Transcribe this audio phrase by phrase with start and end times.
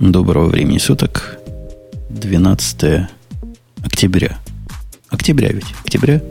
[0.00, 1.36] Доброго времени суток.
[2.08, 3.06] 12
[3.84, 4.38] октября.
[5.10, 5.66] Октября ведь?
[5.84, 6.22] Октября?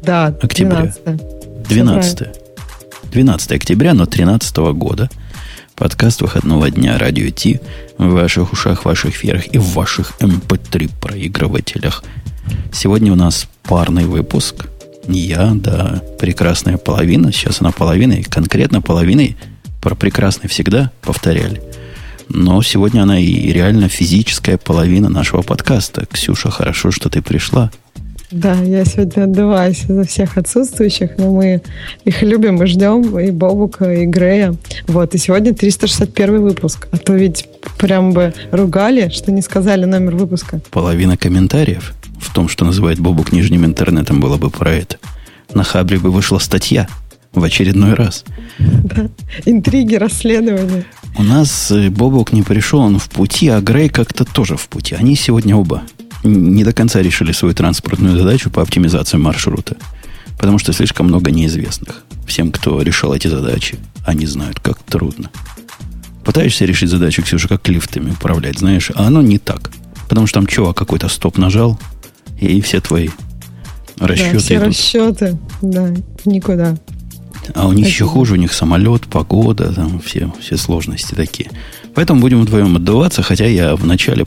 [0.00, 0.94] Да, Октября.
[1.04, 1.68] 12.
[1.68, 2.28] 12.
[3.10, 5.10] 12 октября, но 13 года.
[5.74, 7.60] Подкаст выходного дня Радио Ти
[7.98, 12.04] в ваших ушах, в ваших эфирах и в ваших MP3 проигрывателях.
[12.72, 14.68] Сегодня у нас парный выпуск.
[15.08, 17.32] Я, да, прекрасная половина.
[17.32, 18.22] Сейчас она половиной.
[18.22, 19.36] Конкретно половиной
[19.80, 21.60] про прекрасный всегда повторяли.
[22.28, 26.06] Но сегодня она и реально физическая половина нашего подкаста.
[26.10, 27.70] Ксюша, хорошо, что ты пришла.
[28.32, 31.62] Да, я сегодня отдуваюсь за всех отсутствующих, но мы
[32.04, 34.56] их любим и ждем, и Бобука, и Грея.
[34.88, 36.88] Вот, и сегодня 361 выпуск.
[36.90, 37.48] А то ведь
[37.78, 40.60] прям бы ругали, что не сказали номер выпуска.
[40.72, 44.96] Половина комментариев в том, что называет Бобук нижним интернетом, было бы про это.
[45.54, 46.88] На Хабре бы вышла статья
[47.36, 48.24] в очередной раз.
[48.58, 49.08] Да.
[49.44, 50.84] Интриги, расследования.
[51.16, 54.94] У нас э, Бобук не пришел, он в пути, а Грей как-то тоже в пути.
[54.94, 55.82] Они сегодня оба
[56.24, 59.76] не до конца решили свою транспортную задачу по оптимизации маршрута.
[60.38, 62.04] Потому что слишком много неизвестных.
[62.26, 65.30] Всем, кто решал эти задачи, они знают, как трудно.
[66.24, 69.70] Пытаешься решить задачу, Ксюша, как лифтами управлять, знаешь, а оно не так.
[70.08, 71.78] Потому что там чувак какой-то стоп нажал,
[72.40, 73.10] и все твои
[73.98, 74.66] расчеты да, все идут.
[74.66, 76.76] расчеты, да, никуда.
[77.54, 77.88] А у них Спасибо.
[77.88, 81.50] еще хуже, у них самолет, погода, там все, все сложности такие.
[81.94, 84.26] Поэтому будем вдвоем отдуваться, хотя я вначале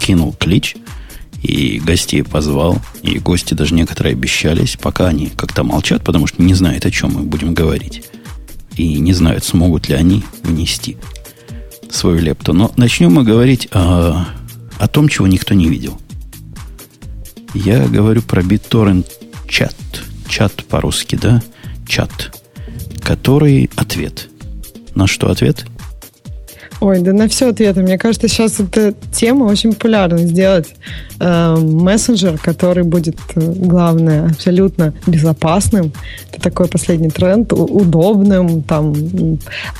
[0.00, 0.76] кинул клич
[1.42, 6.54] и гостей позвал, и гости даже некоторые обещались, пока они как-то молчат, потому что не
[6.54, 8.04] знают, о чем мы будем говорить.
[8.76, 10.96] И не знают, смогут ли они внести
[11.90, 12.52] свою лепту.
[12.52, 14.26] Но начнем мы говорить о,
[14.78, 15.98] о том, чего никто не видел.
[17.54, 19.06] Я говорю про BitTorrent
[19.48, 19.74] чат.
[20.28, 21.42] Чат по-русски, да?
[21.86, 22.37] Чат.
[23.02, 24.28] Который ответ.
[24.94, 25.64] На что ответ?
[26.80, 27.82] Ой, да на все ответы.
[27.82, 30.18] Мне кажется, сейчас эта тема очень популярна.
[30.18, 30.68] Сделать
[31.18, 35.92] э, мессенджер, который будет, э, главное, абсолютно безопасным.
[36.30, 38.62] Это такой последний тренд, удобным.
[38.62, 38.94] Там.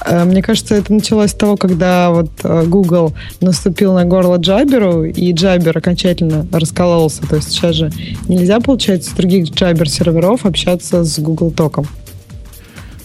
[0.05, 5.05] Э, мне кажется, это началось с того, когда вот э, Google наступил на горло Джаберу,
[5.05, 7.23] и Джабер окончательно раскололся.
[7.29, 7.93] То есть сейчас же
[8.27, 11.87] нельзя, получается, с других Джабер-серверов общаться с Google Током.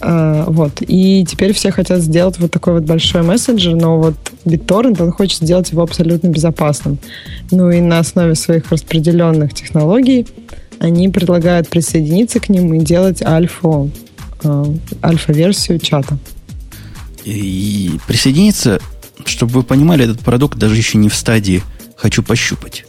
[0.06, 0.82] А, вот.
[0.86, 5.40] И теперь все хотят сделать вот такой вот большой мессенджер, но вот BitTorrent, он хочет
[5.40, 6.98] сделать его абсолютно безопасным.
[7.50, 10.26] Ну и на основе своих распределенных технологий
[10.78, 13.88] они предлагают присоединиться к ним и делать альфа,
[14.42, 16.18] а, альфа-версию чата.
[17.24, 18.80] И присоединиться,
[19.24, 21.62] чтобы вы понимали, этот продукт даже еще не в стадии
[21.96, 22.84] «хочу пощупать».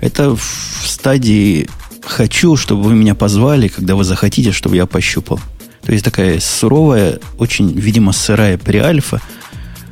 [0.00, 1.68] Это в стадии
[2.04, 5.40] «хочу, чтобы вы меня позвали, когда вы захотите, чтобы я пощупал».
[5.86, 9.20] То есть такая суровая, очень, видимо, сырая преальфа.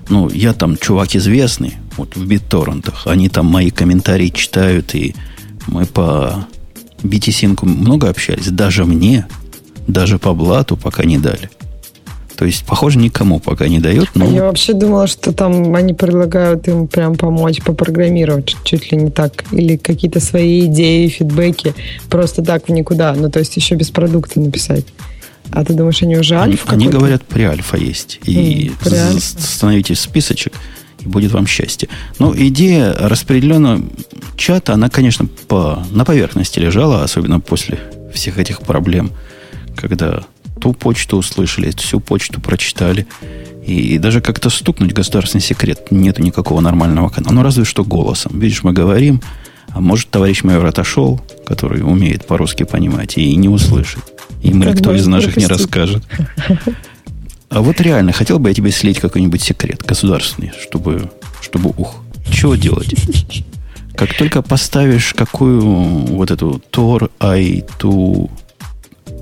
[0.09, 3.07] Ну, я там чувак известный, вот в битторрентах.
[3.07, 5.15] Они там мои комментарии читают, и
[5.69, 6.47] мы по
[7.05, 8.49] BTC много общались.
[8.49, 9.29] Даже мне,
[9.87, 11.49] даже по блату пока не дали.
[12.37, 14.29] То есть, похоже, никому пока не дают, но...
[14.29, 19.11] Я вообще думала, что там они предлагают им прям помочь попрограммировать чуть, чуть ли не
[19.13, 19.45] так.
[19.53, 21.73] Или какие-то свои идеи, фидбэки
[22.11, 23.15] просто так в никуда.
[23.15, 24.85] Ну, то есть еще без продукта написать.
[25.53, 28.19] А ты думаешь, они уже альфа они говорят, при-альфа есть.
[28.25, 30.53] И з- становитесь в списочек,
[31.01, 31.89] и будет вам счастье.
[32.19, 33.83] Но идея распределенного
[34.37, 37.79] чата, она, конечно, по, на поверхности лежала, особенно после
[38.13, 39.13] всех этих проблем,
[39.77, 40.25] когда
[40.61, 43.07] ту почту услышали, всю почту прочитали.
[43.65, 47.33] И даже как-то стукнуть государственный секрет нету никакого нормального канала.
[47.33, 48.39] Ну, разве что голосом.
[48.39, 49.23] Видишь, мы говорим,
[49.75, 54.05] а может, товарищ майор отошел, который умеет по-русски понимать, и не услышит.
[54.41, 56.05] Ему Как никто из наших не расскажет.
[57.51, 61.97] А вот реально, хотел бы я тебе слить какой-нибудь секрет государственный, чтобы, чтобы ух,
[62.31, 62.95] чего делать?
[63.97, 68.31] Как только поставишь какую вот эту Tor I2,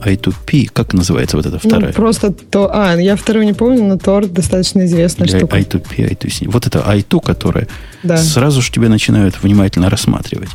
[0.05, 1.89] I2P, как называется вот эта вторая?
[1.89, 2.71] Ну, просто то...
[2.73, 5.59] А, я вторую не помню, но Тор достаточно известная Или штука.
[5.59, 6.51] I2P, I2C.
[6.51, 7.69] Вот это I2, которая
[8.03, 8.17] Да.
[8.17, 10.51] сразу же тебя начинают внимательно рассматривать.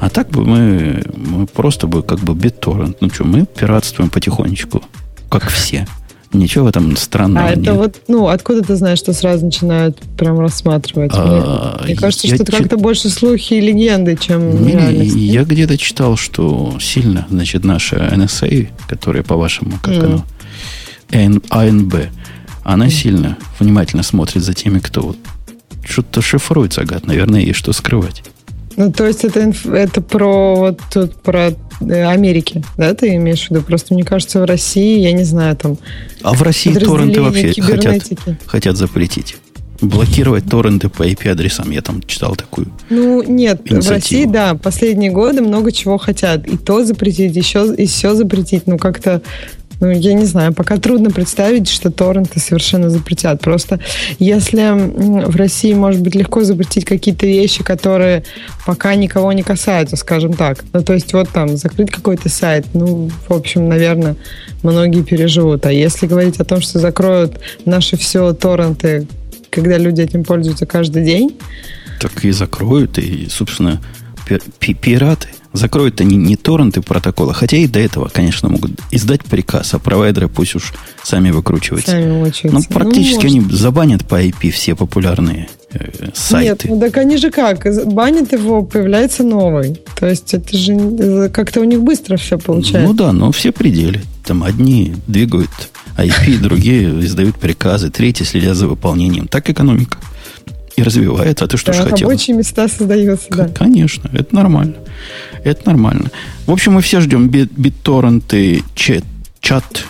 [0.00, 2.96] А так бы мы, мы просто бы как бы BitTorrent.
[3.00, 4.82] Ну что, мы пиратствуем потихонечку,
[5.30, 5.86] как все.
[6.38, 7.74] Ничего в этом странного А это нет.
[7.74, 11.10] вот, ну, откуда ты знаешь, что сразу начинают прям рассматривать?
[11.14, 15.14] А, мне, мне кажется, что это чит- как-то больше слухи и легенды, чем Не, реальность.
[15.16, 20.04] я где-то читал, что сильно, значит, наша NSA, которая, по-вашему, как Мгм.
[20.04, 20.24] оно,
[21.50, 21.94] АНБ,
[22.64, 25.16] она сильно внимательно смотрит за теми, кто вот
[25.84, 28.24] что-то шифруется, гад, наверное, есть что скрывать.
[28.76, 33.50] Ну, то есть это, инф- это про вот тут про Америки, да, ты имеешь в
[33.50, 33.62] виду?
[33.62, 35.78] Просто мне кажется, в России, я не знаю, там
[36.22, 38.02] А в России торренты вообще хотят,
[38.46, 39.36] хотят запретить.
[39.80, 41.70] Блокировать торренты по IP-адресам.
[41.70, 43.82] Я там читал такую Ну, нет, инициативу.
[43.82, 46.46] в России, да, последние годы много чего хотят.
[46.48, 48.66] И то запретить, еще, и все запретить.
[48.66, 49.20] Ну, как-то
[49.80, 53.40] ну, я не знаю, пока трудно представить, что торренты совершенно запретят.
[53.40, 53.78] Просто
[54.18, 58.24] если в России, может быть, легко запретить какие-то вещи, которые
[58.64, 60.64] пока никого не касаются, скажем так.
[60.72, 64.16] Ну, то есть вот там закрыть какой-то сайт, ну, в общем, наверное,
[64.62, 65.66] многие переживут.
[65.66, 69.06] А если говорить о том, что закроют наши все торренты,
[69.50, 71.36] когда люди этим пользуются каждый день...
[72.00, 73.80] Так и закроют, и, собственно,
[74.58, 79.78] пираты закроют они не торренты протокола, хотя и до этого, конечно, могут издать приказ, а
[79.78, 80.72] провайдеры пусть уж
[81.02, 81.92] сами выкручиваются.
[81.92, 86.68] Сами Но ну, практически ну, они забанят по IP все популярные э, сайты.
[86.68, 87.66] Нет, ну так они же как?
[87.86, 89.80] Банят его, появляется новый.
[89.98, 92.88] То есть это же э, как-то у них быстро все получается.
[92.88, 94.00] Ну да, но все пределы.
[94.24, 95.50] Там одни двигают
[95.96, 99.28] IP, другие издают приказы, третьи следят за выполнением.
[99.28, 99.98] Так экономика
[100.76, 101.44] и развивается.
[101.44, 102.08] А ты что да, же хотел?
[102.08, 103.48] Рабочие места создаются, да.
[103.48, 104.74] Конечно, это нормально.
[105.42, 106.10] Это нормально.
[106.46, 109.04] В общем, мы все ждем BitTorrent чат.
[109.40, 109.84] чат.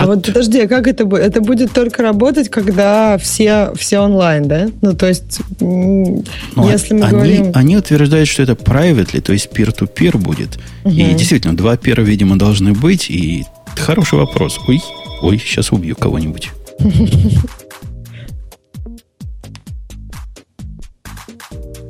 [0.00, 1.22] А вот подожди, а как это будет?
[1.22, 4.68] Это будет только работать, когда все, все онлайн, да?
[4.82, 6.24] Ну, то есть, ну,
[6.56, 7.52] если мы они, говорим...
[7.54, 10.58] Они утверждают, что это privately, то есть peer-to-peer будет.
[10.84, 10.94] Угу.
[10.94, 13.08] И действительно, два пера, видимо, должны быть.
[13.08, 13.44] И
[13.76, 14.58] хороший вопрос.
[14.66, 14.80] Ой,
[15.22, 16.50] ой, сейчас убью кого-нибудь.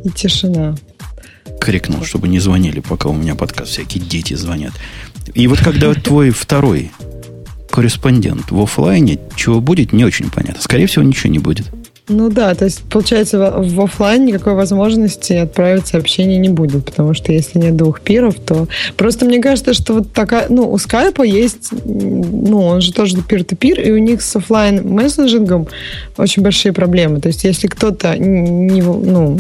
[0.05, 0.77] И тишина.
[1.61, 4.73] Крикнул, чтобы не звонили, пока у меня подкаст всякие дети звонят.
[5.35, 6.91] И вот когда твой второй
[7.71, 10.63] корреспондент в офлайне, чего будет, не очень понятно.
[10.63, 11.71] Скорее всего, ничего не будет.
[12.09, 17.13] Ну да, то есть, получается, в, в офлайн никакой возможности отправить сообщение не будет, потому
[17.13, 18.67] что если нет двух пиров, то...
[18.97, 20.47] Просто мне кажется, что вот такая...
[20.49, 21.71] Ну, у скайпа есть...
[21.85, 25.69] Ну, он же тоже пир-то-пир, и у них с офлайн мессенджингом
[26.17, 27.21] очень большие проблемы.
[27.21, 28.81] То есть, если кто-то не...
[28.81, 29.39] Ну,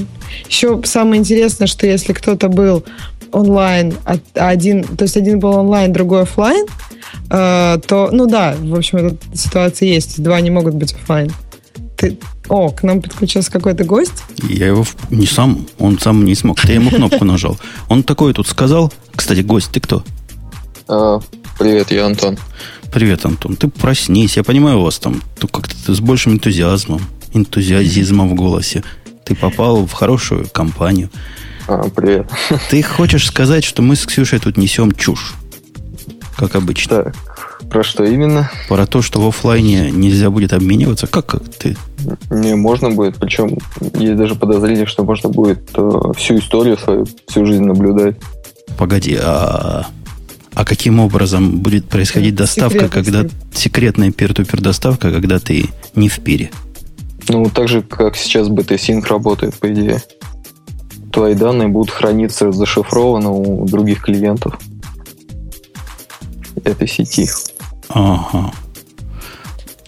[0.49, 2.85] еще самое интересное, что если кто-то был
[3.33, 4.85] онлайн, а один...
[4.85, 6.67] То есть, один был онлайн, другой офлайн,
[7.31, 8.11] э, то...
[8.13, 10.23] Ну да, в общем, эта ситуация есть.
[10.23, 11.33] Два не могут быть офлайн.
[11.99, 12.17] Ты,
[12.49, 14.23] о, к нам подключился какой-то гость?
[14.45, 16.65] Я его не сам, он сам не смог.
[16.65, 17.59] Я ему кнопку нажал.
[17.89, 18.93] Он такое тут сказал.
[19.17, 20.05] Кстати, гость, ты кто?
[20.87, 21.21] А,
[21.59, 22.39] привет, я Антон.
[22.93, 23.57] Привет, Антон.
[23.57, 24.37] Ты проснись.
[24.37, 27.01] Я понимаю, у вас там как-то ты с большим энтузиазмом,
[27.35, 28.85] энтузиазмом в голосе.
[29.25, 31.11] Ты попал в хорошую компанию.
[31.67, 32.31] А, привет.
[32.71, 35.35] Ты хочешь сказать, что мы с Ксюшей тут несем чушь?
[36.37, 37.03] Как обычно.
[37.03, 37.17] Так,
[37.71, 38.51] про что именно?
[38.69, 41.07] Про то, что в офлайне нельзя будет обмениваться.
[41.07, 41.77] Как, как ты?
[42.31, 43.17] Не, можно будет.
[43.17, 43.59] Причем
[43.99, 48.17] есть даже подозрение, что можно будет э, всю историю свою, всю жизнь наблюдать.
[48.79, 49.87] Погоди, а,
[50.55, 56.51] а каким образом будет происходить доставка, когда секретная пир-ту-пир доставка, когда ты не в пире?
[57.29, 60.03] Ну, так же, как сейчас BT-Sync работает, по идее.
[61.13, 64.59] Твои данные будут храниться зашифрованно у других клиентов
[66.67, 67.29] этой сети.
[67.89, 68.53] Ага.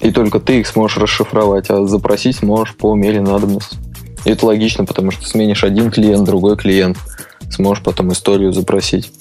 [0.01, 3.77] И только ты их сможешь расшифровать, а запросить можешь по мере надобности.
[4.25, 6.97] И это логично, потому что сменишь один клиент, другой клиент,
[7.51, 9.13] сможешь потом историю запросить.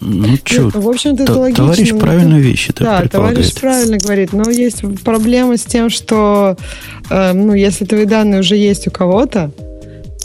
[0.00, 1.64] Ну, что, в общем-то, это логично.
[1.64, 4.32] Товарищ но правильно вещи Да, товарищ правильно говорит.
[4.32, 6.56] Но есть проблема с тем, что,
[7.08, 9.50] э, ну, если твои данные уже есть у кого-то,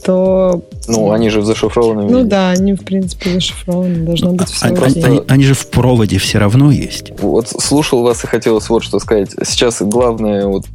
[0.01, 0.61] то...
[0.87, 2.29] Ну, они же в зашифрованном Ну виде.
[2.29, 4.05] да, они, в принципе, зашифрованы.
[4.05, 4.67] Должно быть все.
[4.67, 7.11] Они, они, они же в проводе все равно есть.
[7.19, 9.31] Вот слушал вас и хотелось вот что сказать.
[9.43, 10.65] Сейчас главная, вот,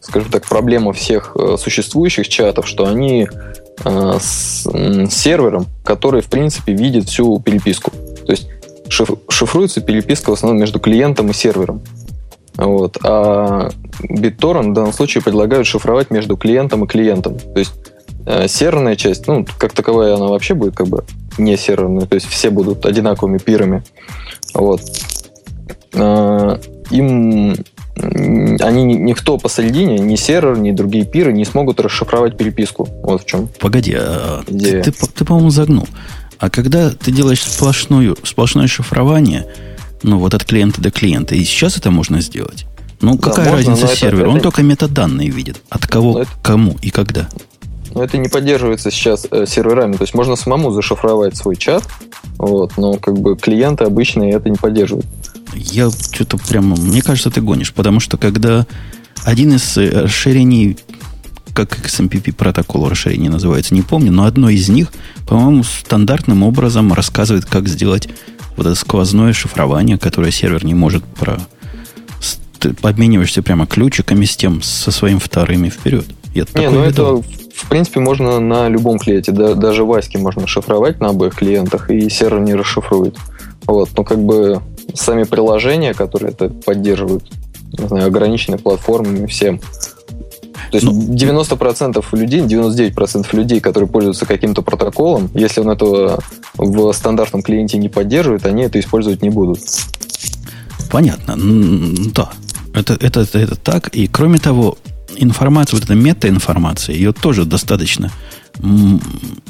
[0.00, 3.28] скажем так, проблема всех э, существующих чатов, что они
[3.84, 4.62] э, с
[5.10, 7.90] сервером, который, в принципе, видит всю переписку.
[8.26, 8.48] То есть
[8.88, 11.82] шифруется переписка в основном между клиентом и сервером.
[12.56, 12.98] Вот.
[13.04, 13.70] А
[14.02, 17.38] BitTorrent в данном случае предлагают шифровать между клиентом и клиентом.
[17.38, 17.72] То есть
[18.48, 21.04] серверная часть, ну, как таковая она вообще будет как бы
[21.38, 23.82] не серверная, то есть все будут одинаковыми пирами.
[24.54, 24.82] Вот.
[25.94, 26.58] Э,
[26.90, 27.56] им
[28.00, 32.88] они никто посередине, ни сервер, ни другие пиры не смогут расшифровать переписку.
[33.02, 33.48] Вот в чем.
[33.58, 35.88] Погоди, а ты, ты, ты, по-моему, загнул.
[36.38, 39.46] А когда ты делаешь сплошную, сплошное шифрование,
[40.02, 42.66] ну вот от клиента до клиента, и сейчас это можно сделать?
[43.00, 44.22] Ну, да, какая можно, разница сервер?
[44.22, 44.44] Это, Он это...
[44.44, 45.60] только метаданные видит.
[45.68, 46.30] От кого, это...
[46.42, 47.28] кому и когда.
[47.94, 49.94] Но это не поддерживается сейчас э, серверами.
[49.94, 51.84] То есть можно самому зашифровать свой чат,
[52.36, 55.06] вот, но как бы клиенты обычные это не поддерживают.
[55.54, 56.76] Я что-то прямо...
[56.76, 58.66] Мне кажется, ты гонишь, потому что когда
[59.24, 60.78] один из э, расширений
[61.54, 64.92] как XMPP протокол расширение называется, не помню, но одно из них,
[65.26, 68.08] по-моему, стандартным образом рассказывает, как сделать
[68.56, 71.40] вот это сквозное шифрование, которое сервер не может про,
[72.60, 76.06] ты обмениваешься прямо ключиками с тем, со своим вторыми вперед.
[76.34, 77.22] Я не, ну это,
[77.58, 79.32] в принципе, можно на любом клиенте.
[79.32, 83.16] Да, даже Васьки можно шифровать на обоих клиентах, и сервер не расшифрует.
[83.66, 84.62] Вот, но как бы
[84.94, 87.24] сами приложения, которые это поддерживают,
[87.78, 89.60] не знаю, ограничены платформами всем.
[90.70, 96.20] То есть ну, 90% людей, 99% людей, которые пользуются каким-то протоколом, если он этого
[96.56, 99.60] в стандартном клиенте не поддерживает, они это использовать не будут.
[100.90, 101.36] Понятно.
[102.14, 102.30] Да.
[102.74, 103.88] Это, это, это, это так.
[103.88, 104.78] И кроме того,
[105.18, 108.10] информация, вот эта метаинформация, ее тоже достаточно,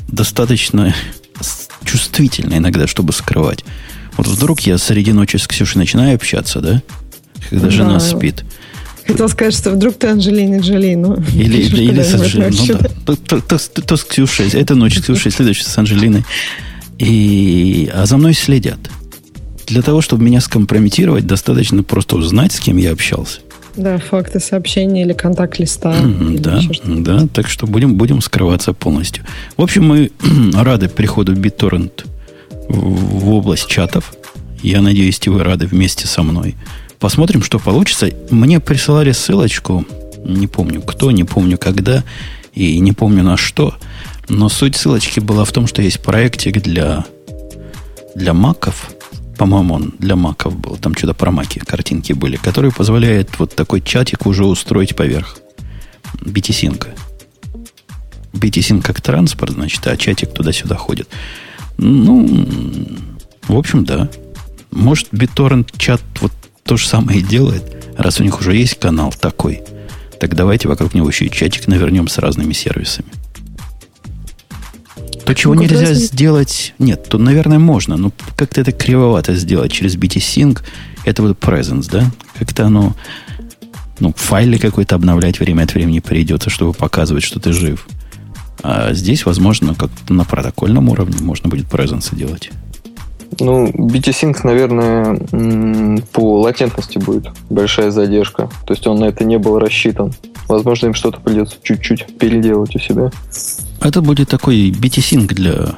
[0.08, 0.94] достаточно
[1.84, 3.64] чувствительно иногда, чтобы скрывать.
[4.16, 6.82] Вот вдруг я среди ночи с Ксюшей начинаю общаться, да?
[7.48, 7.70] Когда да.
[7.70, 8.44] жена спит.
[9.06, 10.94] Хотел сказать, что вдруг ты Анжелина Джоли.
[10.94, 12.50] Ну, или или, или с Анжелиной.
[12.50, 12.90] Ну, да.
[13.06, 14.50] то, то, то, то, то с Ксюшей.
[14.50, 16.24] Это ночь с Ксюшей, следующая с Анжелиной.
[16.98, 18.78] И, а за мной следят.
[19.66, 23.40] Для того, чтобы меня скомпрометировать, достаточно просто узнать, с кем я общался.
[23.78, 25.94] Да, факты сообщения или контакт листа.
[26.02, 29.24] да, да, так что будем, будем скрываться полностью.
[29.56, 30.10] В общем, мы
[30.54, 32.04] рады приходу BitTorrent
[32.68, 34.12] в, в область чатов.
[34.62, 36.56] Я надеюсь, вы рады вместе со мной.
[36.98, 38.10] Посмотрим, что получится.
[38.30, 39.86] Мне присылали ссылочку,
[40.24, 42.02] не помню кто, не помню когда
[42.54, 43.74] и не помню на что.
[44.28, 47.04] Но суть ссылочки была в том, что есть проектик для,
[48.16, 48.90] для маков.
[49.38, 50.76] По-моему, он для маков был.
[50.76, 55.38] Там что-то про маки картинки были, который позволяет вот такой чатик уже устроить поверх
[56.14, 56.88] BT-синка.
[58.32, 61.08] BT-синк как транспорт, значит, а чатик туда-сюда ходит.
[61.78, 62.26] Ну,
[63.46, 64.10] в общем, да.
[64.72, 66.32] Может, BitTorrent чат вот
[66.64, 69.62] то же самое и делает, раз у них уже есть канал такой.
[70.18, 73.08] Так давайте вокруг него еще и чатик навернем с разными сервисами.
[75.28, 75.98] То, чего ну, нельзя раз...
[75.98, 76.74] сделать...
[76.78, 80.62] Нет, то, наверное, можно, но как-то это кривовато сделать через BT-Sync.
[81.04, 82.10] Это вот presence, да?
[82.38, 82.96] Как-то оно...
[84.00, 87.86] Ну, файлы какой-то обновлять время от времени придется, чтобы показывать, что ты жив.
[88.62, 92.50] А здесь, возможно, как-то на протокольном уровне можно будет presence делать.
[93.38, 98.48] Ну, BT-Sync, наверное, по латентности будет большая задержка.
[98.66, 100.14] То есть он на это не был рассчитан.
[100.48, 103.10] Возможно, им что-то придется чуть-чуть переделать у себя.
[103.80, 105.76] Это будет такой BT-Sync для,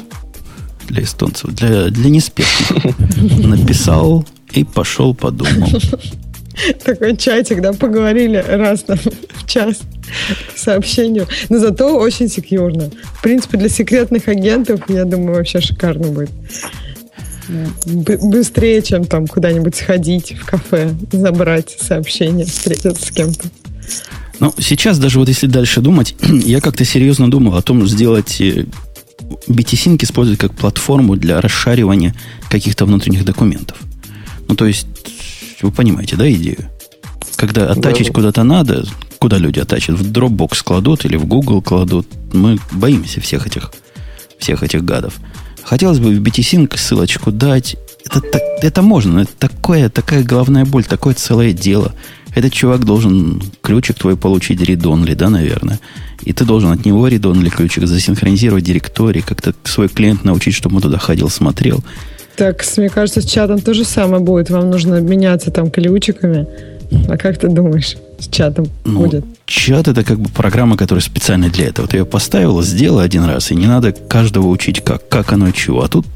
[0.88, 2.96] для эстонцев, для, для неспешных.
[3.44, 5.68] Написал и пошел, подумал.
[6.84, 9.80] Такой чатик, да, поговорили раз там, в час
[10.56, 11.26] сообщению.
[11.48, 12.90] Но зато очень секьюрно.
[13.14, 16.30] В принципе, для секретных агентов, я думаю, вообще шикарно будет
[17.86, 23.48] быстрее, чем там куда-нибудь сходить в кафе, забрать сообщение, встретиться с кем-то.
[24.40, 29.98] Ну, сейчас даже вот если дальше думать, я как-то серьезно думал о том, сделать BT-Sync
[30.00, 32.14] э, использовать как платформу для расшаривания
[32.48, 33.76] каких-то внутренних документов.
[34.48, 34.86] Ну, то есть,
[35.60, 36.70] вы понимаете, да, идею?
[37.36, 38.12] Когда оттачить да.
[38.12, 38.86] куда-то надо,
[39.18, 43.70] куда люди оттачат, в Dropbox кладут или в Google кладут, мы боимся всех этих,
[44.38, 45.14] всех этих гадов.
[45.62, 47.76] Хотелось бы в BTSync ссылочку дать.
[48.06, 51.94] Это, так, это можно, но это такое, такая головная боль, такое целое дело.
[52.34, 55.80] Этот чувак должен ключик твой получить редонли, да, наверное.
[56.22, 60.82] И ты должен от него редонли ключик засинхронизировать директорий, как-то свой клиент научить, чтобы он
[60.82, 61.82] туда ходил, смотрел.
[62.36, 64.50] Так, мне кажется, с чатом то же самое будет.
[64.50, 66.46] Вам нужно обменяться там ключиками.
[67.08, 69.24] А как ты думаешь, с чатом ну, будет?
[69.46, 71.86] Чат это как бы программа, которая специально для этого.
[71.86, 75.52] Ты ее поставила, сделала один раз, и не надо каждого учить, как, как оно и
[75.52, 75.82] чего.
[75.82, 76.06] А тут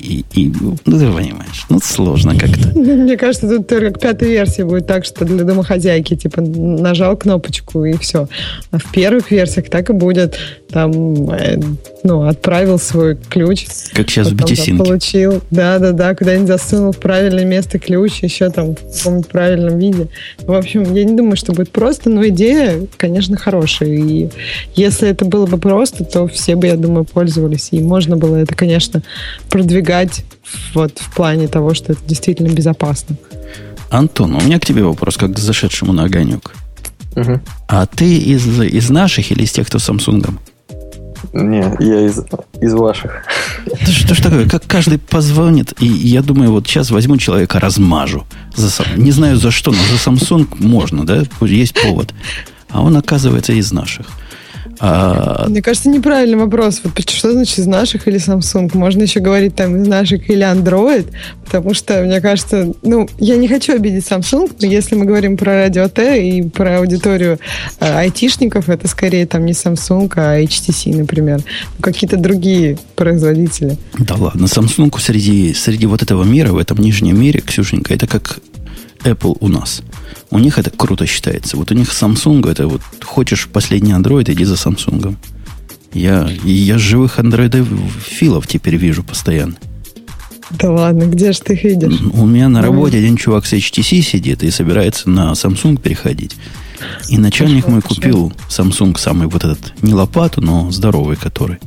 [0.00, 2.78] и, и ну, ты понимаешь, ну, сложно как-то.
[2.78, 7.84] Мне кажется, тут только к пятой версии будет так, что для домохозяйки, типа, нажал кнопочку
[7.84, 8.28] и все.
[8.70, 10.38] А в первых версиях так и будет.
[10.70, 11.60] Там, э,
[12.02, 13.66] ну, отправил свой ключ.
[13.92, 14.76] Как сейчас в BTC.
[14.76, 20.08] Получил, да-да-да, куда-нибудь засунул в правильное место ключ, еще там в каком-нибудь правильном виде.
[20.40, 23.88] В общем, я не думаю, что будет просто, но идея, конечно, хорошая.
[23.88, 24.28] И
[24.74, 27.68] если это было бы просто, то все бы, я думаю, пользовались.
[27.72, 28.95] И можно было это, конечно,
[29.48, 30.24] продвигать
[30.74, 33.16] вот в плане того, что это действительно безопасно.
[33.90, 36.54] Антон, у меня к тебе вопрос, как к зашедшему на огонек.
[37.14, 37.40] Угу.
[37.68, 40.38] А ты из, из наших или из тех, кто с Samsung?
[41.32, 42.20] Не, я из,
[42.60, 43.22] из ваших.
[43.66, 44.48] Это что ж такое?
[44.48, 48.26] Как каждый позвонит, и я думаю, вот сейчас возьму человека, размажу.
[48.54, 51.24] За, не знаю за что, но за Samsung можно, да?
[51.40, 52.14] Есть повод.
[52.68, 54.06] А он, оказывается, из наших.
[54.78, 55.46] А...
[55.48, 56.80] Мне кажется, неправильный вопрос.
[56.84, 58.70] Вот что значит из наших или Samsung?
[58.76, 61.06] Можно еще говорить там из наших или Android,
[61.44, 65.52] потому что, мне кажется, ну, я не хочу обидеть Samsung, но если мы говорим про
[65.52, 67.38] радио Т и про аудиторию
[67.80, 71.42] э, айтишников, это скорее там не Samsung, а HTC, например.
[71.80, 73.78] Какие-то другие производители.
[73.98, 78.40] Да ладно, Samsung среди, среди вот этого мира, в этом нижнем мире, Ксюшенька, это как
[79.04, 79.82] Apple у нас.
[80.30, 81.56] У них это круто считается.
[81.56, 85.16] Вот у них Samsung, это вот хочешь последний Android, иди за Samsung.
[85.92, 89.56] Я, я живых андроидов-филов теперь вижу постоянно.
[90.50, 92.00] Да ладно, где же ты их видишь?
[92.12, 96.36] У меня на работе один чувак с HTC сидит и собирается на Samsung переходить.
[97.08, 101.58] И начальник мой купил Samsung самый вот этот, не лопату, но здоровый который.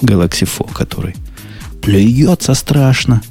[0.00, 1.14] Galaxy Fold который.
[1.80, 3.22] Плюется страшно.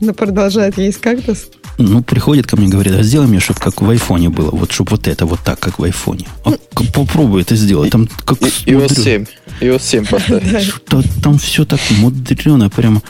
[0.00, 1.46] Но продолжает есть кактус?
[1.78, 4.50] Ну, приходит ко мне, говорит, а сделай мне, чтобы как в айфоне было.
[4.50, 6.26] Вот, чтобы вот это вот так, как в айфоне.
[6.44, 6.52] А
[6.92, 7.90] попробуй это сделать.
[7.90, 9.26] Там как iOS 7.
[9.60, 10.42] iOS 7 поставь.
[11.22, 13.02] Там все так мудрено, прямо.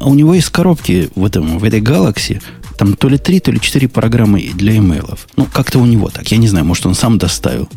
[0.00, 2.42] А у него есть коробки в, этом, в этой Galaxy,
[2.76, 5.28] там то ли три, то ли четыре программы для имейлов.
[5.36, 6.28] Ну, как-то у него так.
[6.28, 7.68] Я не знаю, может, он сам доставил.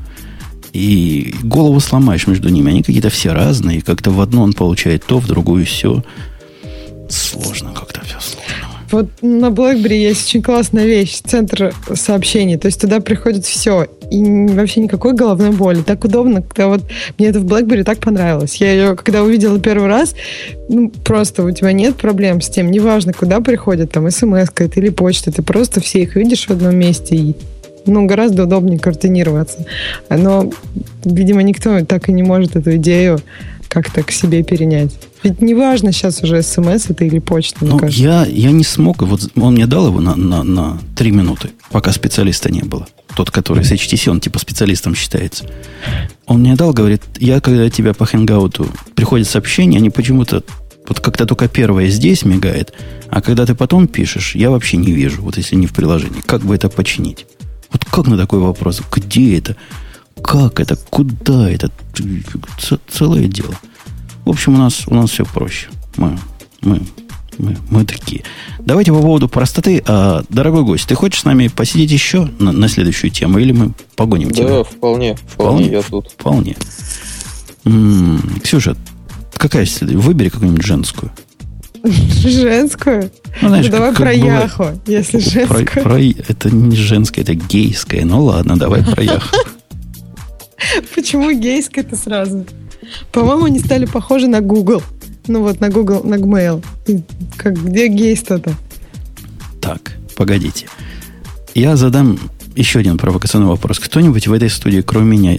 [0.74, 2.72] И голову сломаешь между ними.
[2.72, 3.82] Они какие-то все разные.
[3.82, 6.04] Как-то в одну он получает то, в другую все.
[7.10, 8.69] Сложно как-то все сложно.
[8.92, 12.58] Вот на BlackBerry есть очень классная вещь, центр сообщений.
[12.58, 13.88] То есть туда приходит все.
[14.10, 15.82] И вообще никакой головной боли.
[15.82, 16.82] Так удобно, когда вот
[17.18, 18.56] мне это в BlackBerry так понравилось.
[18.56, 20.16] Я ее, когда увидела первый раз,
[20.70, 22.72] ну, просто у тебя нет проблем с тем.
[22.72, 25.32] Неважно, куда приходит, там, смс это или почта.
[25.32, 27.36] Ты просто все их видишь в одном месте и
[27.86, 29.66] ну, гораздо удобнее координироваться.
[30.10, 30.52] Но,
[31.06, 33.20] видимо, никто так и не может эту идею
[33.70, 34.92] как-то к себе перенять.
[35.24, 39.02] Ведь неважно сейчас уже смс это или почта, ну, Я, я не смог.
[39.04, 42.88] Вот он мне дал его на, на, на 3 минуты, пока специалиста не было.
[43.16, 45.46] Тот, который с HTC, он типа специалистом считается.
[46.26, 50.44] Он мне дал, говорит, я когда тебя по хэнгауту приходит сообщение, они почему-то
[50.88, 52.74] вот как-то только первое здесь мигает,
[53.10, 56.22] а когда ты потом пишешь, я вообще не вижу, вот если не в приложении.
[56.26, 57.28] Как бы это починить?
[57.72, 58.82] Вот как на такой вопрос?
[58.92, 59.56] Где это?
[60.24, 60.76] Как это?
[60.90, 61.72] Куда это?
[62.88, 63.56] Целое дело.
[64.26, 65.70] В общем, у нас, у нас все проще.
[65.98, 66.18] Мы,
[66.62, 66.82] мы,
[67.38, 68.24] мы, мы такие.
[68.60, 69.84] Давайте по поводу простоты.
[69.88, 73.72] А, дорогой гость, ты хочешь с нами посидеть еще на, на следующую тему, или мы
[73.96, 74.48] погоним да, тебя?
[74.50, 76.12] Да, вполне, вполне, я тут.
[76.12, 76.56] Вполне.
[77.66, 78.76] М-м, Ксюша,
[79.34, 80.02] какая следующая?
[80.02, 81.12] Выбери какую-нибудь женскую.
[81.84, 83.12] Женскую?
[83.42, 85.66] Ну, знаешь, ну, давай про бывает, Яху, если женскую.
[85.66, 88.04] Про, про, это не женская, это гейская.
[88.06, 89.36] Ну ладно, давай про Яху.
[90.96, 92.46] Почему гейская-то сразу?
[93.12, 94.82] По-моему, они стали похожи на Google.
[95.28, 96.64] Ну вот, на Google, на Gmail.
[97.38, 98.54] Как, где гейство-то?
[99.62, 100.68] Так, погодите.
[101.54, 102.20] Я задам
[102.56, 103.80] еще один провокационный вопрос.
[103.80, 105.36] Кто-нибудь в этой студии, кроме меня,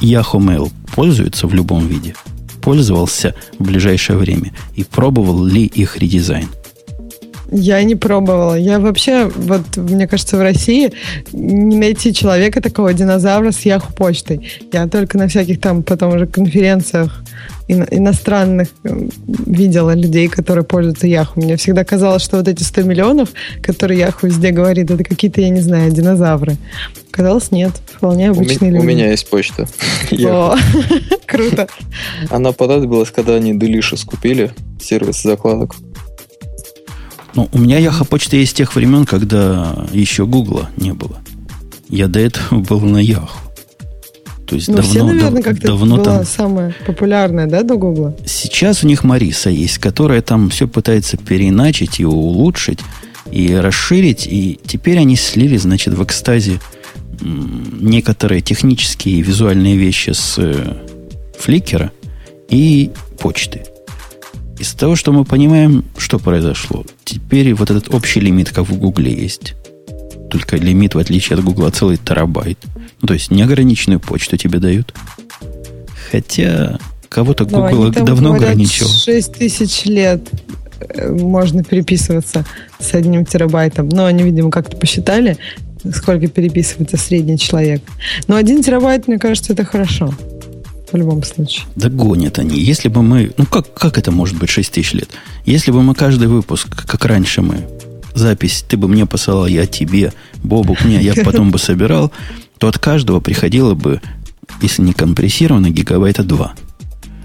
[0.00, 2.14] Yahoo Mail пользуется в любом виде?
[2.60, 4.52] Пользовался в ближайшее время?
[4.74, 6.48] И пробовал ли их редизайн?
[7.50, 8.54] Я не пробовала.
[8.54, 10.92] Я вообще, вот, мне кажется, в России
[11.32, 14.48] не найти человека такого динозавра с Яху почтой.
[14.72, 17.22] Я только на всяких там потом уже конференциях
[17.68, 21.40] иностранных видела людей, которые пользуются Яху.
[21.40, 23.30] Мне всегда казалось, что вот эти 100 миллионов,
[23.62, 26.56] которые Яху везде говорит, это какие-то, я не знаю, динозавры.
[27.10, 27.72] Казалось, нет.
[27.86, 28.84] Вполне обычные у люди.
[28.84, 29.66] У меня есть почта.
[30.12, 30.56] О,
[31.26, 31.68] круто.
[32.30, 35.74] Она понадобилась, когда они Delicious купили, сервис закладок.
[37.34, 41.18] Ну, у меня Яха почта есть с тех времен, когда еще Гугла не было.
[41.88, 43.38] Я до этого был на Яху.
[44.46, 46.24] То есть ну, давно, все, наверное, как-то давно была там...
[46.24, 48.16] самая популярная, да, до Гугла?
[48.24, 52.80] Сейчас у них Мариса есть, которая там все пытается переиначить и улучшить,
[53.30, 56.60] и расширить, и теперь они слили, значит, в экстазе
[57.20, 60.76] некоторые технические и визуальные вещи с э,
[61.38, 61.92] фликера
[62.48, 63.64] и почты.
[64.58, 66.84] Из того, что мы понимаем, что произошло.
[67.04, 69.54] Теперь вот этот общий лимит, как в Гугле есть.
[70.30, 72.58] Только лимит, в отличие от Гугла, целый терабайт.
[73.00, 74.94] Ну, то есть неограниченную почту тебе дают.
[76.10, 78.88] Хотя кого-то ну, Google давно говорят, ограничил.
[78.88, 80.28] 6 тысяч лет
[80.80, 82.44] э, можно переписываться
[82.80, 83.88] с одним терабайтом.
[83.88, 85.38] Но они, видимо, как-то посчитали,
[85.94, 87.82] сколько переписывается средний человек.
[88.26, 90.12] Но один терабайт, мне кажется, это хорошо
[90.92, 91.66] в любом случае.
[91.76, 92.58] Да гонят они.
[92.58, 93.32] Если бы мы...
[93.36, 95.10] Ну, как, как это может быть 6 тысяч лет?
[95.44, 97.66] Если бы мы каждый выпуск, как раньше мы,
[98.14, 102.12] запись, ты бы мне посылал, я тебе, Бобук мне, я потом бы собирал,
[102.58, 104.00] то от каждого приходило бы,
[104.60, 106.54] если не компрессированно, гигабайта 2.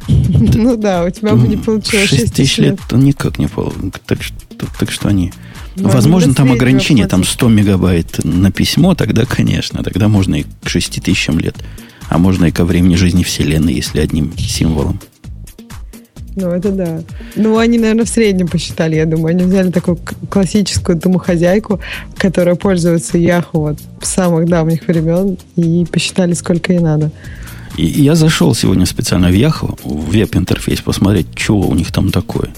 [0.08, 2.80] Ну да, у тебя бы не получилось 6 тысяч лет.
[2.88, 4.34] то никак не получилось.
[4.80, 5.32] Так, что они...
[5.76, 11.02] Возможно, там ограничение, там 100 мегабайт на письмо, тогда, конечно, тогда можно и к 6
[11.02, 11.56] тысячам лет
[12.14, 15.00] а можно и ко времени жизни Вселенной, если одним символом.
[16.36, 17.02] Ну, это да.
[17.36, 19.36] Ну, они, наверное, в среднем посчитали, я думаю.
[19.36, 19.98] Они взяли такую
[20.30, 21.80] классическую домохозяйку,
[22.16, 27.12] которая пользуется Яху вот с самых давних времен, и посчитали, сколько ей надо.
[27.78, 32.50] И я зашел сегодня специально в Яху, в веб-интерфейс, посмотреть, что у них там такое.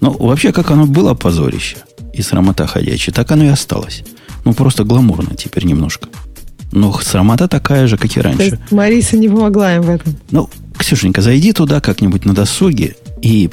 [0.00, 1.76] Ну, вообще, как оно было позорище.
[2.14, 3.14] и срамота ходячая.
[3.14, 4.02] Так оно и осталось.
[4.46, 6.08] Ну, просто гламурно теперь немножко.
[6.76, 8.36] Но срамота такая же, как и раньше.
[8.36, 10.14] То есть Мариса не помогла им в этом.
[10.30, 13.48] Ну, Ксюшенька, зайди туда как-нибудь на досуге и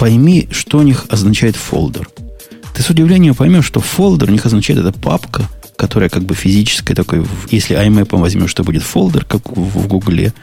[0.00, 2.08] пойми, что у них означает folder.
[2.74, 6.96] Ты с удивлением поймешь, что folder у них означает это папка, которая как бы физическая
[6.96, 10.34] такой, если IMAP возьмешь, что будет folder, как в, в Гугле.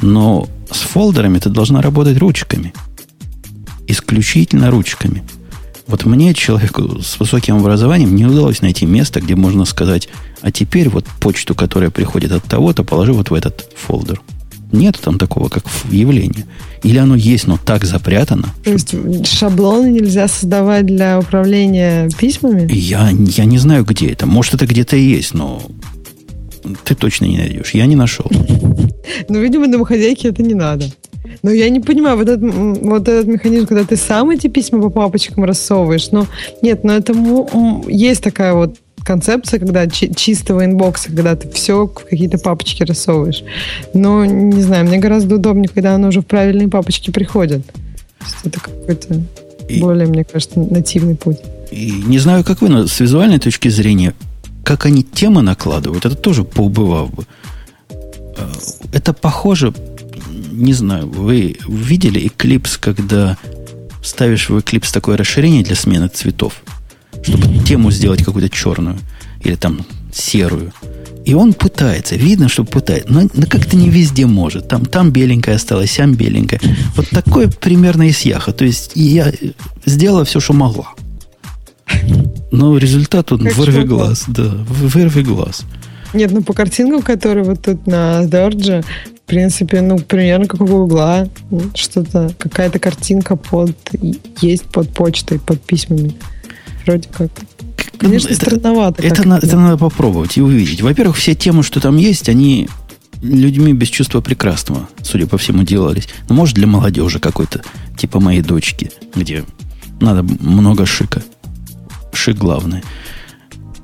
[0.00, 2.74] Но с фолдерами ты должна работать ручками.
[3.86, 5.22] Исключительно ручками.
[5.92, 10.08] Вот мне, человеку с высоким образованием, не удалось найти место, где можно сказать,
[10.40, 14.22] а теперь вот почту, которая приходит от того-то, положи вот в этот фолдер.
[14.72, 16.46] Нет там такого, как явление.
[16.82, 18.48] Или оно есть, но так запрятано.
[18.64, 18.94] То есть
[19.26, 22.72] шаблоны нельзя создавать для управления письмами?
[22.72, 24.24] Я, я не знаю, где это.
[24.24, 25.62] Может, это где-то и есть, но
[26.84, 27.74] ты точно не найдешь.
[27.74, 28.30] Я не нашел.
[29.28, 30.86] Ну, видимо, домохозяйке это не надо.
[31.42, 34.90] Но я не понимаю, вот этот, вот этот механизм, когда ты сам эти письма по
[34.90, 36.26] папочкам рассовываешь, ну,
[36.62, 37.14] нет, но это
[37.88, 43.42] есть такая вот концепция, когда чи- чистого инбокса, когда ты все в какие-то папочки рассовываешь.
[43.94, 47.62] Но, не знаю, мне гораздо удобнее, когда оно уже в правильные папочки приходит.
[48.44, 49.22] Это какой-то
[49.68, 51.38] и, более, мне кажется, нативный путь.
[51.70, 54.14] И не знаю, как вы, но с визуальной точки зрения,
[54.64, 57.24] как они темы накладывают, это тоже поубывал бы.
[57.90, 58.46] Э,
[58.92, 59.72] это похоже,
[60.52, 63.36] не знаю, вы видели Eclipse, когда
[64.02, 66.62] ставишь в Eclipse такое расширение для смены цветов?
[67.22, 68.98] чтобы тему сделать какую-то черную
[69.42, 70.72] или там серую.
[71.24, 74.68] И он пытается, видно, что пытается, но, но как-то не везде может.
[74.68, 76.60] Там, там беленькая осталась, там беленькая.
[76.96, 78.52] Вот такое примерно из яха.
[78.52, 79.32] То есть я
[79.86, 80.88] сделала все, что могла.
[82.50, 84.24] Но результат тут вырви глаз.
[84.26, 85.62] Да, вырви глаз.
[86.12, 88.82] Нет, ну по картинкам, которые вот тут на Дордже,
[89.24, 91.28] в принципе, ну, примерно как у Гугла.
[91.74, 93.76] Что-то, какая-то картинка под,
[94.40, 96.14] есть под почтой, под письмами.
[96.84, 97.30] Вроде как.
[97.98, 99.02] Конечно, это, странновато.
[99.02, 100.82] Это, на, это надо попробовать и увидеть.
[100.82, 102.68] Во-первых, все темы, что там есть, они
[103.22, 106.08] людьми без чувства прекрасного, судя по всему, делались.
[106.28, 107.62] Ну, может, для молодежи какой-то,
[107.96, 109.44] типа моей дочки, где
[110.00, 111.22] надо много шика.
[112.12, 112.82] Шик главное.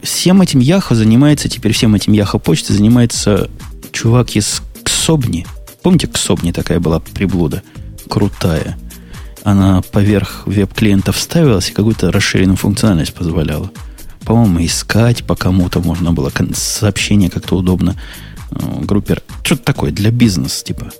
[0.02, 3.48] Всем этим Яхо занимается, теперь всем этим Яхо почты занимается
[3.92, 5.46] чувак из Ксобни.
[5.82, 7.62] Помните, Ксобни такая была приблуда?
[8.08, 8.78] Крутая
[9.44, 13.70] она поверх веб-клиента вставилась и какую-то расширенную функциональность позволяла.
[14.24, 17.96] По-моему, искать по кому-то можно было, сообщение как-то удобно
[18.50, 19.22] э, группер.
[19.42, 20.90] Что-то такое для бизнеса, типа.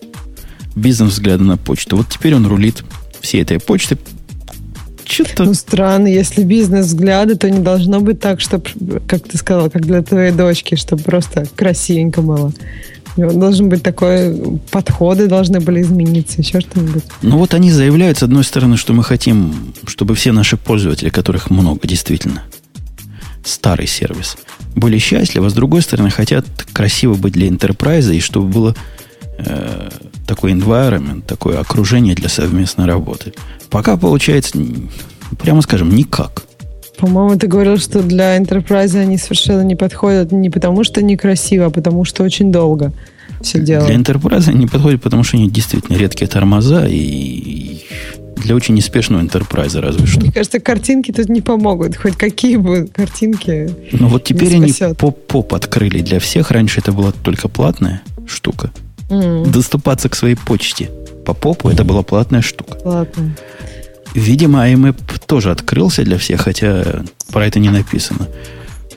[0.74, 1.96] Бизнес взгляда на почту.
[1.96, 2.85] Вот теперь он рулит
[3.20, 3.98] всей этой почты.
[5.05, 5.44] Что-то...
[5.44, 8.66] Ну, странно, если бизнес взгляды, то не должно быть так, чтобы,
[9.07, 12.53] как ты сказала, как для твоей дочки, чтобы просто красивенько было.
[13.18, 17.02] Должен быть такой, подходы должны были измениться, еще что-нибудь.
[17.22, 21.50] Ну вот они заявляют, с одной стороны, что мы хотим, чтобы все наши пользователи, которых
[21.50, 22.44] много действительно,
[23.44, 24.37] старый сервис,
[24.76, 28.76] были счастливы, а с другой стороны, хотят красиво быть для enterprise и чтобы было
[29.38, 29.90] э,
[30.26, 33.35] такой environment, такое окружение для совместной работы.
[33.68, 34.59] Пока получается,
[35.40, 36.48] прямо скажем, никак.
[36.99, 41.71] По-моему, ты говорил, что для Enterprise они совершенно не подходят не потому, что некрасиво, а
[41.71, 42.93] потому, что очень долго
[43.41, 43.89] все делают.
[43.89, 47.85] Для Enterprise они подходят, потому что они действительно редкие тормоза и
[48.37, 50.21] для очень неспешного Enterprise разве что.
[50.21, 51.97] Мне кажется, картинки тут не помогут.
[51.97, 56.51] Хоть какие бы картинки Ну вот теперь они поп-поп открыли для всех.
[56.51, 58.71] Раньше это была только платная штука.
[59.09, 59.51] Mm.
[59.51, 60.91] Доступаться к своей почте
[61.25, 62.77] по попу это была платная штука.
[62.77, 63.37] Платная.
[64.14, 68.29] Видимо, IMAP тоже открылся для всех, хотя про это не написано.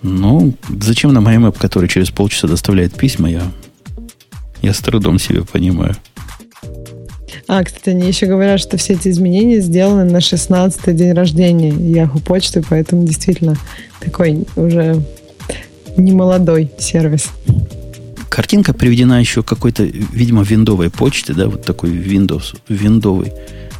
[0.02, 3.43] Ну, зачем нам IMAP, который через полчаса доставляет письма, я,
[4.62, 5.95] я с трудом себе понимаю.
[7.47, 12.21] А, кстати, они еще говорят, что все эти изменения сделаны на 16-й день рождения Yahoo
[12.21, 13.58] почты, поэтому действительно
[14.00, 15.04] такой уже
[15.97, 17.28] не молодой сервис.
[18.30, 23.34] Картинка приведена еще какой-то, видимо, виндовой почты, да, вот такой Windows, виндовый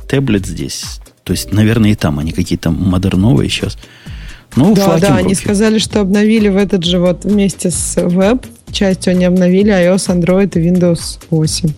[0.10, 3.78] таблет здесь то есть, наверное, и там они какие-то модерновые сейчас.
[4.56, 9.12] Ну, да, да, они сказали, что обновили в этот же вот вместе с веб частью
[9.12, 11.70] они обновили iOS, Android и Windows 8.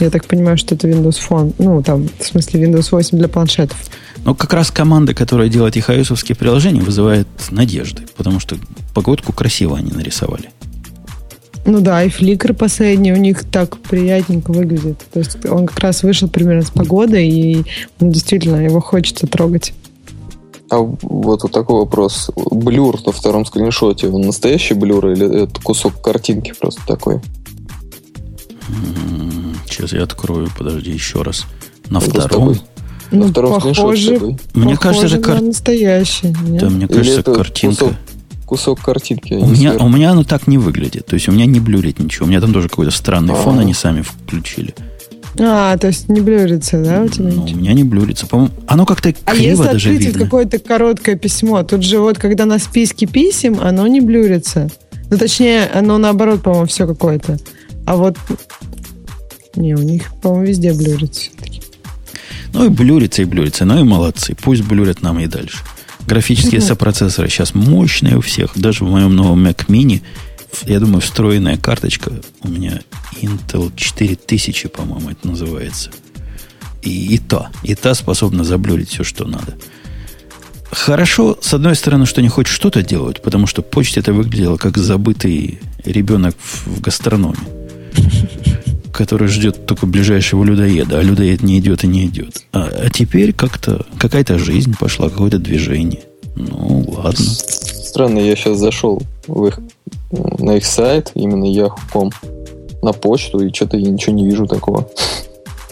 [0.00, 1.54] Я так понимаю, что это Windows Phone.
[1.58, 3.76] Ну, там, в смысле, Windows 8 для планшетов.
[4.24, 8.56] Но как раз команда, которая делает их ios приложения, вызывает надежды, потому что
[8.94, 10.50] погодку красиво они нарисовали.
[11.68, 15.04] Ну да, и фликр последний у них так приятненько выглядит.
[15.12, 17.64] То есть он как раз вышел примерно с погодой, и
[18.00, 19.74] ну, действительно его хочется трогать.
[20.70, 22.30] А вот вот такой вопрос.
[22.34, 27.20] Блюр на втором скриншоте, он настоящий блюр или это кусок картинки просто такой?
[29.68, 31.44] Сейчас я открою, подожди, еще раз.
[31.90, 32.56] На это втором.
[33.10, 35.42] Ну, На втором похоже, Мне кажется, это кар...
[35.42, 36.34] настоящий.
[36.46, 36.62] Нет?
[36.62, 37.84] Да, мне кажется, это картинка.
[37.84, 37.96] Кусок,
[38.48, 39.34] кусок картинки.
[39.34, 41.06] У меня, у меня оно так не выглядит.
[41.06, 42.26] То есть у меня не блюрит ничего.
[42.26, 43.42] У меня там тоже какой-то странный А-а-а.
[43.42, 44.74] фон они сами включили.
[45.38, 47.30] А, то есть не блюрится, да, у тебя?
[47.30, 48.26] Ну, у меня не блюрится.
[48.26, 50.24] По-моему, оно как-то а криво если даже видно.
[50.24, 54.68] какое-то короткое письмо, тут же вот, когда на списке писем, оно не блюрится.
[55.10, 57.38] Ну, точнее, оно наоборот, по-моему, все какое-то.
[57.86, 58.16] А вот...
[59.54, 61.62] Не, у них, по-моему, везде блюрится все-таки.
[62.52, 63.64] Ну и блюрится, и блюрится.
[63.64, 64.34] Ну и молодцы.
[64.40, 65.58] Пусть блюрят нам и дальше.
[66.08, 68.52] Графические сопроцессоры сейчас мощные у всех.
[68.54, 70.00] Даже в моем новом Mac Mini,
[70.64, 72.80] я думаю, встроенная карточка у меня
[73.20, 75.90] Intel 4000, по-моему, это называется.
[76.80, 79.58] И, и та, и та способна заблюрить все, что надо.
[80.70, 84.78] Хорошо, с одной стороны, что не хоть что-то делать, потому что почте это выглядело как
[84.78, 87.36] забытый ребенок в, в гастрономе
[88.98, 92.42] который ждет только ближайшего людоеда, а людоед не идет и не идет.
[92.52, 96.00] А, а теперь как-то какая-то жизнь пошла, какое-то движение.
[96.34, 97.24] Ну, ладно.
[97.24, 99.60] Странно, я сейчас зашел в их,
[100.10, 102.10] на их сайт, именно Yahoo.com,
[102.82, 104.90] на почту, и что-то я ничего не вижу такого.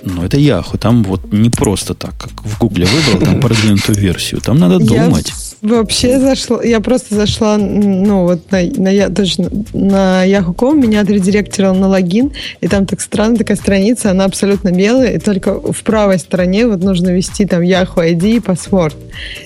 [0.05, 0.79] Ну, это Yahoo.
[0.79, 4.41] Там вот не просто так, как в Гугле выбрал, там продвинутую версию.
[4.41, 5.33] Там надо думать.
[5.62, 11.75] Я вообще зашла, я просто зашла, ну, вот на, на, точно, на Yahoo.com, меня отредиректировал
[11.75, 16.19] на логин, и там так странно такая страница, она абсолютно белая, и только в правой
[16.19, 18.95] стороне вот нужно ввести там Yahoo ID и password.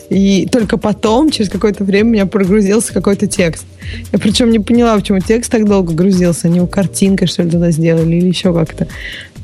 [0.09, 3.65] И только потом, через какое-то время, у меня прогрузился какой-то текст.
[4.13, 6.49] Я причем не поняла, почему текст так долго грузился.
[6.49, 8.89] Они его картинкой, что ли, туда сделали или еще как-то.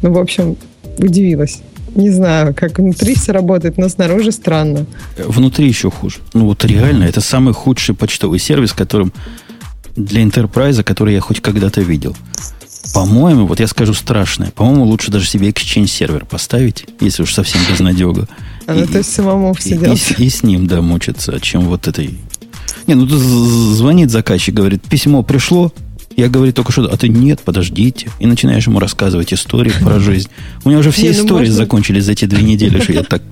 [0.02, 0.56] Ну, в общем,
[0.98, 1.60] удивилась.
[1.96, 4.86] Не знаю, как внутри все работает, но снаружи странно.
[5.16, 6.18] Внутри еще хуже.
[6.34, 9.12] Ну вот реально, это самый худший почтовый сервис, которым
[9.96, 12.14] для Enterprise, который я хоть когда-то видел.
[12.94, 17.60] По-моему, вот я скажу страшное, по-моему, лучше даже себе Exchange сервер поставить, если уж совсем
[17.68, 18.28] безнадега.
[18.66, 21.88] А ну, то есть самому все и, и, и с ним, да, мучиться, чем вот
[21.88, 22.18] этой...
[22.86, 25.72] Не, ну тут звонит заказчик, говорит, письмо пришло,
[26.16, 28.10] я говорю только что, а ты нет, подождите.
[28.18, 30.28] И начинаешь ему рассказывать истории про жизнь.
[30.64, 33.22] У меня уже все ну истории закончились за эти две недели, что я так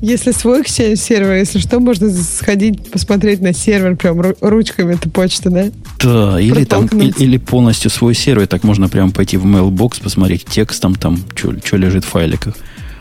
[0.00, 5.70] если свой сервер, если что, можно сходить, посмотреть на сервер прям ручками, это почта, да?
[5.98, 10.94] Да, или, там, или полностью свой сервер, так можно прям пойти в mailbox, посмотреть текстом,
[10.94, 12.54] там, что лежит в файликах.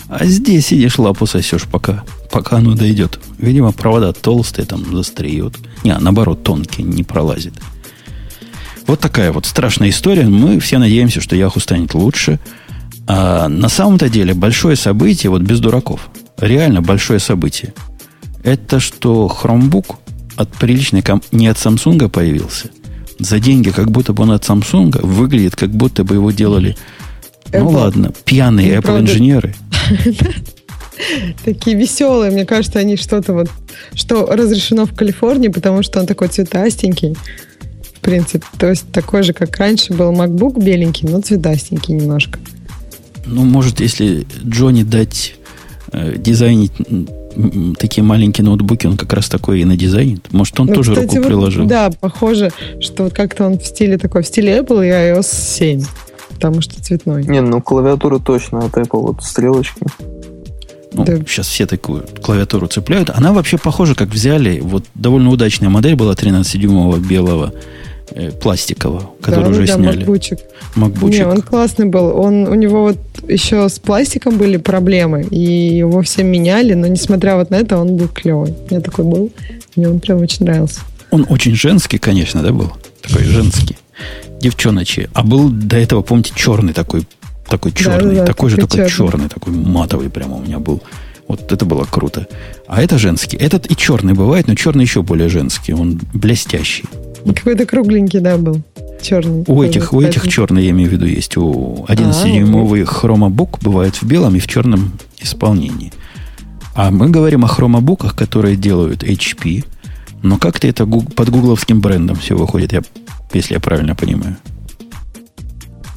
[0.08, 3.20] А здесь сидишь, лапу сосешь, пока, пока оно дойдет.
[3.38, 5.56] Видимо, провода толстые, там, застреют.
[5.84, 7.54] Не, наоборот, тонкие, не пролазит.
[8.88, 10.24] Вот такая вот страшная история.
[10.24, 12.40] Мы все надеемся, что Яху станет лучше.
[13.08, 17.74] А на самом-то деле большое событие, вот без дураков, реально большое событие,
[18.44, 19.96] это что Chromebook
[20.36, 21.24] от приличной комп...
[21.32, 22.70] не от Samsung появился.
[23.20, 26.78] За деньги, как будто бы он от Samsung, выглядит, как будто бы его делали,
[27.52, 27.60] Apple.
[27.60, 29.54] ну ладно, пьяные Apple инженеры.
[31.44, 33.50] Такие веселые, мне кажется, они что-то вот,
[33.94, 37.16] что разрешено в Калифорнии, потому что он такой цветастенький
[38.04, 38.46] принципе.
[38.58, 42.40] То есть такой же, как раньше был MacBook беленький, но цветастенький немножко.
[43.26, 45.36] Ну, может, если Джонни дать
[45.92, 46.74] э, дизайнить
[47.80, 50.32] такие маленькие ноутбуки, он как раз такой и на надизайнит.
[50.32, 51.66] Может, он ну, тоже кстати, руку вот, приложил.
[51.66, 55.84] Да, похоже, что вот как-то он в стиле такой, в стиле Apple и iOS 7,
[56.30, 57.24] потому что цветной.
[57.26, 59.82] Не, ну клавиатура точно от Apple, вот стрелочки.
[60.94, 61.18] Ну, да.
[61.28, 63.10] Сейчас все такую клавиатуру цепляют.
[63.10, 64.60] Она вообще похожа, как взяли.
[64.60, 67.54] Вот довольно удачная модель была 13-дюймового белого
[68.12, 69.98] Э, пластикового, который да, уже да, сняли.
[69.98, 70.40] Макбучик.
[70.76, 71.20] Макбучик.
[71.20, 72.20] Не, он классный был.
[72.20, 77.38] Он, у него вот еще с пластиком были проблемы, и его все меняли, но несмотря
[77.38, 78.52] вот на это, он был клевый.
[78.52, 79.32] У меня такой был.
[79.76, 80.82] Мне он прям очень нравился.
[81.12, 82.74] Он очень женский, конечно, да, был?
[83.02, 83.78] Такой женский.
[84.42, 85.08] Девчоночий.
[85.14, 87.08] А был до этого, помните, черный такой,
[87.48, 88.16] такой черный.
[88.16, 88.90] Да, да, такой же, только черный.
[88.90, 90.84] черный, такой матовый прямо у меня был.
[91.28, 92.28] Вот это было круто.
[92.68, 93.38] А это женский.
[93.38, 95.74] Этот и черный бывает, но черный еще более женский.
[95.74, 96.84] Он блестящий.
[97.36, 98.62] Какой-то кругленький, да, был.
[99.02, 99.44] Черный.
[99.48, 101.36] У этих, у этих черный, я имею в виду, есть.
[101.38, 105.92] У 11-дюймовый а, хромобук бывает в белом и в черном исполнении.
[106.76, 109.66] А мы говорим о хромобуках, которые делают HP.
[110.22, 112.82] Но как-то это под гугловским брендом все выходит, я,
[113.34, 114.38] если я правильно понимаю.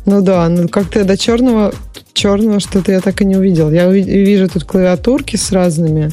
[0.04, 1.72] Ну да, ну как-то до черного,
[2.12, 3.70] черного что-то я так и не увидел.
[3.70, 6.12] Я вижу тут клавиатурки с разными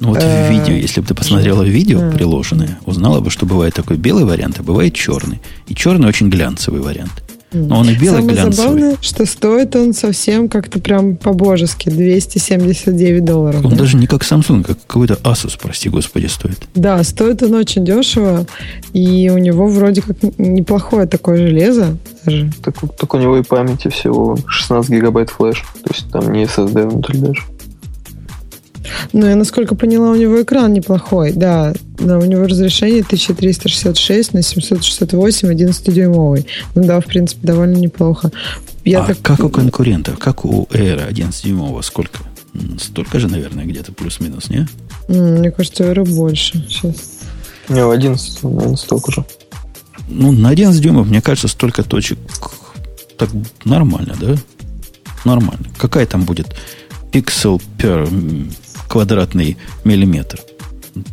[0.00, 3.74] ну вот в э, видео, если бы ты посмотрела видео приложенное, узнала бы, что бывает
[3.74, 5.40] такой белый вариант, а бывает черный.
[5.68, 7.22] И черный очень глянцевый вариант.
[7.52, 8.52] Но он и белый Самое глянцевый.
[8.52, 11.90] забавное, что стоит он совсем как-то прям по-божески.
[11.90, 13.64] 279 долларов.
[13.64, 13.76] Он да?
[13.76, 16.58] даже не как Samsung, как какой-то Asus, прости господи, стоит.
[16.74, 18.46] Да, стоит он очень дешево.
[18.92, 21.96] И у него вроде как неплохое такое железо.
[22.24, 22.52] Даже.
[22.62, 25.64] Так, так у него и памяти всего 16 гигабайт флеш.
[25.82, 27.42] То есть там не SSD внутри даже.
[29.12, 31.72] Ну, я насколько поняла, у него экран неплохой, да.
[31.98, 36.46] Но у него разрешение 1366 на 768, 11-дюймовый.
[36.74, 38.30] Ну да, в принципе, довольно неплохо.
[38.84, 39.18] Я а так...
[39.22, 40.18] как у конкурентов?
[40.18, 41.82] Как у Air 11-дюймового?
[41.82, 42.20] Сколько?
[42.78, 44.66] Столько же, наверное, где-то плюс-минус, не?
[45.08, 46.64] Мне кажется, Air больше.
[46.68, 47.20] Сейчас.
[47.68, 49.24] Не, в 11, наверное, столько же.
[50.08, 52.18] Ну, на 11 дюймов, мне кажется, столько точек
[53.16, 53.28] так
[53.64, 54.34] нормально, да?
[55.24, 55.66] Нормально.
[55.76, 56.54] Какая там будет
[57.12, 58.08] пиксел per
[58.90, 60.40] квадратный миллиметр?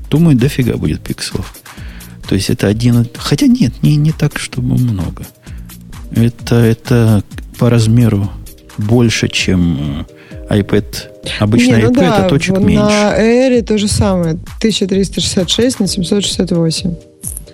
[0.10, 1.54] Думаю, дофига будет пикселов.
[2.28, 3.08] То есть это один...
[3.16, 5.24] Хотя нет, не, не так, чтобы много.
[6.12, 7.24] Это, это
[7.60, 8.30] по размеру
[8.78, 10.08] больше, чем
[10.50, 10.86] iPad.
[11.40, 12.84] Обычно не, ну iPad, а да, а точек меньше.
[12.84, 14.34] На Air то же самое.
[14.58, 16.96] 1366 на 768.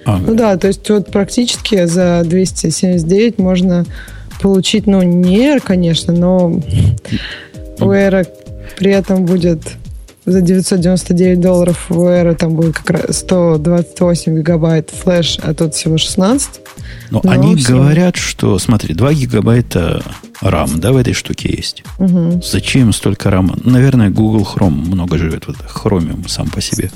[0.05, 3.85] А, ну да, то есть вот практически за 279 можно
[4.41, 6.61] получить, ну, не Air, конечно, но
[7.79, 8.27] у Air
[8.77, 9.61] при этом будет
[10.25, 15.97] за 999 долларов у Air там будет как раз 128 гигабайт флеш, а тут всего
[15.97, 16.61] 16.
[17.11, 17.77] Но, но они всем...
[17.77, 20.01] говорят, что, смотри, 2 гигабайта
[20.41, 21.83] RAM, да, в этой штуке есть.
[21.99, 22.41] Угу.
[22.43, 23.59] Зачем столько RAM?
[23.69, 26.89] Наверное, Google Chrome много живет, вот Chromium сам по себе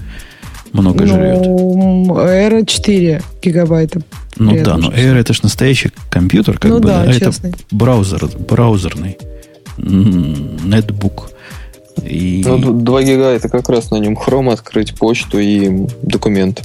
[0.73, 1.41] много ну, жрет.
[1.41, 4.01] Air 4 гигабайта.
[4.37, 7.31] Ну да, но Air это же настоящий компьютер, как ну, бы, да, да, это
[7.71, 9.17] браузер, браузерный
[9.77, 11.31] нетбук.
[12.03, 12.43] И...
[12.45, 16.63] Ну, 2 гига это как раз на нем Chrome открыть, почту и документ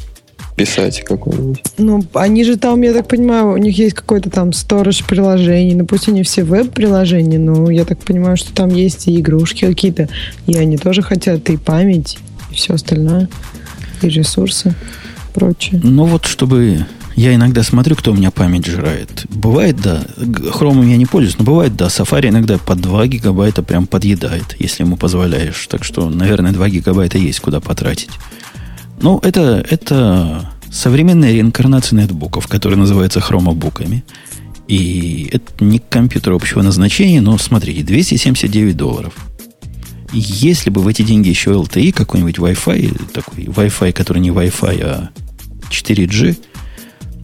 [0.57, 1.63] писать какой-нибудь.
[1.79, 5.77] Ну, они же там, я так понимаю, у них есть какой-то там сторож приложений.
[5.77, 10.09] Ну, пусть они все веб-приложения, но я так понимаю, что там есть и игрушки какие-то.
[10.47, 12.19] И они тоже хотят и память,
[12.51, 13.29] и все остальное
[14.03, 14.75] и ресурсы
[15.33, 15.81] прочее.
[15.83, 16.87] Ну вот, чтобы...
[17.17, 19.27] Я иногда смотрю, кто у меня память жрает.
[19.29, 20.05] Бывает, да,
[20.51, 24.83] хромом я не пользуюсь, но бывает, да, Safari иногда по 2 гигабайта прям подъедает, если
[24.83, 25.67] ему позволяешь.
[25.69, 28.11] Так что, наверное, 2 гигабайта есть куда потратить.
[29.01, 34.05] Ну, это, это современная реинкарнация нетбуков, которые называются хромобуками.
[34.69, 39.15] И это не компьютер общего назначения, но смотрите, 279 долларов–
[40.13, 45.11] если бы в эти деньги еще LTE какой-нибудь Wi-Fi, такой Wi-Fi, который не Wi-Fi, а
[45.71, 46.37] 4G,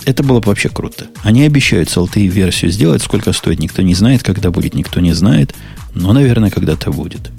[0.08, 1.08] это было бы вообще круто.
[1.22, 5.54] Они обещают LTE-версию сделать, сколько стоит, никто не знает, когда будет, никто не знает,
[5.94, 7.30] но, наверное, когда-то будет.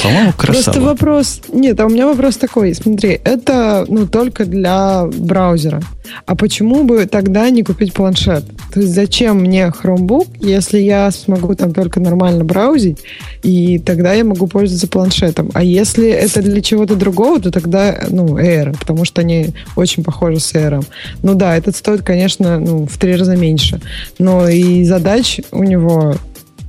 [0.00, 0.62] По-моему, красава.
[0.62, 1.40] Просто вопрос...
[1.52, 2.74] Нет, а у меня вопрос такой.
[2.74, 5.82] Смотри, это ну, только для браузера.
[6.26, 8.44] А почему бы тогда не купить планшет?
[8.72, 12.98] То есть зачем мне Chromebook, если я смогу там только нормально браузить,
[13.42, 15.50] и тогда я могу пользоваться планшетом.
[15.54, 20.40] А если это для чего-то другого, то тогда, ну, Air, потому что они очень похожи
[20.40, 20.84] с Air.
[21.22, 23.80] Ну да, этот стоит, конечно, ну, в три раза меньше.
[24.18, 26.16] Но и задач у него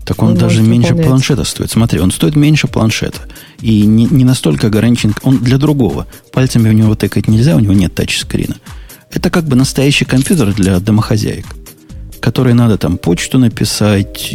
[0.06, 1.08] так он, он даже меньше выполнять.
[1.08, 1.72] планшета стоит.
[1.72, 3.22] Смотри, он стоит меньше планшета.
[3.62, 5.14] И не, не настолько ограничен.
[5.24, 6.08] Он для другого.
[6.32, 8.56] Пальцами у него тыкать нельзя, у него нет тачскрина.
[9.12, 11.46] Это как бы настоящий компьютер для домохозяек,
[12.20, 14.34] который надо там почту написать,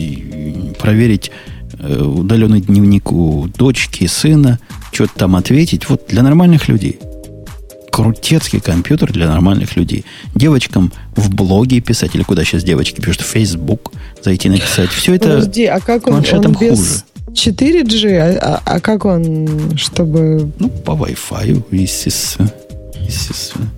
[0.78, 1.31] проверить
[1.78, 4.59] э, удаленный дневник у дочки, сына,
[4.92, 5.88] что-то там ответить.
[5.88, 6.98] Вот для нормальных людей
[7.98, 10.04] крутецкий компьютер для нормальных людей.
[10.32, 13.90] Девочкам в блоге писать, или куда сейчас девочки пишут, в Facebook
[14.22, 14.90] зайти написать.
[14.90, 18.37] Все это Подожди, а как он, он без 4G?
[18.37, 20.52] А, а, а как он, чтобы...
[20.61, 22.52] Ну, по Wi-Fi, естественно.
[23.04, 23.68] Естественно.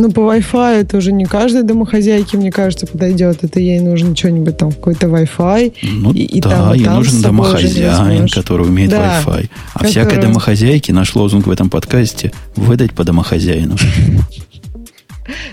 [0.00, 3.44] Ну, по Wi-Fi это уже не каждой домохозяйке, мне кажется, подойдет.
[3.44, 5.74] Это ей нужно что-нибудь там, какой-то Wi-Fi.
[5.82, 9.50] Ну, и, да, там, ей там нужен домохозяин, который умеет да, Wi-Fi.
[9.50, 9.90] А который...
[9.90, 13.76] всякой домохозяйке наш лозунг в этом подкасте выдать по домохозяину.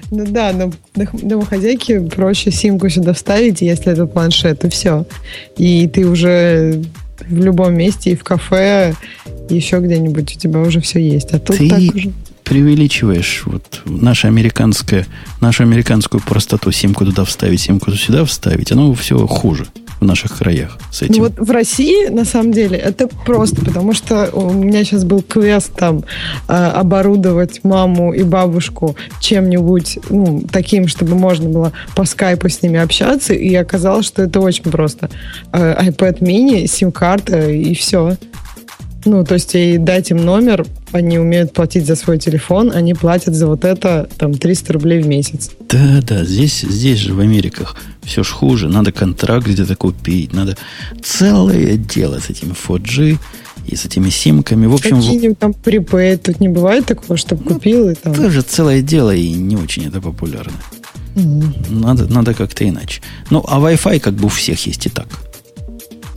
[0.10, 5.06] Ну да, но домохозяйке проще симку сюда вставить, если это планшет, и все.
[5.56, 6.82] И ты уже
[7.30, 8.96] в любом месте, и в кафе,
[9.50, 11.32] еще где-нибудь у тебя уже все есть.
[11.32, 12.12] А тут ты так уже
[12.48, 15.06] преувеличиваешь вот наше американское,
[15.42, 19.68] нашу американскую простоту симку туда вставить, симку сюда вставить, оно все хуже
[20.00, 21.16] в наших краях с этим.
[21.16, 25.22] Ну вот в России, на самом деле, это просто, потому что у меня сейчас был
[25.22, 26.04] квест там
[26.48, 32.80] э, оборудовать маму и бабушку чем-нибудь ну, таким, чтобы можно было по скайпу с ними
[32.80, 35.10] общаться, и оказалось, что это очень просто.
[35.52, 38.18] Э, iPad mini, сим-карта и все.
[39.06, 43.36] Ну, то есть и дать им номер, они умеют платить за свой телефон, они платят
[43.36, 45.52] за вот это там 300 рублей в месяц.
[45.70, 48.70] Да, да, здесь, здесь же в Америках все ж хуже.
[48.70, 50.58] Надо контракт где-то купить, надо
[51.04, 53.18] целое дело с этим 4G
[53.68, 54.66] и с этими симками.
[54.66, 58.14] В общем, Какие-нибудь там припейд, тут не бывает такого, чтобы ну, купил и там...
[58.14, 60.54] Тоже целое дело и не очень это популярно.
[61.16, 61.74] Mm-hmm.
[61.74, 63.02] Надо, надо как-то иначе.
[63.30, 65.08] Ну, а Wi-Fi как бы у всех есть и так.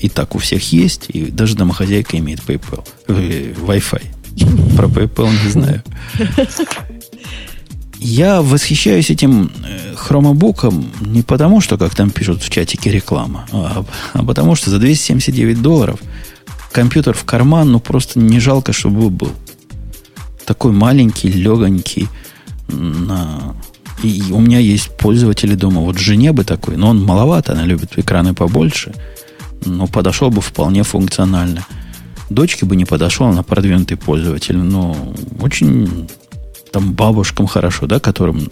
[0.00, 4.76] И так у всех есть, и даже домохозяйка имеет PayPal, э, Wi-Fi.
[4.76, 5.82] Про PayPal не знаю.
[7.98, 13.84] Я восхищаюсь этим э, хромобуком не потому, что, как там пишут в чатике, реклама, а,
[14.14, 16.00] а потому что за 279 долларов
[16.72, 19.32] компьютер в карман, ну просто не жалко, чтобы был.
[20.46, 22.08] Такой маленький, легонький.
[22.68, 23.54] На...
[24.02, 25.82] И у меня есть пользователи дома.
[25.82, 28.94] Вот жене бы такой, но он маловато, она любит экраны побольше.
[29.64, 31.64] Но подошел бы вполне функционально.
[32.28, 34.56] Дочке бы не подошел, она продвинутый пользователь.
[34.56, 34.96] Но
[35.40, 36.08] очень
[36.72, 38.48] там бабушкам хорошо, да, которым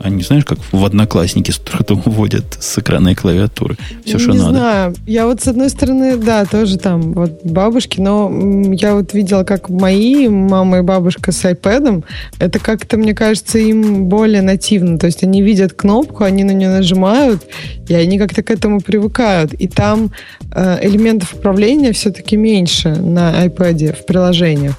[0.00, 3.76] они, знаешь, как в одноклассники с трудом вводят с экрана и клавиатуры.
[4.04, 4.50] Все, не что не надо.
[4.50, 4.94] знаю.
[5.06, 8.30] Я вот с одной стороны, да, тоже там вот бабушки, но
[8.72, 12.04] я вот видела, как мои мама и бабушка с iPad,
[12.38, 14.98] это как-то, мне кажется, им более нативно.
[14.98, 17.42] То есть они видят кнопку, они на нее нажимают,
[17.88, 19.52] и они как-то к этому привыкают.
[19.54, 20.10] И там
[20.52, 24.74] э, элементов управления все-таки меньше на iPad в приложениях.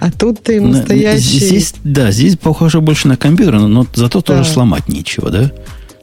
[0.00, 1.38] А тут ты На- настоящий...
[1.38, 4.22] Здесь, да, здесь похоже больше на компьютер, но, но зато Да.
[4.38, 5.44] тоже сломать нечего, да?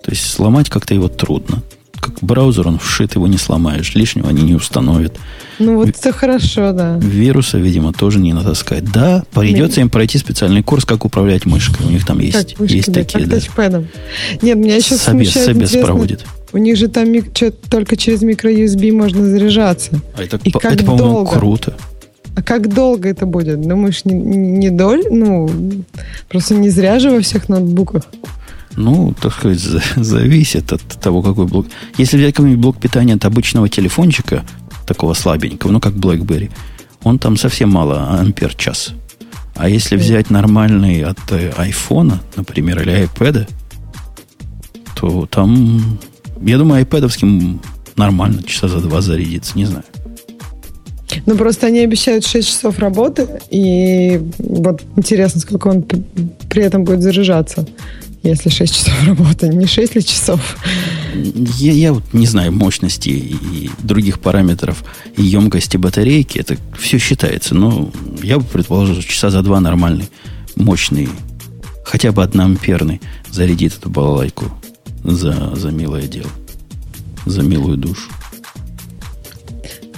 [0.04, 1.62] То есть сломать как-то его трудно.
[2.00, 3.94] Как браузер, он вшит, его не сломаешь.
[3.94, 5.18] Лишнего они не установят.
[5.60, 6.98] Ну вот это хорошо, да.
[6.98, 8.90] Вируса, видимо, тоже не натаскать.
[8.90, 11.86] Да, придется им пройти специальный курс, как управлять мышкой.
[11.88, 13.84] У них там есть, Как мышки, есть да, такие, как да.
[14.42, 16.26] Нет, меня еще Собес, смущает, собес проводит.
[16.54, 17.08] У них же там
[17.70, 20.00] только через микро-USB можно заряжаться.
[20.16, 21.32] А это, И по- как это, по-моему, долго?
[21.32, 21.76] круто.
[22.36, 23.60] А как долго это будет?
[23.60, 25.04] Думаешь, не, не доль?
[25.12, 25.50] Ну,
[26.30, 28.04] просто не зря же во всех ноутбуках.
[28.76, 31.68] Ну, так сказать, за- зависит от того, какой блок.
[31.98, 34.44] Если взять какой-нибудь блок питания от обычного телефончика,
[34.86, 36.52] такого слабенького, ну, как BlackBerry,
[37.04, 38.94] он там совсем мало ампер час.
[39.56, 43.48] А если взять нормальный от э, айфона, например, или айпэда,
[44.96, 46.00] то там,
[46.42, 47.60] я думаю, айпэдовским
[47.96, 49.84] нормально часа за два зарядится, не знаю.
[51.26, 57.02] Ну, просто они обещают 6 часов работы, и вот интересно, сколько он при этом будет
[57.02, 57.68] заряжаться,
[58.24, 59.48] если 6 часов работы.
[59.48, 60.58] Не 6 ли часов?
[61.14, 64.84] Я, я вот не знаю мощности и других параметров
[65.18, 66.38] и емкости батарейки.
[66.40, 67.56] Это все считается.
[67.56, 67.92] Но
[68.22, 70.10] я бы предположил, что часа за два нормальный,
[70.56, 71.10] мощный,
[71.84, 73.02] хотя бы одноамперный
[73.32, 74.46] зарядит эту балалайку
[75.04, 76.30] за, за милое дело.
[77.26, 78.10] За милую душу.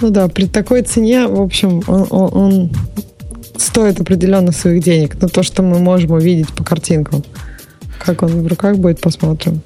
[0.00, 2.70] Ну да, при такой цене, в общем, он, он- он
[3.56, 5.16] стоит определенно своих денег.
[5.20, 7.22] Но то, что мы можем увидеть по картинкам.
[8.04, 9.60] Как он в руках будет, посмотрим.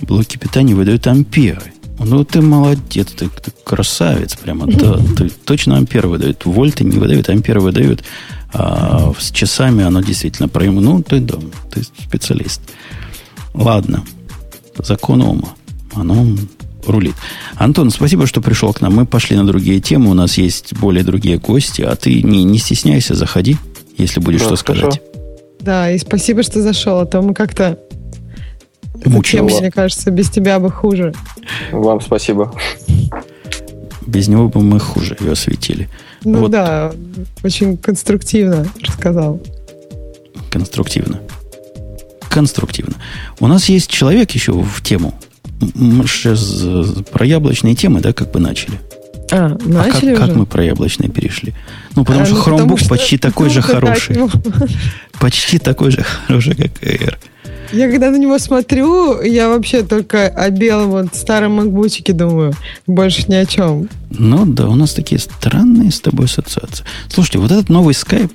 [0.00, 1.72] Блоки питания выдают амперы.
[1.98, 4.66] Ну, ты молодец, ты, ты красавец прямо.
[4.66, 6.44] Да, ты точно амперы выдают.
[6.44, 8.02] Вольты не выдают, амперы выдают.
[8.52, 10.76] А с часами оно действительно прям...
[10.76, 11.36] Ну, ты, да,
[11.70, 12.60] ты специалист.
[13.54, 14.04] Ладно.
[14.78, 15.54] Закон Ома.
[15.94, 16.26] Оно
[16.86, 17.14] рулит.
[17.56, 18.94] Антон, спасибо, что пришел к нам.
[18.94, 20.10] Мы пошли на другие темы.
[20.10, 21.82] У нас есть более другие гости.
[21.82, 23.56] А ты не, не стесняйся, заходи,
[23.98, 24.90] если будешь Да, что хорошо.
[24.90, 25.11] сказать.
[25.62, 27.78] Да, и спасибо, что зашел, а то мы как-то...
[29.24, 31.12] Тема, мне кажется, без тебя бы хуже.
[31.72, 32.52] Вам спасибо.
[34.06, 35.88] Без него бы мы хуже ее осветили.
[36.24, 36.50] Ну Вот.
[36.50, 36.92] да,
[37.42, 39.40] очень конструктивно рассказал.
[40.50, 41.20] Конструктивно.
[42.28, 42.94] Конструктивно.
[43.40, 45.14] У нас есть человек еще в тему.
[45.74, 46.64] Мы сейчас
[47.10, 48.78] про яблочные темы, да, как бы начали.
[49.32, 50.34] А, А как, начали как уже?
[50.34, 51.54] мы про яблочные перешли?
[51.96, 54.14] Ну, потому А, что ну, Chromebook потому что почти такой же дать хороший.
[54.16, 54.30] ему.
[55.20, 57.14] Почти такой же хороший, как Air.
[57.72, 62.52] Я когда на него смотрю, я вообще только о белом вот старом макбучике думаю.
[62.86, 63.88] Больше ни о чем.
[64.10, 66.84] Ну да, у нас такие странные с тобой ассоциации.
[67.08, 68.30] Слушайте, вот этот новый Skype,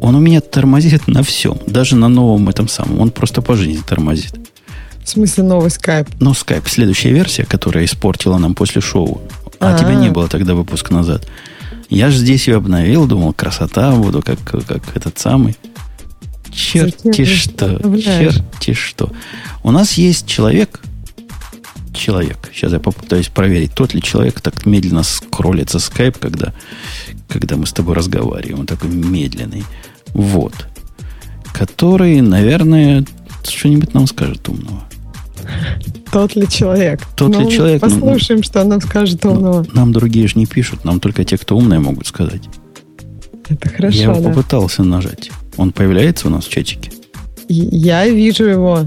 [0.00, 1.58] он у меня тормозит на всем.
[1.66, 3.00] Даже на новом этом самом.
[3.00, 4.32] Он просто по жизни тормозит.
[5.04, 6.08] В смысле новый скайп.
[6.20, 9.20] Но Skype, следующая версия, которая испортила нам после шоу,
[9.60, 9.78] а, А.
[9.78, 11.28] тебя не было тогда выпуск назад.
[11.88, 15.56] Я же здесь ее обновил, думал, красота буду, как, как этот самый.
[16.52, 19.12] Черти что, черти что.
[19.62, 20.80] У нас есть человек,
[21.92, 26.52] человек, сейчас я попытаюсь проверить, тот ли человек так медленно скроллится скайп, когда,
[27.28, 29.64] когда мы с тобой разговариваем, он такой медленный.
[30.14, 30.66] Вот.
[31.52, 33.04] Который, наверное,
[33.44, 34.89] что-нибудь нам скажет умного.
[36.12, 37.00] Тот ли человек?
[37.16, 39.64] Тот ли Ну, человек, ну, Послушаем, что нам скажет умного.
[39.72, 42.42] Нам другие же не пишут, нам только те, кто умные, могут сказать.
[43.48, 44.28] Это хорошо, Я да.
[44.28, 45.30] попытался нажать.
[45.56, 46.90] Он появляется у нас в чатике.
[47.48, 48.80] Я вижу его.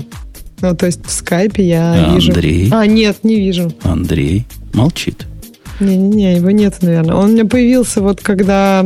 [0.62, 2.32] Ну, то есть в скайпе я А вижу.
[2.32, 2.70] Андрей?
[2.72, 3.74] А, нет, не вижу.
[3.84, 5.26] Андрей молчит.
[5.82, 7.16] Не-не-не, его нет, наверное.
[7.16, 8.86] Он у меня появился вот когда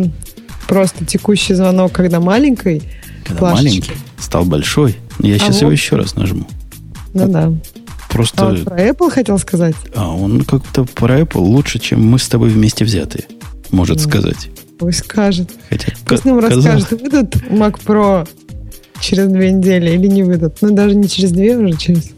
[0.68, 2.82] просто текущий звонок, когда маленький.
[3.26, 4.96] Когда маленький, стал большой.
[5.20, 6.48] Я А сейчас вот- его еще раз нажму.
[7.26, 7.54] Ну да.
[8.10, 8.44] просто...
[8.44, 9.76] А он про Apple хотел сказать?
[9.96, 13.26] А он как-то про Apple лучше, чем мы с тобой вместе взятые,
[13.72, 14.50] может сказать.
[14.80, 15.50] Пусть скажет.
[15.70, 18.28] Хотя, Пусть нам казалось- расскажет, выйдут Mac Pro
[19.00, 20.58] через две недели или не выйдут.
[20.62, 22.12] Ну, даже не через две, уже через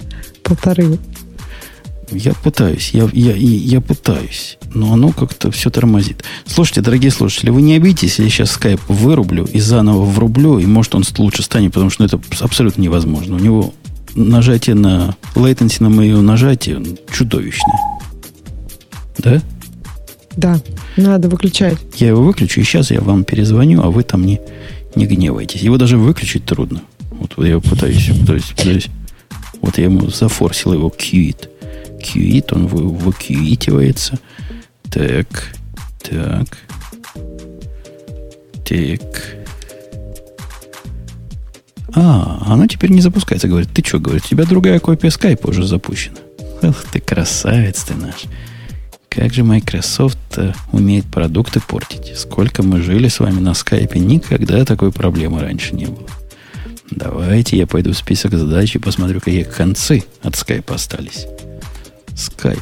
[0.43, 0.97] полторы.
[2.11, 6.23] Я пытаюсь, я, я, я пытаюсь, но оно как-то все тормозит.
[6.47, 10.95] Слушайте, дорогие слушатели, вы не обидитесь, я сейчас скайп вырублю и заново врублю, и может
[10.95, 13.35] он лучше станет, потому что ну, это абсолютно невозможно.
[13.35, 13.73] У него
[14.15, 16.81] нажатие на latency на мое нажатие
[17.11, 17.77] чудовищное.
[19.17, 19.41] Да?
[20.35, 20.59] Да,
[20.95, 21.77] надо выключать.
[21.95, 24.39] Я его выключу, и сейчас я вам перезвоню, а вы там не,
[24.95, 25.61] не гневайтесь.
[25.61, 26.81] Его даже выключить трудно.
[27.11, 28.87] Вот я пытаюсь, пытаюсь, пытаюсь.
[29.61, 31.49] Вот я ему зафорсил его кьюит.
[32.01, 34.19] Кьюит, он вы, выкьюитивается.
[34.89, 35.53] Так,
[36.01, 36.57] так,
[38.65, 39.38] так.
[42.01, 43.49] А, оно теперь не запускается.
[43.49, 46.15] Говорит, ты что, говорит, у тебя другая копия скайпа уже запущена.
[46.61, 48.23] Ах ты красавец ты наш.
[49.09, 52.17] Как же Microsoft э, умеет продукты портить.
[52.17, 56.07] Сколько мы жили с вами на скайпе, никогда такой проблемы раньше не было.
[56.89, 61.27] Давайте я пойду в список задач и посмотрю, какие концы от скайпа остались.
[62.15, 62.61] Скайп.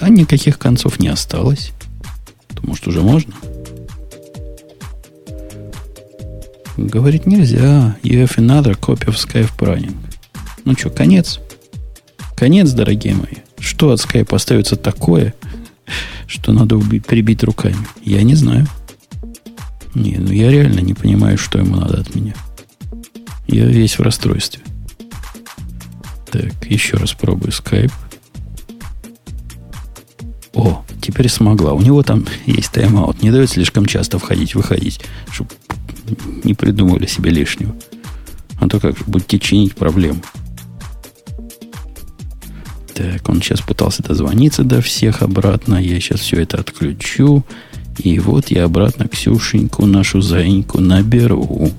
[0.00, 1.72] А никаких концов не осталось.
[2.54, 3.34] То, может, уже можно?
[6.76, 7.96] Говорит, нельзя.
[8.02, 9.96] You have another copy of Skype running.
[10.64, 11.40] Ну что, конец?
[12.36, 13.42] Конец, дорогие мои.
[13.58, 15.34] Что от скайпа остается такое,
[16.26, 17.76] что надо убить, прибить руками?
[18.02, 18.66] Я не знаю.
[19.94, 22.34] Не, ну я реально не понимаю, что ему надо от меня.
[23.46, 24.62] Я весь в расстройстве.
[26.30, 27.92] Так, еще раз пробую скайп.
[30.54, 31.74] О, теперь смогла.
[31.74, 33.22] У него там есть тайм-аут.
[33.22, 35.00] Не дает слишком часто входить, выходить,
[35.30, 35.50] чтобы
[36.44, 37.74] не придумали себе лишнего.
[38.60, 40.22] А то как же будете чинить проблему.
[42.94, 45.76] Так, он сейчас пытался дозвониться до всех обратно.
[45.76, 47.44] Я сейчас все это отключу.
[47.98, 51.70] И вот я обратно Ксюшеньку, нашу заиньку, наберу.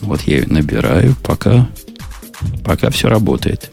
[0.00, 1.68] Вот я ее набираю, пока,
[2.64, 3.70] пока все работает.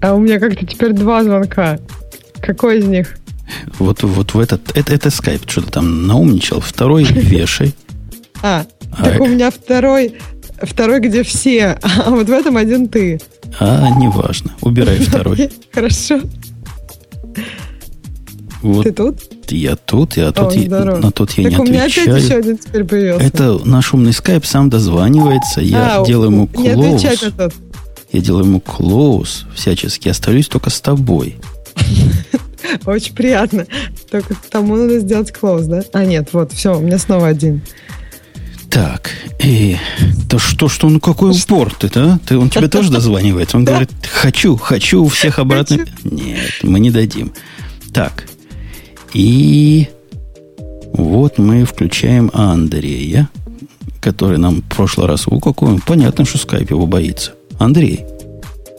[0.00, 1.78] А у меня как-то теперь два звонка.
[2.40, 3.16] Какой из них?
[3.78, 6.60] Вот, вот в этот, это, это скайп что-то там наумничал.
[6.60, 7.74] Второй вешай.
[8.46, 8.66] А,
[9.02, 10.14] так у меня второй,
[10.62, 13.20] второй, где все, а вот в этом один ты.
[13.60, 14.52] А, неважно.
[14.60, 15.50] Убирай второй.
[15.72, 16.20] Хорошо.
[18.62, 19.18] Вот Ты тут?
[19.50, 20.96] я тут, я тут, О, здорово.
[20.96, 22.16] на тот я так не у меня опять отвечаю.
[22.24, 23.26] еще один теперь появился.
[23.26, 25.60] Это наш умный скайп сам дозванивается.
[25.60, 27.24] Я А, делаю ему Не close.
[27.26, 27.54] на тот.
[28.10, 30.08] Я делаю ему close всячески.
[30.08, 31.36] Остаюсь только с тобой.
[32.86, 33.66] Очень приятно.
[34.10, 35.82] Только тому надо сделать close, да?
[35.92, 37.60] А, нет, вот, все, у меня снова один.
[38.74, 39.76] Так, и
[40.28, 42.18] да что, что, ну какой упор ты, да?
[42.26, 43.56] Ты, он тебе тоже дозванивается.
[43.56, 45.86] Он говорит, хочу, хочу у всех обратно.
[46.02, 47.32] Нет, мы не дадим.
[47.92, 48.24] Так,
[49.12, 49.86] и
[50.92, 53.28] вот мы включаем Андрея,
[54.00, 55.28] который нам в прошлый раз...
[55.28, 55.80] О, какой он.
[55.80, 57.30] Понятно, что скайп его боится.
[57.60, 58.00] Андрей,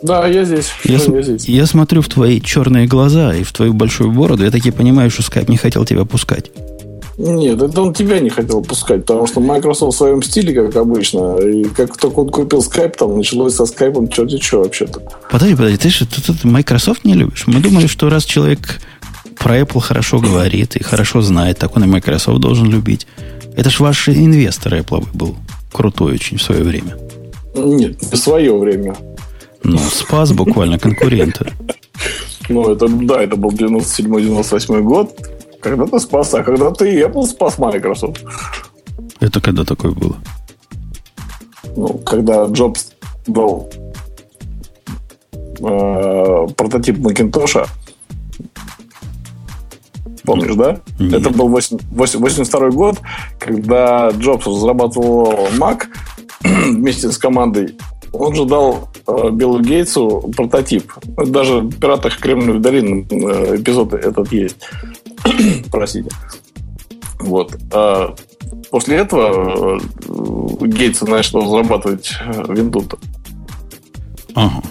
[0.03, 0.71] Да, я здесь.
[0.83, 1.47] я, Я, см- здесь.
[1.47, 5.21] я смотрю в твои черные глаза и в твою большую бороду, я таки понимаю, что
[5.23, 6.51] скайп не хотел тебя пускать.
[7.18, 11.38] Нет, это он тебя не хотел пускать, потому что Microsoft в своем стиле, как обычно.
[11.38, 15.01] И как только он купил Skype, там началось со скайпом черти что вообще-то.
[15.32, 17.45] Подожди, подожди, ты же ты, ты Microsoft не любишь?
[17.47, 18.82] Мы думали, что раз человек
[19.38, 23.07] про Apple хорошо говорит и хорошо знает, так он и Microsoft должен любить.
[23.55, 25.36] Это ж ваш инвестор Apple был
[25.72, 26.97] крутой очень в свое время.
[27.55, 28.95] Нет, в свое время.
[29.63, 31.47] Ну, спас буквально конкурента.
[32.49, 35.18] Ну, это, да, это был 97-98 год.
[35.66, 38.24] Когда ты спас, а когда ты Apple спас Microsoft.
[39.20, 40.16] Это когда такое было?
[41.76, 42.91] Ну, когда Джобс
[43.26, 43.68] был
[45.59, 47.66] э, прототип Макинтоша.
[50.24, 50.82] Помнишь, да?
[50.99, 51.13] Нет.
[51.22, 53.01] Это был 8 8 82 год,
[53.39, 55.86] когда Джобс разрабатывал Mac
[56.43, 57.76] вместе с командой.
[58.13, 60.93] Он же дал э, Биллу Гейтсу прототип.
[61.18, 64.57] Даже в «Пиратах Кремниевой долины» э, эпизод этот есть.
[65.71, 66.09] Простите.
[67.19, 67.57] Вот.
[67.71, 68.13] А
[68.71, 72.86] после этого э, Гейтс начал разрабатывать э, Винду.
[74.36, 74.61] Ага.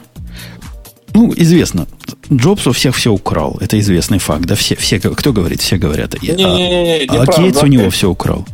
[1.15, 1.87] Ну, известно.
[2.33, 3.57] Джобс у всех все украл.
[3.61, 4.45] Это известный факт.
[4.47, 6.15] Да, все, все кто говорит, все говорят.
[6.23, 8.47] И- а- Не-не-не, а Гейтс у него все украл.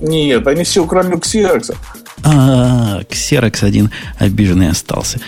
[0.00, 1.74] Нет, они все украли у Xerox.
[2.22, 5.20] А, Ксерокс один обиженный остался.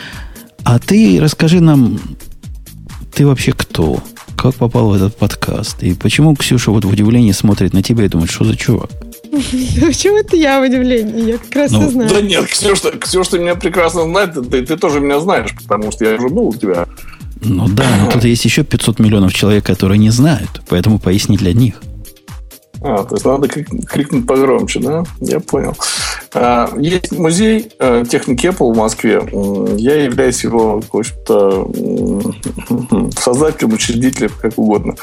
[0.65, 1.99] А ты расскажи нам,
[3.13, 4.01] ты вообще кто?
[4.41, 5.83] Как попал в этот подкаст?
[5.83, 8.89] И почему Ксюша вот в удивлении смотрит на тебя и думает, что за чувак?
[9.31, 11.33] Почему это я в удивлении?
[11.33, 12.09] Я как раз Ну, знаю.
[12.09, 16.07] Да нет, Ксюша, Ксюша, ты меня прекрасно знает, ты, ты тоже меня знаешь, потому что
[16.07, 16.87] я уже был у тебя.
[17.43, 21.53] Ну да, но тут есть еще 500 миллионов человек, которые не знают, поэтому поясни для
[21.53, 21.75] них.
[22.83, 25.05] А, то есть надо крикнуть погромче, да?
[25.21, 25.77] Я понял.
[26.33, 29.23] А, есть музей э, техники Apple в Москве.
[29.77, 31.71] Я являюсь его, в общем-то,
[33.21, 34.95] создателем, учредителем, как угодно.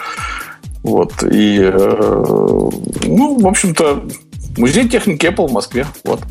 [0.82, 1.24] Вот.
[1.24, 2.70] И, э,
[3.06, 4.06] ну, в общем-то,
[4.58, 5.86] музей техники Apple в Москве.
[6.04, 6.22] Вот.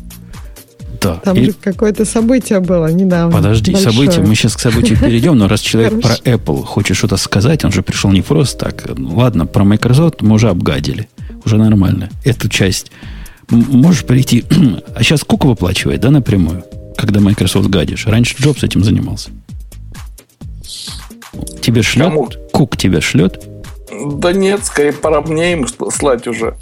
[0.99, 1.15] Да.
[1.23, 1.45] Там и...
[1.45, 3.33] же какое-то событие было недавно.
[3.33, 3.93] Подожди, большое.
[3.93, 4.25] событие.
[4.25, 7.83] Мы сейчас к событию перейдем, но раз человек про Apple хочет что-то сказать, он же
[7.83, 8.83] пришел не просто так.
[8.97, 11.07] Ладно, про Microsoft мы уже обгадили
[11.47, 12.09] уже нормально.
[12.23, 12.91] Эту часть
[13.49, 14.43] можешь прийти...
[14.95, 16.63] а сейчас Кук выплачивает, да, напрямую?
[16.97, 18.05] Когда Microsoft гадишь.
[18.05, 19.31] Раньше Джобс этим занимался.
[21.61, 22.09] Тебе шлет?
[22.09, 22.29] Кому?
[22.51, 23.43] Кук тебя шлет?
[24.15, 26.55] Да нет, скорее пора мне им слать уже.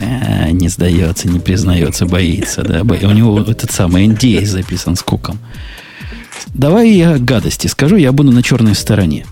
[0.00, 2.62] А, не сдается, не признается, боится.
[2.62, 2.82] Да?
[2.82, 5.38] У него этот самый NDA записан с Куком.
[6.52, 9.26] Давай я гадости скажу, я буду на черной стороне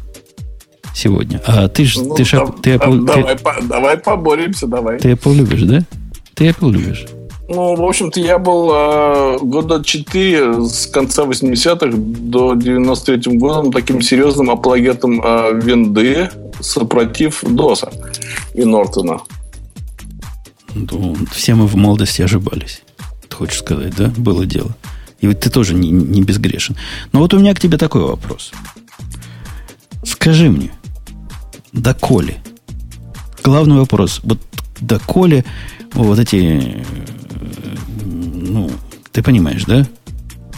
[0.95, 1.41] сегодня.
[1.47, 4.99] А ты ж, ну, ты ж, да, ты Apple, давай, ты, по, давай поборемся, давай.
[4.99, 5.81] Ты Apple любишь, да?
[6.35, 7.07] Ты Apple любишь?
[7.49, 14.01] Ну, в общем-то, я был э, года 4 с конца 80-х до 93-м годом таким
[14.01, 16.31] серьезным апологетом э, винды
[16.61, 17.91] сопротив ДОСа
[18.55, 19.21] и Нортона.
[20.75, 22.83] Ну, все мы в молодости ожибались.
[23.29, 24.11] Ты хочешь сказать, да?
[24.17, 24.75] Было дело.
[25.21, 26.77] И вот ты тоже не, не безгрешен.
[27.13, 28.53] Но вот у меня к тебе такой вопрос.
[30.05, 30.73] Скажи мне,
[31.73, 32.43] доколе?
[33.43, 34.21] Главный вопрос.
[34.23, 34.39] Вот
[34.81, 35.45] доколе
[35.95, 36.85] вот эти...
[38.05, 38.71] Ну,
[39.13, 39.87] ты понимаешь, да?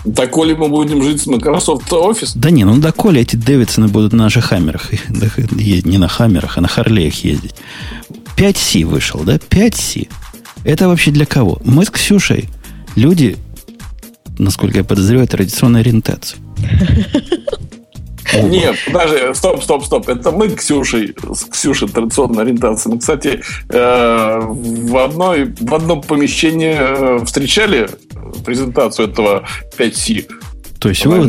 [0.05, 2.33] Доколе мы будем жить с Microsoft Office?
[2.35, 6.69] Да не, ну доколе эти Дэвидсоны будут на наших хаммерах, не на хаммерах, а на
[6.69, 7.55] Харлеях ездить.
[8.37, 9.37] 5C вышел, да?
[9.37, 10.09] 5C.
[10.65, 11.59] Это вообще для кого?
[11.65, 12.51] Мы с Ксюшей
[12.97, 13.37] люди,
[14.39, 16.39] насколько я подозреваю, традиционной ориентации.
[18.33, 20.09] Нет, даже стоп, стоп, стоп.
[20.09, 22.91] Это мы Ксюшей, с Ксюшей традиционной ориентации.
[22.91, 27.89] Мы, кстати, э, в, одной, в одном помещении э, встречали
[28.45, 29.47] презентацию этого
[29.79, 30.27] 5C.
[30.79, 31.20] То есть вы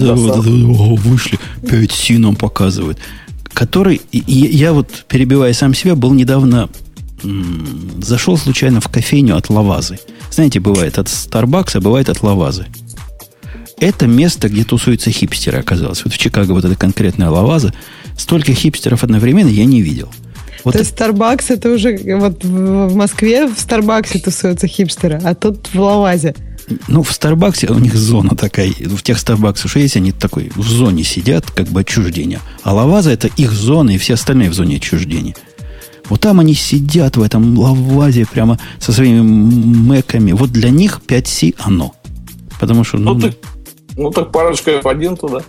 [0.96, 2.98] вышли, 5C нам показывают.
[3.54, 6.70] Который, я вот, перебивая сам себя, был недавно
[8.02, 9.98] зашел случайно в кофейню от Лавазы.
[10.30, 12.68] Знаете, бывает от Starbucks, а бывает от Лавазы
[13.80, 16.04] это место, где тусуются хипстеры, оказалось.
[16.04, 17.74] Вот в Чикаго вот эта конкретная лаваза.
[18.18, 20.10] Столько хипстеров одновременно я не видел.
[20.64, 25.68] Вот То есть Starbucks это уже вот в Москве в Старбаксе тусуются хипстеры, а тут
[25.74, 26.34] в Лавазе.
[26.88, 30.64] Ну, в Старбаксе у них зона такая, в тех Старбаксах, что есть, они такой в
[30.64, 32.42] зоне сидят, как бы отчуждения.
[32.64, 35.36] А Лаваза это их зона, и все остальные в зоне отчуждения.
[36.10, 40.34] Вот там они сидят в этом лавазе прямо со своими мэками.
[40.34, 41.96] Вот для них 5C оно.
[42.60, 43.36] Потому что, ну, ну ты,
[43.98, 45.42] ну, так парочка F1 туда.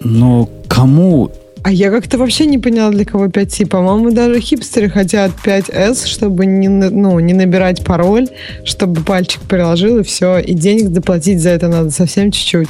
[0.00, 1.30] Но кому...
[1.62, 3.66] А я как-то вообще не поняла, для кого 5C.
[3.66, 8.28] По-моему, даже хипстеры хотят 5S, чтобы не, ну, не набирать пароль,
[8.64, 10.40] чтобы пальчик приложил, и все.
[10.40, 12.68] И денег доплатить за это надо совсем чуть-чуть.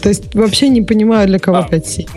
[0.00, 2.08] То есть вообще не понимаю, для кого а, 5C.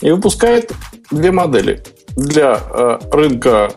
[0.00, 0.72] И выпускает
[1.10, 1.82] две модели.
[2.16, 3.72] Для э, рынка,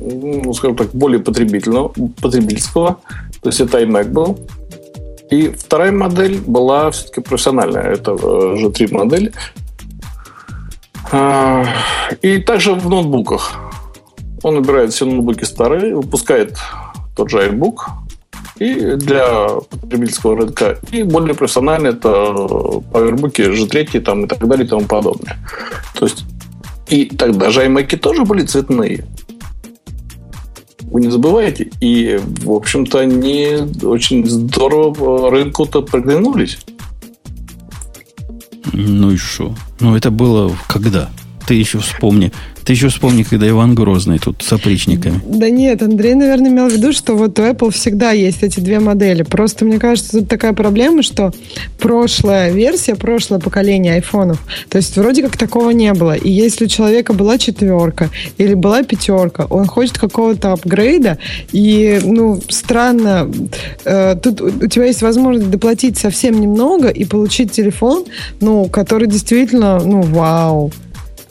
[0.00, 1.88] ну, скажем так, более потребительного,
[2.20, 2.98] потребительского,
[3.40, 4.38] то есть это iMac был.
[5.30, 7.84] И вторая модель была все-таки профессиональная.
[7.84, 9.32] Это э, G3 модель.
[11.10, 11.64] Э,
[12.20, 13.52] и также в ноутбуках.
[14.42, 16.58] Он набирает все ноутбуки старые, выпускает
[17.16, 17.76] тот же iBook,
[18.62, 24.68] и для потребительского рынка, и более профессионально это Powerbook G3 там, и так далее и
[24.68, 25.36] тому подобное.
[25.94, 26.24] То есть
[26.88, 29.04] и тогда же iMac тоже были цветные.
[30.82, 31.70] Вы не забывайте.
[31.80, 36.58] И, в общем-то, они очень здорово рынку-то приглянулись.
[38.74, 39.54] Ну и что?
[39.80, 41.08] Ну, это было когда?
[41.46, 42.32] Ты еще вспомни.
[42.64, 45.20] Ты еще вспомни, когда Иван Грозный тут с опричниками.
[45.26, 48.78] Да нет, Андрей, наверное, имел в виду, что вот у Apple всегда есть эти две
[48.78, 49.24] модели.
[49.24, 51.32] Просто мне кажется, тут такая проблема, что
[51.80, 56.14] прошлая версия, прошлое поколение айфонов, то есть вроде как такого не было.
[56.14, 61.18] И если у человека была четверка или была пятерка, он хочет какого-то апгрейда,
[61.50, 63.28] и, ну, странно,
[63.84, 68.04] э, тут у тебя есть возможность доплатить совсем немного и получить телефон,
[68.40, 70.70] ну, который действительно, ну, вау.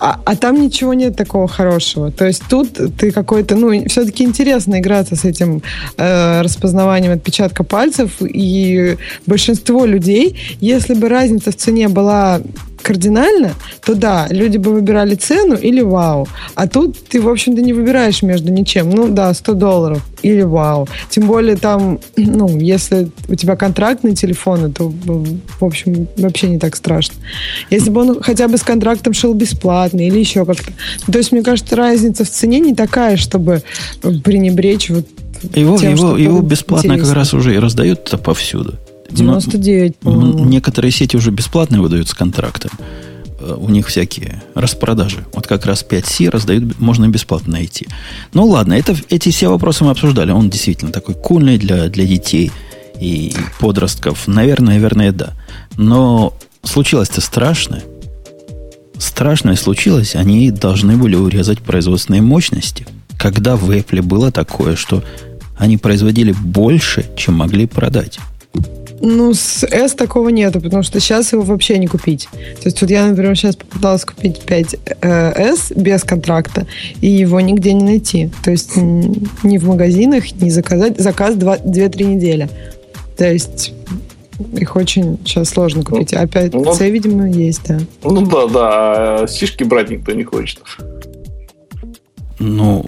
[0.03, 2.11] А, а там ничего нет такого хорошего.
[2.11, 5.61] То есть тут ты какой-то, ну, все-таки интересно играться с этим
[5.97, 8.13] э, распознаванием отпечатка пальцев.
[8.21, 8.97] И
[9.27, 12.41] большинство людей, если бы разница в цене была
[12.81, 13.53] кардинально,
[13.85, 16.27] то да, люди бы выбирали цену или вау.
[16.55, 18.89] А тут ты, в общем-то, не выбираешь между ничем.
[18.89, 20.87] Ну да, 100 долларов или вау.
[21.09, 26.75] Тем более там, ну, если у тебя контрактные телефоны, то, в общем, вообще не так
[26.75, 27.15] страшно.
[27.69, 30.71] Если бы он хотя бы с контрактом шел бесплатно или еще как-то.
[31.11, 33.63] То есть, мне кажется, разница в цене не такая, чтобы
[34.01, 35.07] пренебречь вот
[35.55, 37.07] его, тем, его, его бесплатно интересно.
[37.07, 38.77] как раз уже и раздают-то повсюду.
[39.13, 40.45] 99, по-моему.
[40.45, 42.71] Некоторые сети уже бесплатно выдают с контрактом.
[43.41, 45.25] Э, у них всякие распродажи.
[45.33, 47.87] Вот как раз 5C раздают, можно бесплатно найти.
[48.33, 50.31] Ну ладно, это, эти все вопросы мы обсуждали.
[50.31, 52.51] Он действительно такой кульный для, для детей
[52.99, 54.27] и подростков.
[54.27, 55.33] Наверное, наверное, да.
[55.77, 56.33] Но
[56.63, 57.83] случилось-то страшное.
[58.97, 60.15] Страшное случилось.
[60.15, 62.85] Они должны были урезать производственные мощности.
[63.17, 65.03] Когда в Apple было такое, что
[65.57, 68.19] они производили больше, чем могли продать.
[69.01, 72.29] Ну, с S такого нету, потому что сейчас его вообще не купить.
[72.31, 76.67] То есть вот я, например, сейчас попыталась купить 5S э, без контракта,
[77.01, 78.29] и его нигде не найти.
[78.43, 80.99] То есть ни в магазинах, ни заказать.
[80.99, 82.49] Заказ 2-3 недели.
[83.17, 83.73] То есть
[84.53, 86.13] их очень сейчас сложно купить.
[86.13, 87.79] А 5C, ну, видимо, есть, да.
[88.03, 88.69] Ну да, да.
[89.23, 90.61] А стишки брать никто не хочет.
[92.39, 92.85] Ну,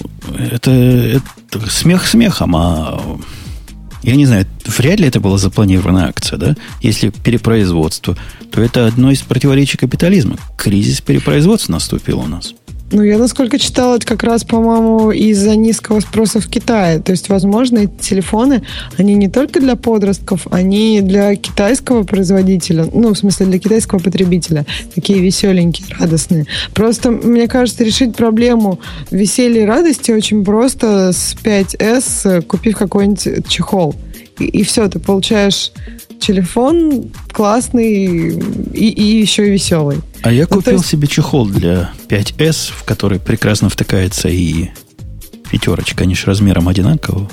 [0.52, 3.02] это, это смех смехом, а
[4.04, 6.56] я не знаю, вряд ли это была запланированная акция, да?
[6.82, 8.18] Если перепроизводство,
[8.52, 10.38] то это одно из противоречий капитализма.
[10.58, 12.54] Кризис перепроизводства наступил у нас.
[12.94, 17.00] Ну, я насколько читала, это как раз, по-моему, из-за низкого спроса в Китае.
[17.00, 18.62] То есть, возможно, эти телефоны,
[18.98, 24.68] они не только для подростков, они для китайского производителя, ну, в смысле, для китайского потребителя.
[24.94, 26.46] Такие веселенькие, радостные.
[26.76, 28.80] Просто, мне кажется, решить проблему
[29.10, 33.96] веселья и радости очень просто с 5S, купив какой-нибудь чехол.
[34.38, 35.72] И, и все, ты получаешь
[36.24, 38.38] телефон классный
[38.74, 40.00] и, и еще и веселый.
[40.24, 40.88] А я ну, купил есть...
[40.88, 44.70] себе чехол для 5S, в который прекрасно втыкается и
[45.52, 47.30] пятерочка, они же размером одинакового.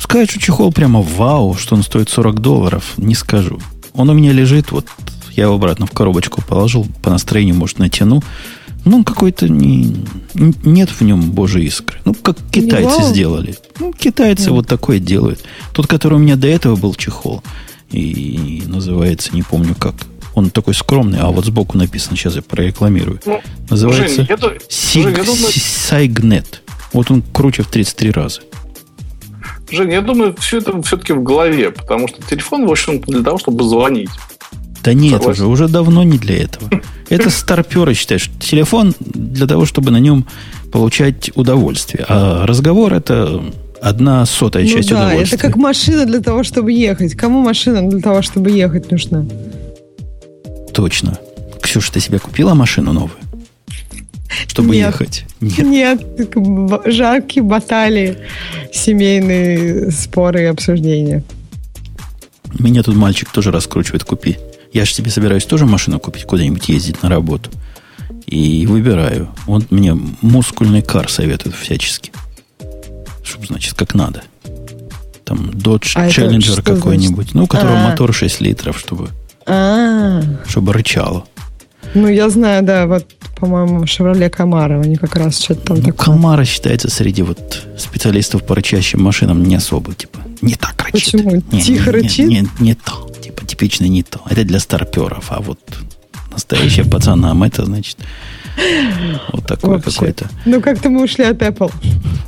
[0.00, 3.60] Сказать, что чехол прямо вау, что он стоит 40 долларов, не скажу.
[3.94, 4.86] Он у меня лежит, вот
[5.32, 8.22] я его обратно в коробочку положил, по настроению, может, натяну.
[8.84, 9.94] Ну, он какой-то не,
[10.34, 11.98] нет в нем божьей искры.
[12.04, 13.54] Ну, как китайцы сделали.
[13.78, 14.52] Ну, китайцы mm.
[14.52, 15.40] вот такое делают.
[15.72, 17.42] Тот, который у меня до этого был чехол,
[17.92, 19.94] и называется, не помню как.
[20.34, 23.20] Он такой скромный, а вот сбоку написано, сейчас я прорекламирую.
[23.26, 24.26] Ну, называется
[25.60, 26.62] Сайгнет.
[26.92, 28.40] Вот он круче в 33 раза.
[29.70, 33.38] Жень, я думаю, все это все-таки в голове, потому что телефон, в общем, для того,
[33.38, 34.10] чтобы звонить.
[34.82, 35.44] Да нет Согласен.
[35.44, 36.68] уже, уже давно не для этого.
[37.08, 40.26] Это старперы считают, что телефон для того, чтобы на нем
[40.72, 42.04] получать удовольствие.
[42.08, 43.44] А разговор это
[43.82, 45.36] одна сотая ну часть да, удовольствия.
[45.36, 47.14] Это как машина для того, чтобы ехать.
[47.14, 49.26] Кому машина для того, чтобы ехать нужна?
[50.72, 51.18] Точно.
[51.60, 53.18] Ксюша, ты себе купила машину новую?
[54.46, 55.24] Чтобы нет, ехать?
[55.40, 55.58] Нет.
[55.58, 56.86] Нет.
[56.86, 58.16] Жаркие баталии,
[58.72, 61.22] семейные споры и обсуждения.
[62.58, 64.38] Меня тут мальчик тоже раскручивает, купи.
[64.72, 67.50] Я же себе собираюсь тоже машину купить, куда-нибудь ездить на работу.
[68.26, 69.28] И выбираю.
[69.46, 72.10] Он мне мускульный кар советует всячески.
[73.32, 74.22] Чтобы, значит, как надо.
[75.24, 77.32] Там Dodge а Challenger какой-нибудь.
[77.32, 77.90] Ну, у которого А-а-а.
[77.90, 79.08] мотор 6 литров, чтобы,
[79.46, 80.22] А-а-а.
[80.46, 81.24] чтобы рычало.
[81.94, 83.06] Ну, я знаю, да, вот,
[83.36, 86.14] по-моему, Chevrolet Camaro, они как раз что-то там ну, такое.
[86.14, 91.12] Camaro считается среди вот специалистов по рычащим машинам не особо, типа, не так рычит.
[91.12, 91.42] Почему?
[91.50, 92.28] Не, Тихо не, рычит?
[92.28, 94.20] Не, не, не то типа типично не то.
[94.28, 95.58] Это для старперов, а вот
[96.30, 97.96] настоящим пацанам это значит
[99.32, 100.28] вот такое какое-то.
[100.44, 101.72] Ну, как-то мы ушли от Apple.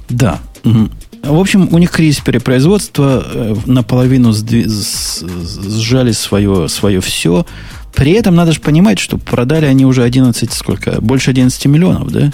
[0.09, 0.41] Да.
[0.62, 7.47] В общем, у них кризис перепроизводства, э, наполовину сжали свое, свое все.
[7.95, 11.01] При этом надо же понимать, что продали они уже 11, сколько?
[11.01, 12.31] Больше 11 миллионов, да?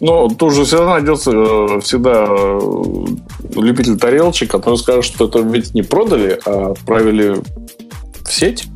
[0.00, 3.06] Но тут же всегда найдется э, всегда э,
[3.56, 7.36] любитель тарелочек, который скажет, что это ведь не продали, а отправили
[8.24, 8.66] в сеть.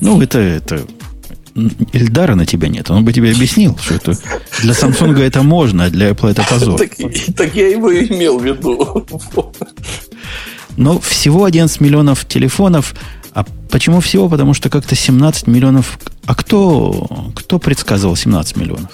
[0.00, 0.82] Ну, это, это
[1.92, 2.90] Эльдара на тебя нет.
[2.90, 4.18] Он бы тебе объяснил, что это
[4.62, 6.78] для Samsung это можно, а для Apple это позор.
[6.78, 6.90] Так,
[7.36, 9.06] так я его и имел в виду.
[10.76, 12.94] Но всего 11 миллионов телефонов.
[13.32, 14.28] А почему всего?
[14.28, 15.98] Потому что как-то 17 миллионов...
[16.26, 18.90] А кто, кто предсказывал 17 миллионов?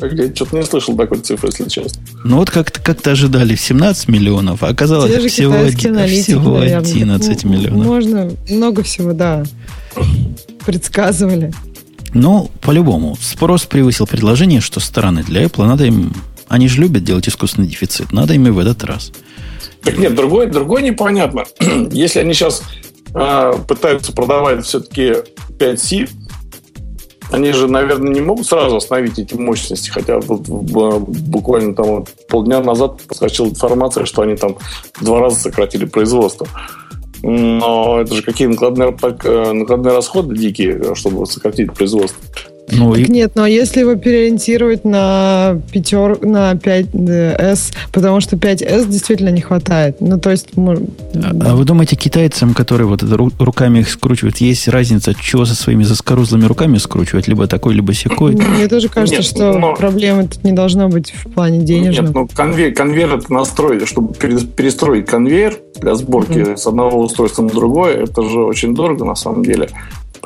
[0.00, 2.02] Я что-то не слышал такой цифры, если честно.
[2.24, 7.86] Ну вот как-то как ожидали 17 миллионов, а оказалось всего, один, всего 11 ну, миллионов.
[7.86, 9.42] Можно много всего, да.
[10.66, 11.52] Предсказывали.
[12.12, 16.12] Но, по-любому, спрос превысил предложение, что стороны для Apple, надо им...
[16.48, 18.12] Они же любят делать искусственный дефицит.
[18.12, 19.12] Надо им и в этот раз.
[19.82, 21.44] Так нет, другое, другое непонятно.
[21.90, 22.62] Если они сейчас
[23.14, 25.14] э, пытаются продавать все-таки
[25.58, 26.08] 5C,
[27.32, 32.60] они же, наверное, не могут сразу остановить эти мощности, хотя вот буквально там вот полдня
[32.60, 34.56] назад подскочила информация, что они там
[34.94, 36.46] в два раза сократили производство.
[37.22, 42.22] Но это же какие накладные, э, накладные расходы дикие, чтобы сократить производство.
[42.70, 43.10] Ну, так и...
[43.10, 49.96] нет, но если его переориентировать на пятер, на 5S, потому что 5S действительно не хватает.
[50.00, 50.56] Ну, то есть...
[50.56, 50.88] Мы...
[51.14, 53.02] А, а вы думаете, китайцам, которые вот
[53.38, 57.28] руками их скручивают, есть разница, чего со своими заскорузлыми руками скручивать?
[57.28, 58.32] Либо такой, либо секой?
[58.32, 59.74] Мне тоже кажется, нет, что но...
[59.74, 62.06] проблемы тут не должно быть в плане денежном.
[62.06, 66.56] Нет, ну, конвейер, конвейер это настроить, чтобы перестроить конвейер для сборки mm-hmm.
[66.56, 69.68] с одного устройства на другое, это же очень дорого на самом деле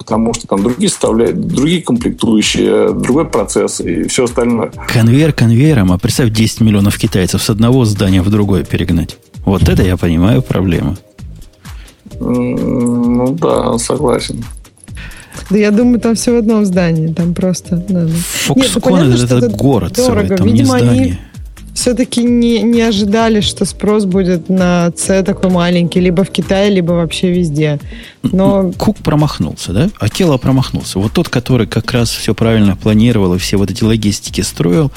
[0.01, 4.73] потому что там другие составляют, другие комплектующие, другой процесс и все остальное.
[4.89, 9.19] Конвейер конвейером, а представь 10 миллионов китайцев с одного здания в другое перегнать.
[9.45, 10.97] Вот это я понимаю проблема.
[12.19, 14.43] Ну да, согласен.
[15.51, 17.13] Да я думаю, там все в одном здании.
[17.13, 17.85] Там просто...
[18.47, 20.23] Фокскон это, это город дорого.
[20.23, 21.03] целый, там Видимо, не здание.
[21.03, 21.19] Они
[21.81, 26.93] все-таки не, не ожидали, что спрос будет на C такой маленький, либо в Китае, либо
[26.93, 27.79] вообще везде.
[28.23, 28.71] Но...
[28.77, 29.91] Кук промахнулся, да?
[29.99, 30.99] Акела промахнулся.
[30.99, 34.93] Вот тот, который как раз все правильно планировал и все вот эти логистики строил,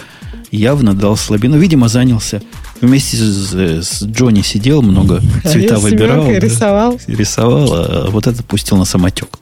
[0.52, 1.58] явно дал слабину.
[1.58, 2.42] Видимо, занялся.
[2.82, 6.26] Вместе с, с Джонни сидел, много цвета выбирал.
[6.26, 7.00] Да, рисовал.
[7.08, 9.40] Рисовал, а вот это пустил на самотек.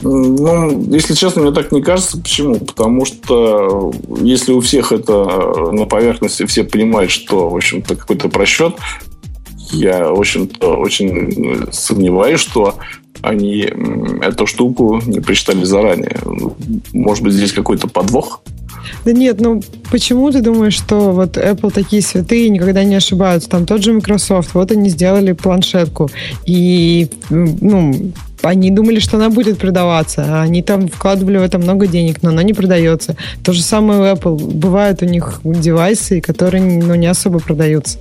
[0.00, 2.18] Ну, если честно, мне так не кажется.
[2.18, 2.56] Почему?
[2.56, 8.74] Потому что если у всех это на поверхности, все понимают, что, в общем-то, какой-то просчет,
[9.72, 12.76] я, в общем-то, очень сомневаюсь, что
[13.22, 13.68] они
[14.22, 16.18] эту штуку не прочитали заранее.
[16.92, 18.42] Может быть, здесь какой-то подвох?
[19.04, 23.48] Да нет, ну почему ты думаешь, что вот Apple такие святые никогда не ошибаются?
[23.48, 26.08] Там тот же Microsoft, вот они сделали планшетку.
[26.44, 28.12] И, ну,
[28.48, 30.40] они думали, что она будет продаваться.
[30.40, 33.16] Они там вкладывали в это много денег, но она не продается.
[33.42, 34.54] То же самое у Apple.
[34.54, 37.98] Бывают у них девайсы, которые ну, не особо продаются.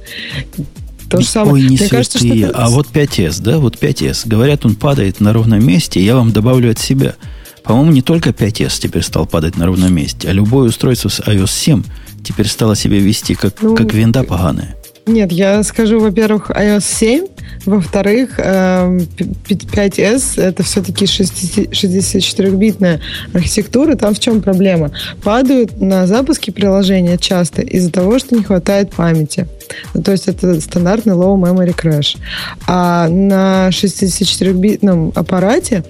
[1.09, 1.53] То же самое.
[1.53, 1.89] Ой, не Мне святые.
[1.89, 4.27] кажется, что А вот 5S, да, вот 5S.
[4.27, 6.03] Говорят, он падает на ровном месте.
[6.03, 7.15] Я вам добавлю от себя.
[7.63, 11.49] По-моему, не только 5S теперь стал падать на ровном месте, а любое устройство с iOS
[11.49, 11.83] 7
[12.23, 14.75] теперь стало себя вести как, ну, как винда поганая.
[15.07, 17.27] Нет, я скажу, во-первых, iOS 7,
[17.65, 22.99] во-вторых, 5S эм, это все-таки 64-битная
[23.33, 23.95] архитектура.
[23.95, 24.91] Там в чем проблема?
[25.23, 29.47] Падают на запуске приложения часто из-за того, что не хватает памяти.
[29.93, 32.17] Ну, то есть это стандартный low memory crash.
[32.67, 35.83] А на 64-битном аппарате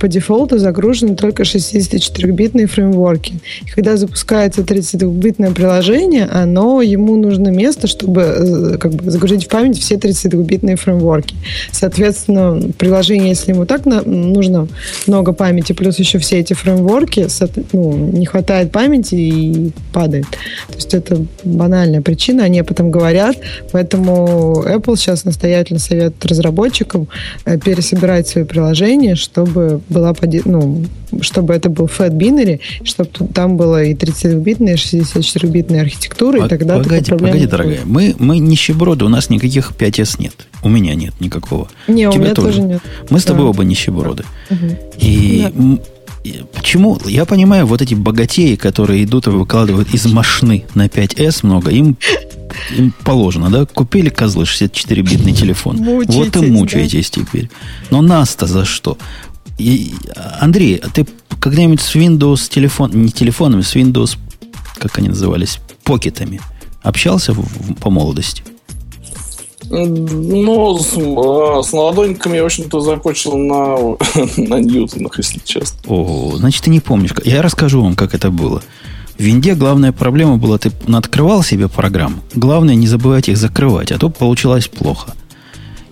[0.00, 3.34] по дефолту загружены только 64-битные фреймворки.
[3.66, 9.48] И когда запускается 32-битное приложение, оно, ему нужно место, чтобы э, как бы, загрузить в
[9.48, 11.34] память все 32-битные фреймворки.
[11.72, 14.68] Соответственно, приложение, если ему так на, нужно
[15.06, 17.26] много памяти, плюс еще все эти фреймворки,
[17.72, 20.26] ну, не хватает памяти и падает.
[20.68, 22.44] То есть это банальная причина.
[22.44, 23.36] Они об этом говорят.
[23.72, 27.08] Поэтому Apple сейчас настоятельно советует разработчикам
[27.44, 30.14] э, пересобирать свои приложения, чтобы была
[30.44, 30.84] ну,
[31.20, 36.78] чтобы это был Fat Binary, чтобы там было и 32-битная, и 64-битная архитектура, и тогда
[36.78, 37.80] Погоди, погоди, дорогая.
[37.84, 40.46] Мы, мы нищеброды, у нас никаких 5S нет.
[40.62, 41.68] У меня нет никакого.
[41.88, 42.48] Не, у, у меня тоже.
[42.48, 42.82] тоже нет.
[43.10, 43.50] Мы с тобой да.
[43.50, 44.24] оба нищеброды.
[44.50, 44.78] Угу.
[44.98, 45.78] И да.
[46.54, 46.98] Почему?
[47.04, 51.98] Я понимаю, вот эти богатеи, которые идут и выкладывают из машины на 5S много, им,
[52.74, 53.66] им положено, да?
[53.66, 55.76] Купили козлы 64-битный телефон.
[55.76, 57.20] Мучаетесь, вот и мучаетесь да?
[57.20, 57.50] теперь.
[57.90, 58.96] Но нас-то за что?
[59.58, 59.94] И,
[60.40, 61.06] Андрей, а ты
[61.40, 64.16] когда-нибудь с Windows телефон, не телефонами, с Windows,
[64.78, 66.40] как они назывались, покетами
[66.82, 68.42] общался в, в, по молодости?
[69.70, 73.76] Ну, с, а, с наладонниками я, в общем-то, закончил на,
[74.36, 75.78] на Ньютонах, если честно.
[75.86, 77.12] О, значит, ты не помнишь.
[77.24, 78.62] Я расскажу вам, как это было.
[79.16, 82.20] В Винде главная проблема была, ты открывал себе программ.
[82.34, 85.14] Главное, не забывать их закрывать, а то получилось плохо.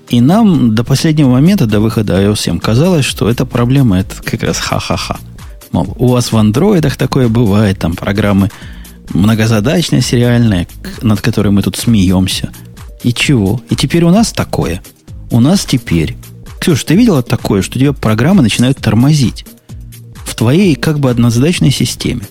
[0.09, 4.43] И нам до последнего момента, до выхода iOS 7, казалось, что эта проблема это как
[4.43, 5.19] раз ха-ха-ха.
[5.71, 8.51] Мол, у вас в андроидах такое бывает, там программы
[9.15, 10.69] многозадачные, сериальные,
[11.01, 12.51] над которой мы тут смеемся–
[13.03, 13.61] и чего?
[13.69, 14.83] И теперь у нас такое.
[15.31, 16.17] У нас теперь.
[16.61, 19.45] Ксюша, ты видела такое, что у тебя программы начинают тормозить?
[20.25, 22.23] В твоей как бы однозадачной системе,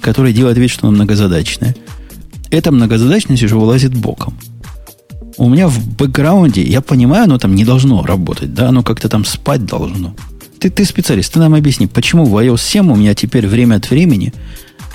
[0.00, 1.74] которая делает вид, что она многозадачная.
[2.50, 4.38] Эта многозадачность уже вылазит боком.
[5.38, 9.24] У меня в бэкграунде, я понимаю, оно там не должно работать, да, оно как-то там
[9.24, 10.14] спать должно.
[10.58, 13.90] ты, ты специалист, ты нам объясни, почему в iOS 7 у меня теперь время от
[13.90, 14.32] времени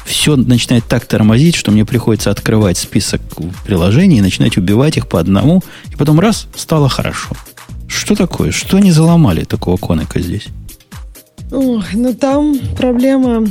[0.05, 3.21] все начинает так тормозить, что мне приходится открывать список
[3.65, 5.61] приложений и начинать убивать их по одному,
[5.91, 7.35] и потом раз, стало хорошо.
[7.87, 8.51] Что такое?
[8.51, 10.47] Что они заломали такого коника здесь?
[11.51, 13.45] Ох, ну там проблема,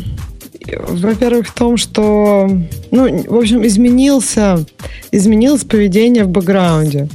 [0.88, 2.48] во-первых, в том, что,
[2.90, 4.64] ну, в общем, изменился,
[5.12, 7.08] изменилось поведение в бэкграунде.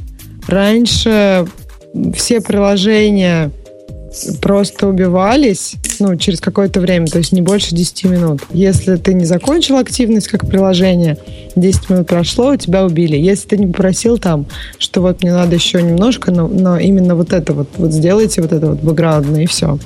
[0.48, 1.46] Раньше
[2.14, 3.50] все приложения
[4.40, 8.40] просто убивались ну, через какое-то время, то есть не больше 10 минут.
[8.52, 11.18] Если ты не закончил активность как приложение,
[11.56, 13.16] 10 минут прошло, тебя убили.
[13.16, 14.46] Если ты не попросил там,
[14.78, 18.52] что вот мне надо еще немножко, но, но именно вот это вот, вот сделайте вот
[18.52, 19.78] это вот бэкграундное и все.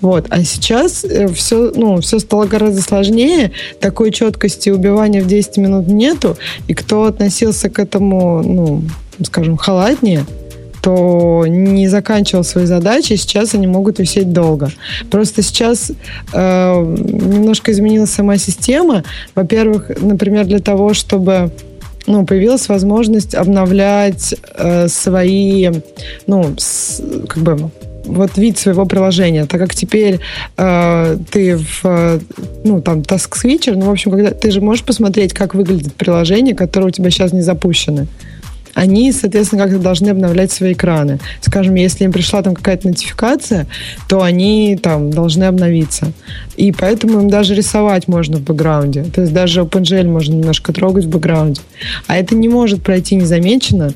[0.00, 0.26] Вот.
[0.30, 1.04] А сейчас
[1.34, 6.36] все, э, ну, все стало гораздо сложнее, такой четкости убивания в 10 минут нету,
[6.68, 8.82] и кто относился к этому, ну,
[9.22, 10.24] скажем, халатнее,
[10.84, 14.70] кто не заканчивал свои задачи, сейчас они могут висеть долго.
[15.10, 15.90] Просто сейчас
[16.34, 19.02] э, немножко изменилась сама система.
[19.34, 21.50] Во-первых, например, для того, чтобы
[22.06, 25.70] ну, появилась возможность обновлять э, свои,
[26.26, 27.70] ну, с, как бы
[28.04, 30.20] вот вид своего приложения, так как теперь
[30.58, 32.20] э, ты в,
[32.62, 36.54] ну, там, Task Switcher, ну, в общем, когда ты же можешь посмотреть, как выглядит приложение,
[36.54, 38.06] которое у тебя сейчас не запущено
[38.74, 41.18] они, соответственно, как-то должны обновлять свои экраны.
[41.40, 43.66] Скажем, если им пришла там какая-то нотификация,
[44.08, 46.12] то они там должны обновиться.
[46.56, 49.04] И поэтому им даже рисовать можно в бэкграунде.
[49.04, 51.60] То есть даже OpenGL можно немножко трогать в бэкграунде.
[52.06, 53.94] А это не может пройти незамеченно.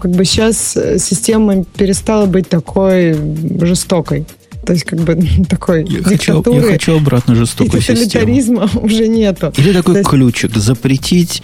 [0.00, 3.16] Как бы сейчас э, система перестала быть такой
[3.60, 4.26] жестокой.
[4.66, 5.16] То есть, как бы
[5.48, 7.98] такой я хочу, я хочу обратно жестокую систему.
[7.98, 9.52] Тоталитаризма уже нету.
[9.56, 11.42] Или такой есть, ключик запретить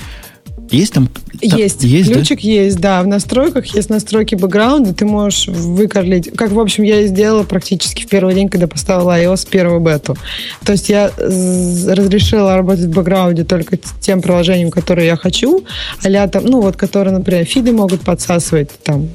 [0.70, 1.08] есть там?
[1.40, 1.82] Есть.
[1.82, 2.48] есть Ключик да?
[2.48, 3.02] есть, да.
[3.02, 4.94] В настройках есть настройки бэкграунда.
[4.94, 6.30] Ты можешь выкорлить.
[6.36, 10.16] Как, в общем, я и сделала практически в первый день, когда поставила iOS первую бету.
[10.64, 15.64] То есть я разрешила работать в бэкграунде только тем приложением, которое я хочу.
[16.04, 19.08] а там, ну вот, которые, например, фиды могут подсасывать, там,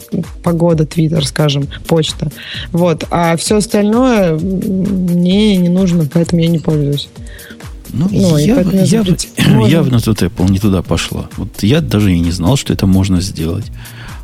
[0.43, 2.29] погода, твиттер, скажем, почта.
[2.71, 3.05] Вот.
[3.09, 7.09] А все остальное мне не нужно, поэтому я не пользуюсь.
[7.93, 9.17] Ну, ну явно, явно,
[9.67, 11.29] явно тут Apple не туда пошла.
[11.37, 13.65] Вот я даже и не знал, что это можно сделать.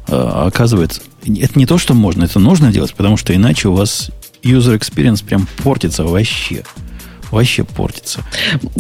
[0.08, 4.12] А, оказывается, это не то, что можно, это нужно делать, потому что иначе у вас
[4.44, 6.64] user experience прям портится вообще
[7.34, 8.22] вообще портится.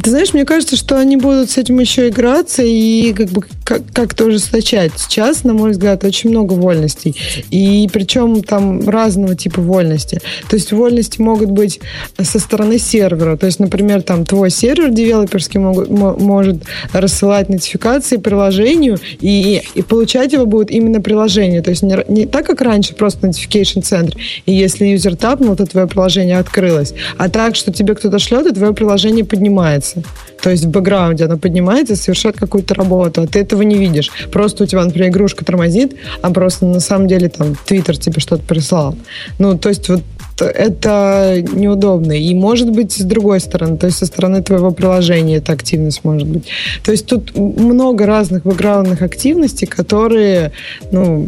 [0.01, 3.81] Ты знаешь, мне кажется, что они будут с этим еще играться и как бы как-
[3.91, 4.91] как-то ужесточать.
[4.97, 7.15] Сейчас, на мой взгляд, очень много вольностей.
[7.49, 10.21] И причем там разного типа вольности.
[10.49, 11.79] То есть вольности могут быть
[12.21, 13.37] со стороны сервера.
[13.37, 20.33] То есть, например, там твой сервер девелоперский могут, может рассылать нотификации приложению и, и получать
[20.33, 21.61] его будет именно приложение.
[21.61, 24.17] То есть не, не так, как раньше, просто notification центр.
[24.45, 26.93] И если юзер тапнул, то твое приложение открылось.
[27.17, 30.03] А так, что тебе кто-то шлет и твое приложение поднимается.
[30.41, 34.11] То есть в бэкграунде оно поднимается, совершает какую-то работу, а ты этого не видишь.
[34.31, 38.43] Просто у тебя, например, игрушка тормозит, а просто на самом деле там Твиттер тебе что-то
[38.43, 38.97] прислал.
[39.39, 40.01] Ну, то есть вот
[40.39, 42.13] это неудобно.
[42.13, 46.27] И может быть с другой стороны, то есть со стороны твоего приложения эта активность может
[46.27, 46.45] быть.
[46.83, 50.51] То есть тут много разных бэкграундных активностей, которые,
[50.91, 51.27] ну,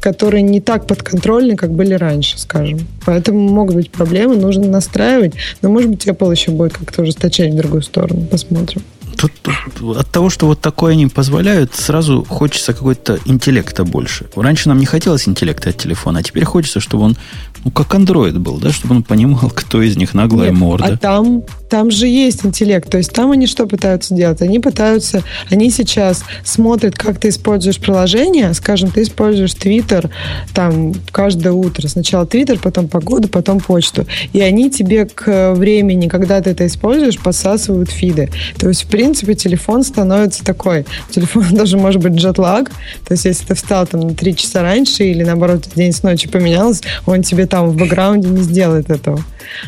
[0.00, 2.80] которые не так подконтрольны, как были раньше, скажем.
[3.04, 5.34] Поэтому могут быть проблемы, нужно настраивать.
[5.62, 8.22] Но, может быть, Apple еще будет как-то ужесточать в другую сторону.
[8.30, 8.82] Посмотрим.
[9.16, 9.32] Тут
[9.96, 14.26] от того, что вот такое они позволяют, сразу хочется какой-то интеллекта больше.
[14.36, 17.16] Раньше нам не хотелось интеллекта от телефона, а теперь хочется, чтобы он
[17.64, 20.86] ну, как андроид был, да, чтобы он понимал, кто из них наглая Нет, морда.
[20.86, 22.88] А там, там же есть интеллект.
[22.88, 24.40] То есть там они что пытаются делать?
[24.42, 28.54] Они пытаются, они сейчас смотрят, как ты используешь приложение.
[28.54, 30.10] Скажем, ты используешь Twitter
[30.54, 31.88] там каждое утро.
[31.88, 34.06] Сначала Twitter, потом погоду, потом почту.
[34.32, 38.30] И они тебе к времени, когда ты это используешь, подсасывают фиды.
[38.58, 40.86] То есть, в принципе, телефон становится такой.
[41.10, 42.70] Телефон даже может быть джетлаг.
[43.06, 46.28] То есть, если ты встал там на три часа раньше или, наоборот, день с ночи
[46.28, 49.22] поменялся, он тебе там в бэкграунде не сделает этого.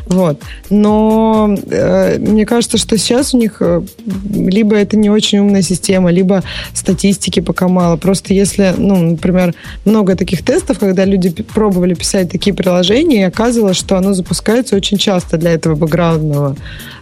[0.06, 0.40] Вот.
[0.68, 3.82] Но э, мне кажется, что сейчас у них э,
[4.30, 6.42] либо это не очень умная система, либо
[6.74, 7.96] статистики пока мало.
[7.96, 13.76] Просто если, ну, например, много таких тестов, когда люди пробовали писать такие приложения, и оказывалось,
[13.76, 16.56] что оно запускается очень часто для этого бэкграундного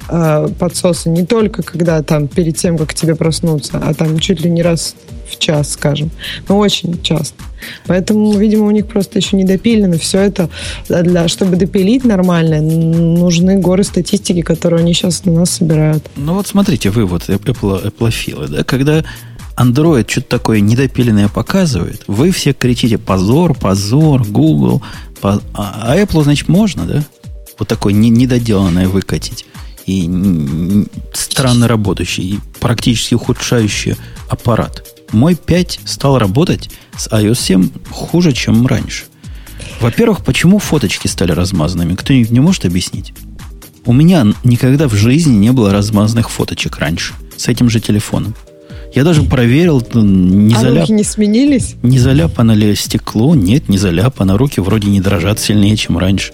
[0.09, 1.11] э, подсоса.
[1.11, 4.95] Не только когда там перед тем, как тебе проснуться, а там чуть ли не раз
[5.29, 6.11] в час, скажем.
[6.49, 7.43] Но очень часто.
[7.87, 10.51] Поэтому, видимо, у них просто еще не допилено все это.
[10.89, 16.09] Для, чтобы допилить нормально, нужны горы статистики, которые они сейчас на нас собирают.
[16.17, 19.05] Ну вот смотрите, вы вот Apple, Apple да, когда
[19.57, 24.83] Android что-то такое недопиленное показывает, вы все кричите «позор, позор, Google»,
[25.23, 27.05] а, а Apple, значит, можно, да?
[27.59, 29.45] вот такое не, недоделанное выкатить,
[29.87, 33.97] и странно работающий, и практически ухудшающий
[34.29, 34.85] аппарат.
[35.13, 39.05] Мой 5 стал работать с iOS 7 хуже, чем раньше.
[39.81, 41.95] Во-первых, почему фоточки стали размазанными?
[41.95, 43.13] Кто-нибудь не может объяснить?
[43.85, 48.35] У меня никогда в жизни не было размазанных фоточек раньше с этим же телефоном.
[48.95, 50.81] Я даже проверил, не, а заляп...
[50.83, 51.77] руки не сменились?
[51.83, 53.35] Не заляпано ли стекло?
[53.35, 54.37] Нет, не заляпано.
[54.37, 56.33] Руки вроде не дрожат сильнее, чем раньше.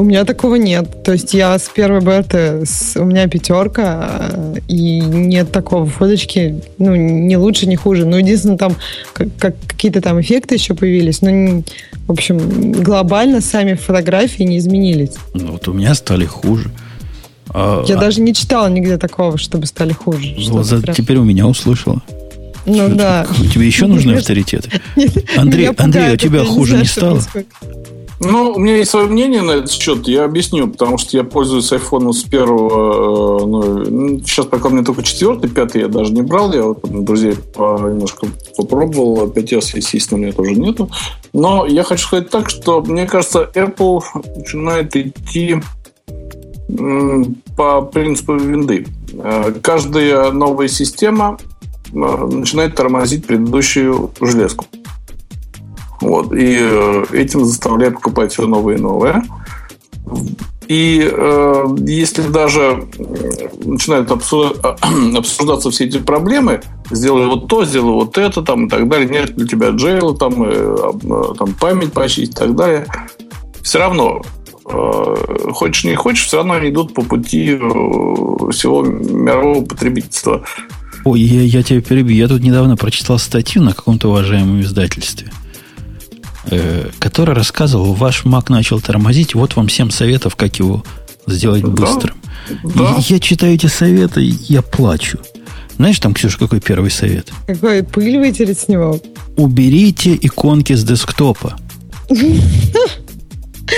[0.00, 1.04] У меня такого нет.
[1.04, 4.30] То есть я с первой беты, с, у меня пятерка,
[4.66, 8.06] и нет такого фоточки, ну, не лучше, не хуже.
[8.06, 8.76] Ну, единственное, там
[9.12, 11.64] как, как, какие-то там эффекты еще появились, но, не,
[12.06, 15.16] в общем, глобально сами фотографии не изменились.
[15.34, 16.70] Ну, вот у меня стали хуже.
[17.50, 18.00] А, Я а...
[18.00, 20.34] даже не читала нигде такого, чтобы стали хуже.
[20.48, 20.80] Вот за...
[20.80, 20.96] прям...
[20.96, 22.00] Теперь у меня услышала.
[22.64, 23.26] Ну что, да.
[23.52, 24.70] Тебе еще нужны авторитеты?
[25.36, 27.20] Андрей, Андрей, у тебя хуже не стало?
[28.22, 31.72] Ну, у меня есть свое мнение на этот счет, я объясню, потому что я пользуюсь
[31.72, 36.20] iPhone с первого, э, ну, сейчас пока у меня только четвертый, пятый я даже не
[36.20, 38.26] брал, я вот друзей немножко
[38.58, 40.90] попробовал, 5S, естественно, у меня тоже нету.
[41.32, 44.02] Но я хочу сказать так, что мне кажется, Apple
[44.36, 45.62] начинает идти
[47.56, 48.86] по принципу винды.
[49.14, 51.38] Э, каждая новая система
[51.92, 54.66] э, начинает тормозить предыдущую железку.
[56.00, 56.32] Вот.
[56.32, 59.22] И э, этим заставляет покупать все новое и новое.
[60.68, 62.88] И э, если даже
[63.64, 64.10] начинают
[65.16, 69.34] обсуждаться все эти проблемы, сделай вот то, сделай вот это, там, и так далее, нет
[69.34, 70.76] для тебя джейла, там, э,
[71.36, 72.86] там память почистить и так далее,
[73.62, 74.22] все равно
[74.72, 75.14] Э,
[75.52, 80.44] хочешь не хочешь, все равно они идут по пути э, всего мирового потребительства.
[81.04, 82.16] Ой, я, я тебя перебью.
[82.16, 85.32] Я тут недавно прочитал статью на каком-то уважаемом издательстве,
[86.50, 90.84] э, который рассказывал, ваш Mac начал тормозить, вот вам 7 советов, как его
[91.26, 92.16] сделать быстрым.
[92.64, 92.96] Да.
[92.98, 95.18] Я, я читаю эти советы, я плачу.
[95.76, 97.32] Знаешь, там, Ксюша, какой первый совет?
[97.46, 97.82] Какой?
[97.82, 99.00] Пыль вытереть с него?
[99.36, 101.56] Уберите иконки с десктопа.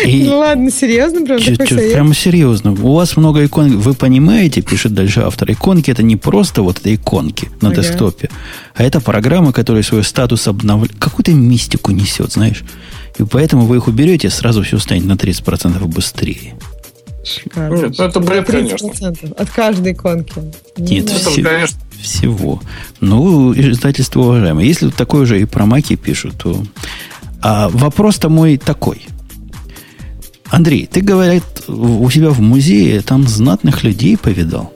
[0.07, 1.93] И ну ладно, серьезно, прям такой совет?
[1.93, 2.73] Прямо серьезно.
[2.73, 3.79] У вас много икон.
[3.79, 7.83] Вы понимаете, пишет дальше автор, иконки это не просто вот это иконки на ага.
[7.83, 8.31] десктопе,
[8.75, 10.99] а это программа, которая свой статус обновляет.
[10.99, 12.65] Какую-то мистику несет, знаешь.
[13.19, 16.55] И поэтому вы их уберете, сразу все станет на 30% быстрее.
[17.25, 17.77] Шикарно.
[17.77, 18.91] Нет, ну, это бред, конечно.
[19.37, 20.33] От каждой иконки.
[20.77, 21.79] Нет, ну, все, конечно.
[22.01, 22.61] всего.
[23.01, 24.65] Ну, издательство уважаемое.
[24.65, 26.63] Если такое же и про маки пишут, то...
[27.41, 29.07] А вопрос-то мой такой.
[30.53, 34.71] Андрей, ты, говорят, у себя в музее там знатных людей повидал?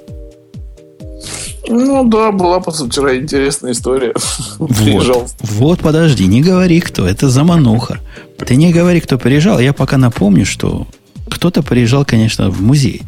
[1.68, 4.14] Ну да, была позавчера интересная история.
[4.58, 8.00] Вот, вот, подожди, не говори кто, это замануха.
[8.38, 9.58] Ты не говори, кто приезжал.
[9.58, 10.86] Я пока напомню, что
[11.28, 13.02] кто-то приезжал, конечно, в музей.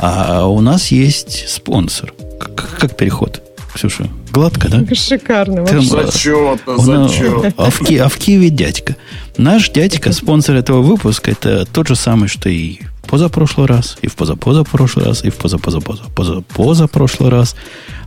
[0.00, 2.12] А у нас есть спонсор.
[2.40, 3.42] Как, как переход,
[3.72, 4.08] Ксюша?
[4.30, 4.84] Гладко, да?
[4.94, 5.64] Шикарно.
[5.66, 7.54] Там, зачет, зачет.
[7.56, 8.96] А в, а в Киеве дядька.
[9.36, 14.16] Наш дядька, спонсор этого выпуска, это тот же самый, что и позапрошлый раз, и в
[14.16, 17.56] позапозапрошлый раз, и в позапозапрошлый раз.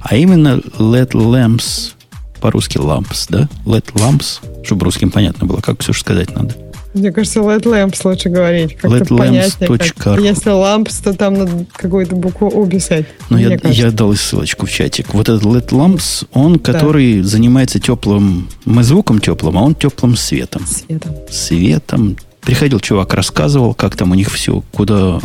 [0.02, 1.94] А именно LED Lamps,
[2.40, 3.50] по-русски lamps, да?
[3.66, 6.56] LED Lamps, чтобы русским понятно было, как все сказать надо.
[6.94, 8.76] Мне кажется, LED Lamps лучше говорить.
[8.78, 9.80] Как-то понятнее.
[9.98, 10.20] Как.
[10.20, 13.06] Если Lamps, то там надо какую-то букву У писать.
[13.30, 15.14] Ну, я, я дал ссылочку в чатик.
[15.14, 17.28] Вот этот LED Lamps, он, который да.
[17.28, 18.50] занимается теплым...
[18.66, 20.66] Мы звуком теплым, а он теплым светом.
[20.66, 21.16] Светом.
[21.30, 22.18] Светом.
[22.42, 25.20] Приходил чувак, рассказывал, как там у них все, куда...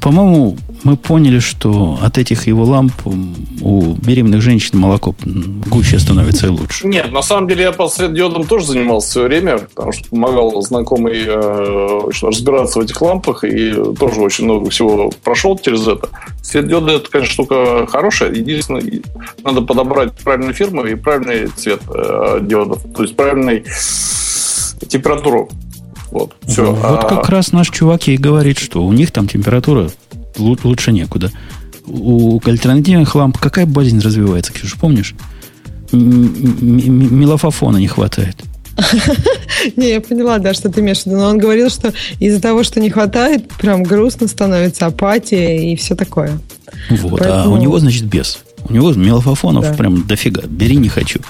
[0.00, 5.14] По-моему, мы поняли, что от этих его ламп у беременных женщин молоко
[5.66, 6.86] гуще становится и лучше.
[6.86, 11.24] Нет, на самом деле я по светодиодам тоже занимался все время, потому что помогал знакомый
[11.26, 16.08] э, разбираться в этих лампах и тоже очень много всего прошел через это.
[16.42, 18.32] Светодиоды это, конечно, штука хорошая.
[18.32, 18.82] Единственное,
[19.42, 23.64] надо подобрать правильную фирму и правильный цвет э, диодов, то есть правильный
[24.88, 25.48] температуру.
[26.10, 26.72] Вот, все.
[26.72, 27.08] Вот а...
[27.08, 29.90] как раз наш чувак и говорит, что у них там температура
[30.38, 31.30] лучше некуда.
[31.86, 35.14] У альтернативных ламп какая болезнь развивается, Ксюша, помнишь?
[35.92, 38.36] Мелофофона не хватает.
[39.76, 41.16] Не, я поняла, да, что ты имеешь в виду.
[41.16, 45.94] Но он говорил, что из-за того, что не хватает, прям грустно становится, апатия и все
[45.94, 46.38] такое.
[46.90, 48.38] Вот, а у него, значит, без.
[48.68, 50.42] У него мелофофонов прям дофига.
[50.46, 51.20] Бери, не хочу.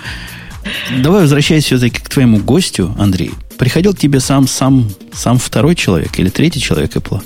[1.02, 3.32] Давай возвращаясь все-таки к твоему гостю, Андрей.
[3.56, 7.22] Приходил к тебе сам, сам, сам второй человек или третий человек Apple?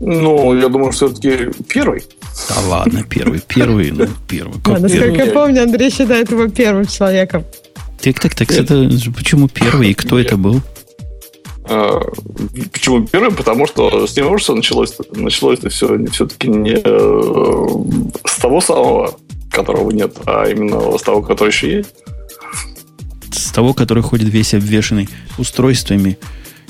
[0.00, 2.04] Ну, я думаю, все-таки первый.
[2.48, 4.54] Да ладно, первый, первый, ну, первый.
[4.54, 7.44] Как да, насколько я помню, Андрей считает его первым человеком.
[8.00, 10.60] Так, так, так, это почему первый и кто это был?
[11.66, 12.00] Э,
[12.72, 13.32] почему первый?
[13.32, 14.94] Потому что с него что началось?
[15.12, 17.66] Началось это все все-таки не э,
[18.26, 19.16] с того самого,
[19.50, 21.94] которого нет, а именно с того, который еще есть.
[23.30, 25.08] С того, который ходит весь обвешенный
[25.38, 26.18] устройствами.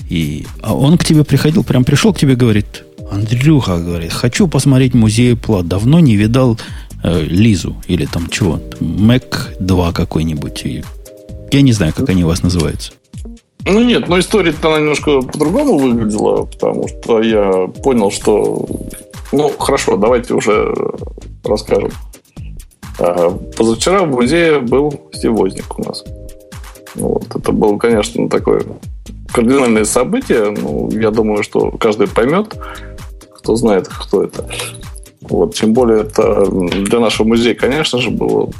[0.08, 0.46] И...
[0.62, 2.84] А он к тебе приходил, прям пришел к тебе, говорит,
[3.14, 5.62] Андрюха, говорит, хочу посмотреть музей Пла.
[5.62, 6.58] Давно не видал
[7.02, 10.66] э, Лизу или там чего, Mac 2 какой-нибудь.
[11.52, 12.92] Я не знаю, как они у вас называются.
[13.66, 18.66] Ну нет, но история-то немножко по-другому выглядела, потому что я понял, что...
[19.32, 20.74] Ну, хорошо, давайте уже
[21.44, 21.90] расскажем.
[22.98, 26.04] А, позавчера в музее был Стивозник у нас.
[26.94, 27.26] Вот.
[27.34, 28.62] Это было, конечно, такое
[29.32, 30.50] кардинальное событие.
[30.50, 32.54] Ну, я думаю, что каждый поймет,
[33.44, 34.48] кто знает, кто это.
[35.20, 35.54] Вот.
[35.54, 38.50] Тем более, это для нашего музея, конечно же, было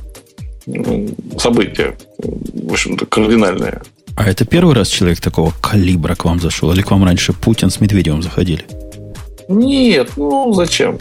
[1.38, 3.82] событие, в общем-то, кардинальное.
[4.14, 6.70] А это первый раз человек такого калибра к вам зашел?
[6.72, 8.64] Или к вам раньше Путин с Медведевым заходили?
[9.48, 10.98] Нет, ну зачем?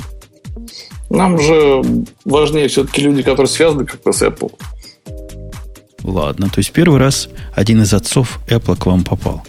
[1.10, 1.81] Нам же
[2.23, 4.51] важнее все-таки люди, которые связаны как-то с Apple.
[6.03, 9.43] Ладно, то есть первый раз один из отцов Apple к вам попал.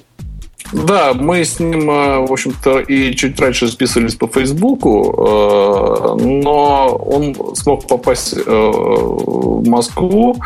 [0.74, 6.96] Да, мы с ним, э, в общем-то, и чуть раньше списывались по Фейсбуку, э, но
[6.96, 10.36] он смог попасть э, в Москву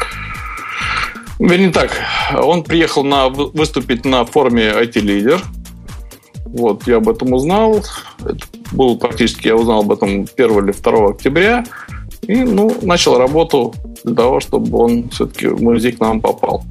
[1.39, 1.93] Вернее так,
[2.37, 5.41] он приехал на, выступить на форуме IT-лидер.
[6.47, 7.85] Вот, я об этом узнал.
[8.19, 11.65] Это было практически, я узнал об этом 1 или 2 октября.
[12.23, 13.73] И, ну, начал работу
[14.03, 16.65] для того, чтобы он все-таки в музей к нам попал.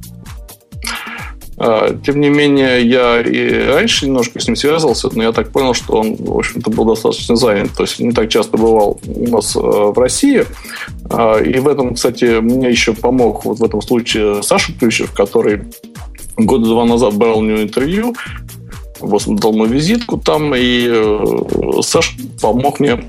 [1.60, 5.74] А, тем не менее, я и раньше немножко с ним связывался, но я так понял,
[5.74, 7.70] что он, в общем-то, был достаточно занят.
[7.76, 10.44] То есть не так часто бывал у нас э, в России.
[11.10, 15.62] А, и в этом, кстати, мне еще помог вот в этом случае Саша Плющев, который
[16.36, 18.14] года два назад брал у него интервью,
[19.00, 23.02] вот дал мою визитку там, и э, Саша помог мне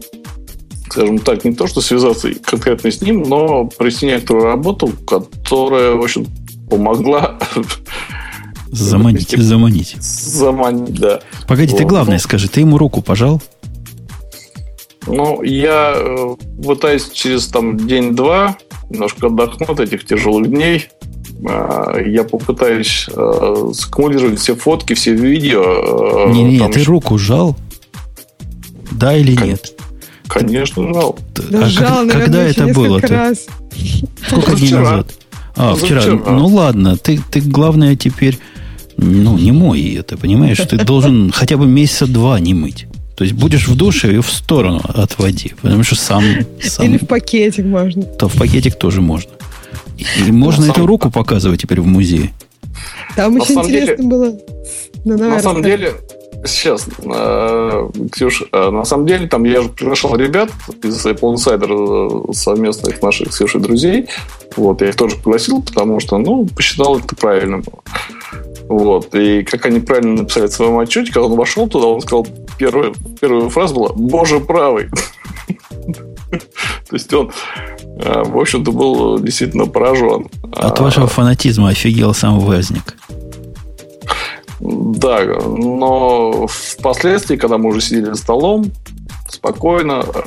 [0.89, 6.01] скажем так, не то, что связаться конкретно с ним, но провести некоторую работу, которая, в
[6.01, 6.25] общем,
[6.67, 7.37] помогла
[8.71, 9.95] Заманить, заманить.
[9.99, 11.21] Заманить, да.
[11.47, 11.79] Погоди, вот.
[11.79, 13.41] ты главное ну, скажи, ты ему руку пожал?
[15.07, 18.57] Ну, я э, пытаюсь через там день-два
[18.89, 20.89] немножко отдохнуть от этих тяжелых дней.
[21.47, 26.29] Э, я попытаюсь э, саккумулировать все фотки, все видео.
[26.29, 26.91] Не-не, ты еще...
[26.91, 27.55] руку жал?
[28.91, 29.47] Да или Кон...
[29.47, 29.73] нет?
[30.27, 31.17] Конечно, жал.
[31.49, 32.99] Да, а жал, как, когда это было?
[33.01, 33.47] Раз.
[34.27, 35.11] Сколько дней назад?
[35.55, 36.03] А, вчера.
[36.05, 38.37] Ну ладно, ты, ты главное теперь
[39.01, 40.57] ну, не мой это, понимаешь?
[40.57, 42.87] Ты должен хотя бы месяца два не мыть.
[43.15, 46.23] То есть будешь в душе ее в сторону отводи, потому что сам,
[46.61, 46.85] сам...
[46.85, 48.03] Или в пакетик можно.
[48.03, 49.31] То в пакетик тоже можно.
[49.97, 50.87] И можно на эту самом...
[50.87, 52.31] руку показывать теперь в музее.
[53.17, 54.09] Там на еще интересно деле...
[54.09, 54.39] было.
[55.03, 55.93] Ну, давай, на самом деле,
[56.45, 60.49] сейчас, э, Ксюш, э, на самом деле, там я же приглашал ребят
[60.83, 64.07] из Apple Insider э, совместных наших Ксюшей друзей.
[64.55, 67.63] Вот, я их тоже пригласил, потому что, ну, посчитал это правильным.
[68.69, 69.13] Вот.
[69.15, 72.27] И как они правильно написали в своем отчете, когда он вошел туда, он сказал,
[72.57, 74.89] первая, первая фраза была «Боже правый».
[76.29, 77.31] То есть он,
[77.99, 80.27] э, в общем-то, был действительно поражен.
[80.53, 82.95] От вашего фанатизма офигел сам Вязник.
[84.59, 88.71] Да, но впоследствии, когда мы уже сидели за столом,
[89.29, 90.21] спокойно э,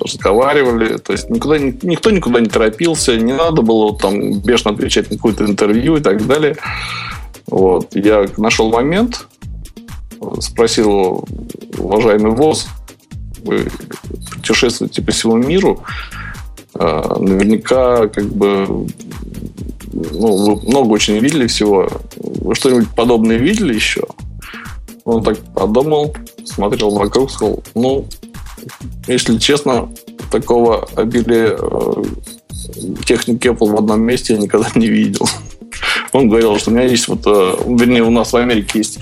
[0.00, 5.16] разговаривали, то есть никуда, никто никуда не торопился, не надо было там бешено отвечать на
[5.16, 6.56] какое-то интервью и так далее.
[7.50, 7.94] Вот.
[7.94, 9.26] Я нашел момент,
[10.40, 11.26] спросил
[11.76, 12.68] уважаемый ВОЗ,
[13.44, 13.68] вы
[14.32, 15.82] путешествуете по всему миру,
[16.74, 18.86] а, наверняка как бы
[19.92, 21.88] ну, вы много очень видели всего.
[22.16, 24.02] Вы что-нибудь подобное видели еще?
[25.04, 26.14] Он так подумал,
[26.44, 28.06] смотрел вокруг, сказал, ну,
[29.06, 29.88] если честно,
[30.30, 32.02] такого обилия э,
[33.06, 35.26] техники Apple в одном месте я никогда не видел.
[36.12, 38.98] Он говорил, что у меня есть вот, э, вернее, у нас в Америке есть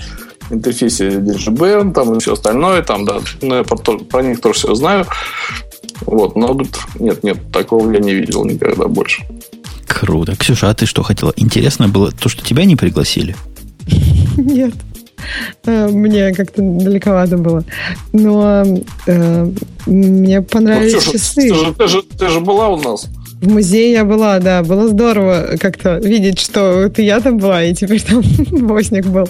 [0.49, 4.75] интерфейсе DigiBand, там и все остальное, там, да, ну, я про, про них тоже все
[4.75, 5.05] знаю.
[6.01, 9.23] Вот, но говорит, нет, нет, такого я не видел никогда больше.
[9.87, 10.35] Круто.
[10.35, 11.33] Ксюша, а ты что хотела?
[11.35, 13.35] Интересно было то, что тебя не пригласили?
[14.37, 14.73] Нет.
[15.65, 17.63] Э, мне как-то далековато было.
[18.13, 18.63] Но
[19.07, 19.51] э,
[19.85, 21.49] мне понравились ну, часы.
[21.49, 23.07] Ты же, ты, же, ты же была у нас.
[23.41, 24.63] В музее я была, да.
[24.63, 28.21] Было здорово как-то видеть, что это я там была, и теперь там
[28.67, 29.29] Босник был.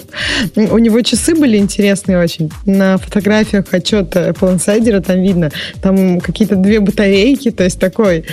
[0.56, 2.50] У него часы были интересные очень.
[2.64, 5.50] На фотографиях отчета Apple Insider там видно.
[5.82, 8.24] Там какие-то две батарейки, то есть такой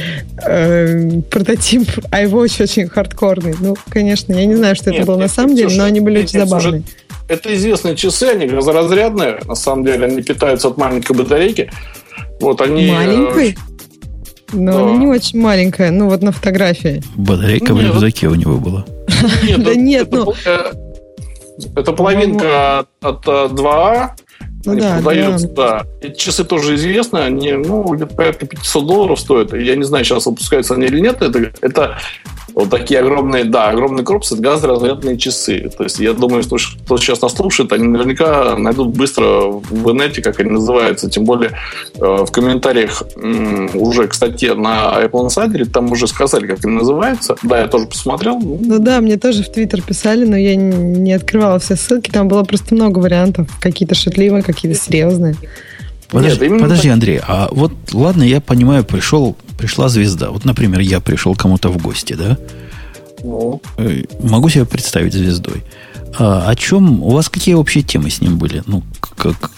[0.45, 3.56] э, прототип iWatch очень хардкорный.
[3.60, 5.84] Ну, конечно, я не знаю, что нет, это было нет, на самом нет, деле, но
[5.84, 6.84] они были нет, очень забавные.
[6.84, 11.69] Слушай, это известные часы, они газоразрядные, на самом деле, они питаются от маленькой батарейки.
[12.39, 12.88] Вот они...
[12.88, 13.57] Маленькой?
[14.56, 14.84] Но да.
[14.84, 17.03] она не очень маленькая, ну вот на фотографии.
[17.15, 17.84] Батарейка нет.
[17.84, 18.86] в рюкзаке у него была.
[19.44, 20.34] Нет, да нет, ну...
[21.76, 24.10] Это половинка от 2А,
[24.66, 25.54] ну, они да, продаются, да.
[25.80, 25.86] да.
[26.08, 29.54] Эти часы тоже известны, они, ну, где-то порядка 500 долларов стоят.
[29.54, 31.22] Я не знаю, сейчас выпускаются они или нет.
[31.22, 31.98] Это, это
[32.56, 35.70] вот такие огромные, да, огромные корпусы, это газоразрядные часы.
[35.78, 36.56] То есть я думаю, что
[36.86, 41.10] кто сейчас нас слушает, они наверняка найдут быстро в инете, как они называются.
[41.10, 41.52] Тем более
[41.96, 43.04] э, в комментариях
[43.74, 47.36] уже, кстати, на Apple Insider там уже сказали, как они называются.
[47.44, 48.40] Да, я тоже посмотрел.
[48.40, 52.10] Ну да, мне тоже в Твиттер писали, но я не открывала все ссылки.
[52.10, 53.50] Там было просто много вариантов.
[53.60, 55.36] Какие-то шутливые, какие-то серьезные.
[56.10, 60.30] Подожди, Нет, подожди, Андрей, а вот ладно, я понимаю, пришел, пришла звезда.
[60.30, 62.38] Вот, например, я пришел кому-то в гости, да?
[63.23, 63.61] Ну.
[63.77, 65.64] Э, могу себе представить звездой.
[66.18, 68.64] А, о чем у вас какие общие темы с ним были?
[68.68, 68.84] Ну,
[69.18, 69.52] как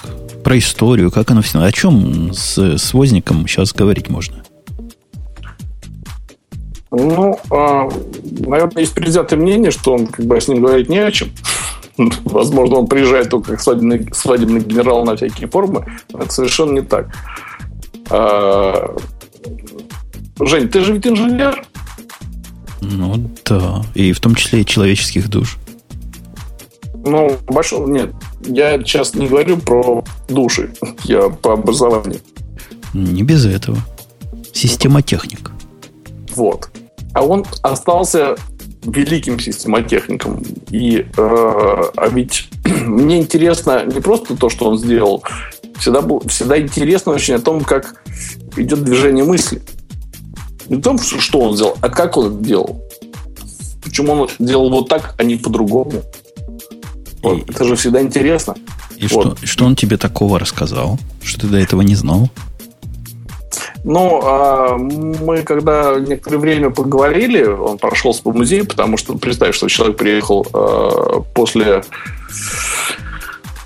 [0.44, 1.62] про историю, как оно все.
[1.62, 4.44] О чем с, с возником сейчас говорить можно?
[6.90, 7.90] Ну, а,
[8.40, 11.30] наверное, есть предвзятое мнение, что он как бы с ним говорить не о чем.
[12.26, 15.86] Возможно, он приезжает только как свадебный, свадебный генерал на всякие формы.
[16.14, 17.08] Это совершенно не так.
[18.10, 18.96] А...
[20.40, 21.66] Жень, ты же ведь инженер?
[22.82, 23.82] Ну да.
[23.96, 25.58] И в том числе и человеческих душ.
[26.94, 28.14] Ну, большого нет.
[28.42, 30.74] Я сейчас не говорю про души.
[31.04, 32.20] Я по образованию.
[32.94, 33.78] Не без этого.
[34.54, 35.52] Системотехник.
[36.36, 36.70] Вот.
[37.14, 38.36] А он остался
[38.84, 40.44] великим системотехником.
[40.70, 45.24] И, э, а ведь мне интересно не просто то, что он сделал,
[45.78, 48.02] всегда, был, всегда интересно очень о том, как
[48.56, 49.62] идет движение мысли.
[50.70, 52.84] Не о том, что он сделал, а как он это делал.
[53.84, 56.04] Почему он делал вот так, а не по-другому.
[57.24, 57.38] Вот.
[57.38, 58.56] И, это же всегда интересно.
[58.98, 59.38] И вот.
[59.38, 62.30] что, что он тебе такого рассказал, что ты до этого не знал?
[63.90, 69.70] Ну, а мы когда некоторое время поговорили, он прошелся по музею, потому что представь, что
[69.70, 71.84] человек приехал а, после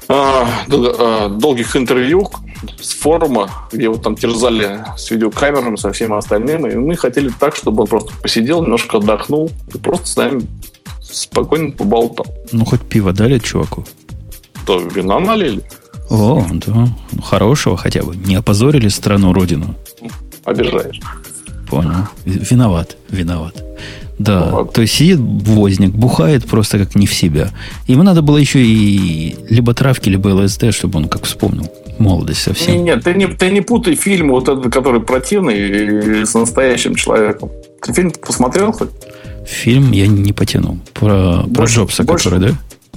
[0.08, 2.30] а, долгих интервью
[2.80, 7.56] с форума, где его там терзали с видеокамерами, со всем остальным, и мы хотели так,
[7.56, 10.44] чтобы он просто посидел, немножко отдохнул и просто с нами
[11.02, 12.28] спокойно поболтал.
[12.52, 13.86] Ну, хоть пиво дали чуваку?
[14.68, 15.64] То вина налили.
[16.12, 16.90] О, да.
[17.12, 18.16] Ну, хорошего хотя бы.
[18.16, 19.76] Не опозорили страну, родину.
[20.44, 21.00] Обижаешь.
[21.70, 22.08] Понял.
[22.26, 23.64] Виноват, виноват.
[24.20, 24.74] Да, вот.
[24.74, 27.50] то есть сидит возник, бухает просто как не в себя.
[27.88, 32.84] Ему надо было еще и либо травки, либо ЛСД, чтобы он как вспомнил молодость совсем.
[32.84, 37.50] Нет, нет ты, не, ты не путай фильм, вот этот, который противный, с настоящим человеком.
[37.82, 38.90] Ты фильм посмотрел хоть?
[39.46, 40.78] Фильм я не потянул.
[40.94, 42.52] Про, больше, про Джобса, больше, который,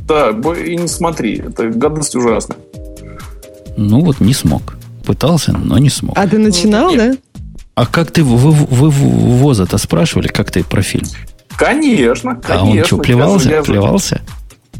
[0.06, 0.32] да?
[0.32, 1.38] Да, и не смотри.
[1.38, 2.58] Это гадость ужасная.
[3.76, 4.76] Ну вот не смог.
[5.04, 6.16] Пытался, но не смог.
[6.16, 6.98] А ты начинал, Нет.
[6.98, 7.40] да?
[7.74, 11.06] А как ты, вы, вы, вы Воза-то спрашивали, как ты про фильм?
[11.56, 12.54] Конечно, конечно.
[12.54, 13.50] А он что, плевался?
[13.50, 14.20] Я, плевался?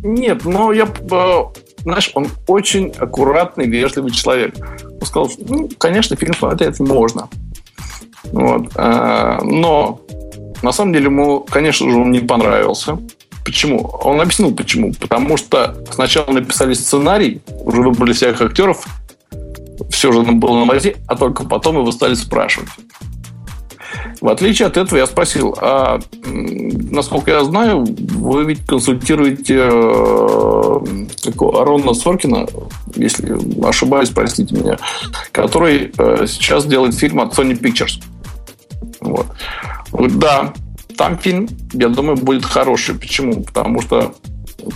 [0.03, 1.45] Нет, но я, э,
[1.83, 4.55] знаешь, он очень аккуратный, вежливый человек.
[5.01, 7.29] Он сказал, ну, конечно, фильм смотреть можно.
[8.25, 8.73] Вот.
[8.77, 10.01] Э, но
[10.62, 12.99] на самом деле ему, конечно же, он не понравился.
[13.45, 13.81] Почему?
[14.03, 14.93] Он объяснил, почему.
[14.95, 18.87] Потому что сначала написали сценарий, уже выбрали всех актеров,
[19.91, 22.71] все же было на базе, а только потом его стали спрашивать.
[24.21, 30.81] В отличие от этого я спросил, а насколько я знаю, вы ведь консультируете э,
[31.39, 32.47] Арона Соркина,
[32.97, 34.79] если ошибаюсь, простите меня,
[35.33, 38.03] который э, сейчас делает фильм от Sony Pictures.
[39.01, 39.27] Вот.
[39.93, 40.55] Да,
[40.97, 42.95] там фильм, я думаю, будет хороший.
[42.95, 43.43] Почему?
[43.43, 44.15] Потому что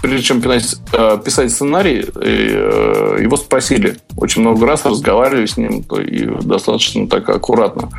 [0.03, 6.25] прежде чем э, писать сценарий, э, его спросили очень много раз, разговаривали с ним и
[6.43, 7.91] достаточно так аккуратно.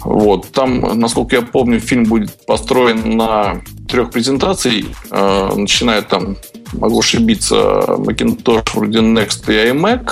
[0.00, 0.50] Вот.
[0.52, 6.36] Там, насколько я помню, фильм будет построен на трех презентаций, э, начиная там,
[6.72, 7.56] могу ошибиться,
[7.88, 10.10] Macintosh, вроде Next и iMac,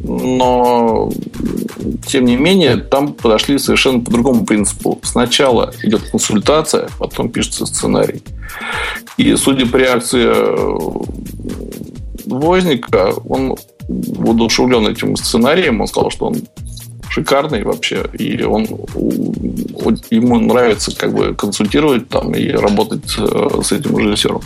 [0.00, 1.10] но
[2.06, 5.00] тем не менее там подошли совершенно по другому принципу.
[5.02, 8.22] Сначала идет консультация, потом пишется сценарий.
[9.16, 10.78] И судя по реакции э,
[12.26, 13.56] Возника, он
[13.88, 16.36] воодушевлен этим сценарием, он сказал, что он
[17.10, 18.62] шикарный вообще, и он,
[20.10, 24.40] ему нравится как бы консультировать там и работать э, с этим режиссером.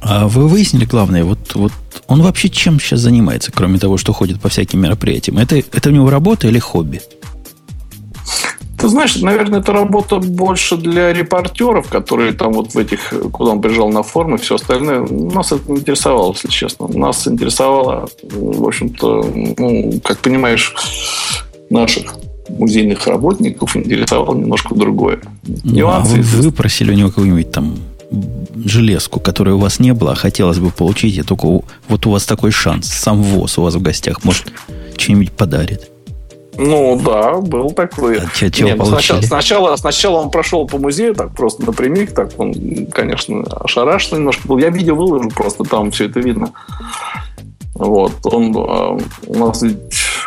[0.00, 1.72] А вы выяснили главное, вот, вот
[2.08, 5.38] он вообще чем сейчас занимается, кроме того, что ходит по всяким мероприятиям?
[5.38, 7.00] Это, это у него работа или хобби?
[8.82, 13.60] Ты знаешь, наверное, это работа больше для репортеров, которые там вот в этих, куда он
[13.60, 15.06] приезжал на форумы, все остальное.
[15.08, 16.88] Нас это не интересовало, если честно.
[16.88, 20.74] Нас интересовало, в общем-то, ну, как понимаешь,
[21.70, 22.16] наших
[22.48, 25.20] музейных работников интересовало немножко другое.
[25.62, 27.76] Ну, а вы, вы просили у него какую-нибудь там
[28.64, 32.24] железку, которой у вас не было, а хотелось бы получить, и только вот у вас
[32.24, 34.52] такой шанс, сам ВОЗ у вас в гостях, может,
[34.96, 35.92] что-нибудь подарит.
[36.58, 38.18] Ну да, был такой.
[38.18, 42.12] А че, чего Нет, ну, сначала, сначала, сначала он прошел по музею, так просто напрямик,
[42.12, 44.58] так он, конечно, ошарашен немножко был.
[44.58, 46.52] Я видео выложу, просто там все это видно.
[47.74, 49.64] Вот, он э, у нас,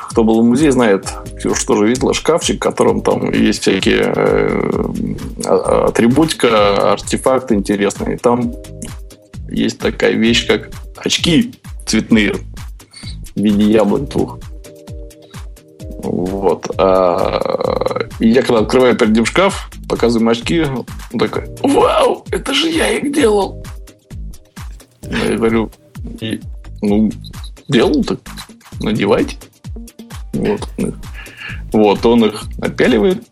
[0.09, 1.13] кто был в музее, знает,
[1.53, 8.17] что же видела шкафчик, в котором там есть всякие э, атрибутика, артефакты интересные.
[8.17, 8.53] Там
[9.49, 11.53] есть такая вещь, как очки
[11.85, 12.33] цветные
[13.35, 14.39] в виде яблок двух.
[16.03, 16.69] Вот.
[16.77, 20.63] А, и я когда открываю перед ним шкаф, показываю очки,
[21.13, 23.63] он такой, вау, это же я их делал.
[25.03, 25.71] Я говорю,
[26.81, 27.11] ну,
[27.67, 28.19] делал, так
[28.79, 29.37] надевайте.
[30.33, 30.67] Вот.
[31.71, 33.23] Вот, он их напяливает.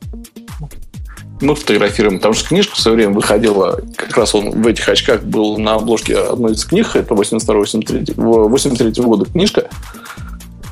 [1.41, 2.19] Мы фотографируем.
[2.19, 3.81] Там же книжка в свое время выходила.
[3.95, 6.95] Как раз он в этих очках был на обложке одной из книг.
[6.95, 9.69] Это 82-83 83 года книжка.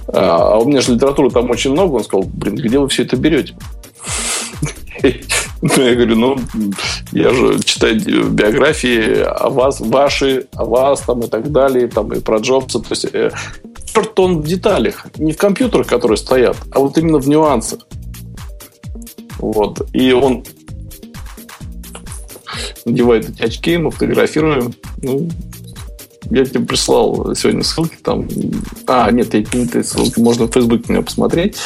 [0.07, 1.95] А, а у меня же литературы там очень много.
[1.95, 3.55] Он сказал, блин, где вы все это берете?
[5.61, 6.39] Ну, я говорю, ну,
[7.11, 12.19] я же читаю биографии о вас, ваши, о вас там и так далее, там и
[12.19, 12.79] про Джобса.
[12.79, 13.31] То есть, э,
[13.93, 15.05] черт он в деталях.
[15.17, 17.81] Не в компьютерах, которые стоят, а вот именно в нюансах.
[19.37, 19.87] Вот.
[19.93, 20.43] И он
[22.85, 24.73] надевает эти очки, мы фотографируем.
[25.01, 25.29] Ну,
[26.29, 28.27] я тебе прислал сегодня ссылки там.
[28.87, 31.57] А, нет, я не ссылки, можно в Facebook меня посмотреть.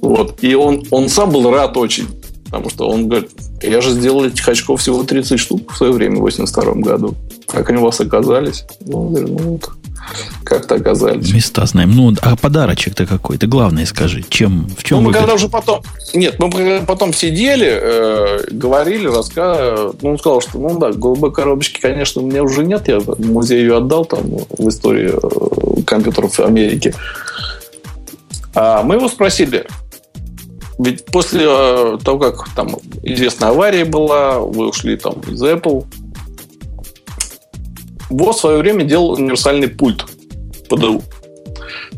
[0.00, 0.42] Вот.
[0.42, 2.08] И он, он сам был рад очень.
[2.54, 3.30] Потому что он говорит,
[3.62, 7.14] я же сделал этих очков всего 30 штук в свое время, в 82 году.
[7.46, 8.64] Как они у вас оказались?
[8.80, 9.70] Ну, говорю, ну вот,
[10.44, 11.32] как-то оказались.
[11.32, 11.92] Места знаем.
[11.92, 13.38] Ну, а подарочек-то какой?
[13.38, 15.82] Ты главное скажи, чем, в чем ну, мы когда уже потом...
[16.12, 19.96] Нет, мы потом сидели, э, говорили, рассказывали.
[20.02, 22.88] Ну, он сказал, что, ну да, голубой коробочки, конечно, у меня уже нет.
[22.88, 24.22] Я музею отдал там
[24.58, 26.94] в истории э, компьютеров Америки.
[28.54, 29.66] А мы его спросили,
[30.78, 35.84] ведь после э, того, как там известная авария была, вы ушли там из Apple,
[38.10, 40.04] ВОЗ в свое время делал универсальный пульт
[40.68, 41.02] ПДУ,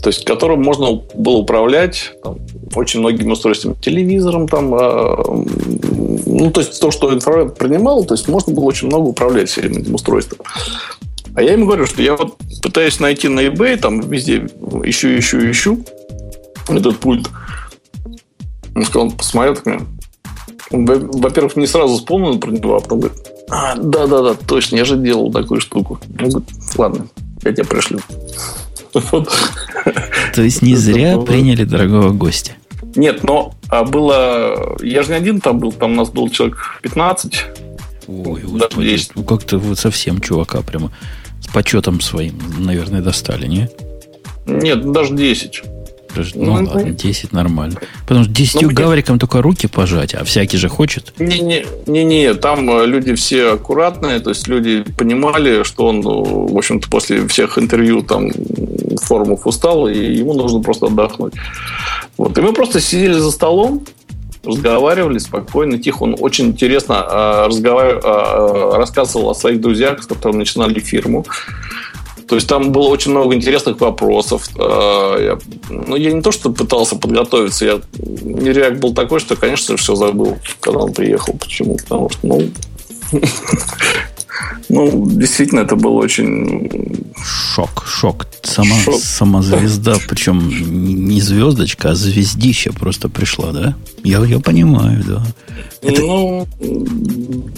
[0.03, 2.39] то есть которым можно было управлять там,
[2.74, 5.16] очень многими устройствами, телевизором, там, э,
[6.27, 9.73] ну, то есть то, что инфраред принимал, то есть можно было очень много управлять всем
[9.73, 10.40] этим устройством.
[11.35, 14.47] А я ему говорю, что я вот пытаюсь найти на eBay, там везде
[14.85, 15.85] ищу, ищу, ищу
[16.69, 17.28] этот пульт.
[18.77, 19.82] Он сказал, он посмотрел, так,
[20.70, 24.97] он, во-первых, не сразу вспомнил про него, а потом говорит, а, да-да-да, точно, я же
[24.97, 25.98] делал такую штуку.
[26.20, 27.07] Он говорит, ладно,
[27.43, 28.01] я тебя пришлю.
[30.35, 32.53] То есть не зря приняли дорогого гостя.
[32.94, 34.77] Нет, но а было...
[34.82, 37.44] Я же не один там был, там у нас был человек 15.
[38.09, 40.93] Ой, господи, ну как-то вы совсем чувака прямо
[41.40, 43.70] с почетом своим, наверное, достали, не?
[44.47, 45.62] Нет, даже 10.
[46.34, 47.76] Ну, ну ладно, 10 нормально.
[48.06, 51.12] Потому что 10 ну, гаврикам только руки пожать, а всякий же хочет.
[51.18, 56.88] Не-не-не, там э, люди все аккуратные, то есть люди понимали, что он, ну, в общем-то,
[56.88, 58.30] после всех интервью там
[59.02, 61.34] форумов устал, и ему нужно просто отдохнуть.
[62.16, 62.36] Вот.
[62.38, 63.84] И мы просто сидели за столом,
[64.47, 66.05] разговаривали спокойно, тихо.
[66.05, 68.01] Он очень интересно э, разговар...
[68.02, 71.26] э, рассказывал о своих друзьях, с которыми начинали фирму.
[72.28, 74.48] То есть там было очень много интересных вопросов.
[74.59, 75.39] А, я,
[75.70, 77.81] ну, я не то, что пытался подготовиться, я
[78.53, 81.35] реак был такой, что, конечно, все забыл, когда он приехал.
[81.35, 81.77] Почему?
[81.77, 82.51] Потому что, ну,
[84.69, 87.15] ну, действительно, это был очень...
[87.24, 88.27] Шок, шок.
[88.43, 89.01] Сама, шок.
[89.01, 93.77] сама звезда, причем не звездочка, а звездища просто пришла, да?
[94.03, 95.23] Я, я понимаю, да.
[95.82, 96.01] Это...
[96.01, 96.47] Ну,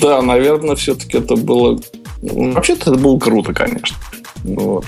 [0.00, 1.78] да, наверное, все-таки это было...
[2.20, 3.96] Вообще-то это было круто, конечно.
[4.44, 4.84] Вот.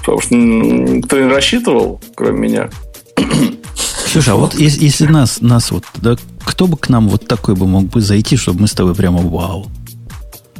[0.00, 2.70] Потому что никто не рассчитывал, кроме меня.
[4.06, 7.54] Слушай, а вот если, если нас, нас вот, да, кто бы к нам вот такой
[7.54, 9.66] бы мог бы зайти, чтобы мы с тобой прямо вау?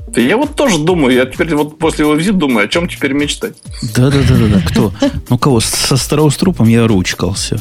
[0.08, 3.12] Да я вот тоже думаю, я теперь вот после его визита думаю, о чем теперь
[3.12, 3.56] мечтать.
[3.94, 4.92] Да-да-да-да, кто?
[5.28, 5.60] Ну, кого?
[5.60, 7.60] Со Страуструпом я ручкался.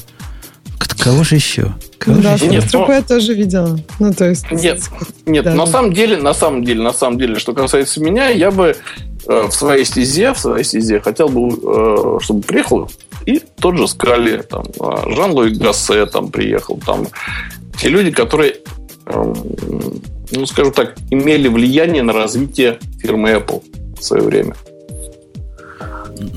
[1.00, 1.74] Кого же еще?
[2.00, 2.92] Кого да, же нет, но...
[2.92, 3.80] я тоже видела.
[4.00, 4.52] Ну, то есть...
[4.52, 4.82] Нет,
[5.26, 5.54] нет да.
[5.54, 8.76] на самом деле, на самом деле, на самом деле, что касается меня, я бы
[9.28, 12.90] в своей стезе, в своей стезе хотел бы, э, чтобы приехал
[13.28, 17.08] и тот же Скали, там, а, Жан-Луи Гассе там приехал, там,
[17.78, 18.56] те люди, которые,
[19.06, 19.36] эм,
[20.32, 23.62] ну, скажем так, имели влияние на развитие фирмы Apple
[24.00, 24.56] в свое время.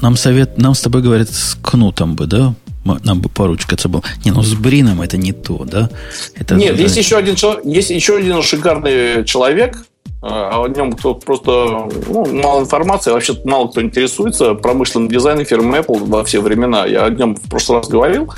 [0.03, 2.55] Нам совет, нам с тобой говорят, с кнутом бы, да?
[2.85, 4.03] Нам бы поручкаться был.
[4.25, 5.91] Не, ну с Брином это не то, да?
[6.35, 9.85] Это Нет, есть еще один есть еще один шикарный человек,
[10.23, 15.79] а о нем кто просто ну, мало информации, вообще мало кто интересуется промышленным дизайном фирмы
[15.79, 16.87] Apple во все времена.
[16.87, 18.33] Я о нем в прошлый раз говорил,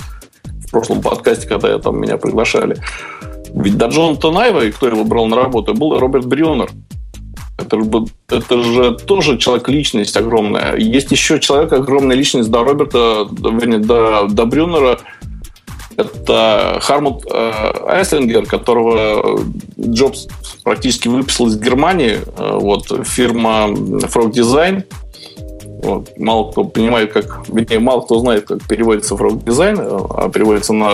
[0.44, 2.76] в прошлом подкасте, когда я там меня приглашали.
[3.54, 6.70] Ведь до Джона Тонаева, и кто его брал на работу, был Роберт Брюнер.
[7.58, 7.78] Это,
[8.30, 10.76] это же тоже человек-личность огромная.
[10.76, 15.00] Есть еще человек, огромная личность до Роберта, вернее, до, до Брюнера,
[16.06, 17.52] это Хармут э,
[17.86, 19.40] Айслингер, которого
[19.78, 20.28] Джобс
[20.62, 22.18] практически выписал из Германии.
[22.36, 24.84] Э, вот, фирма Frog Design.
[25.82, 29.76] Вот, мало кто понимает, как, вернее, мало кто знает, как переводится Frog Design,
[30.16, 30.90] а переводится на,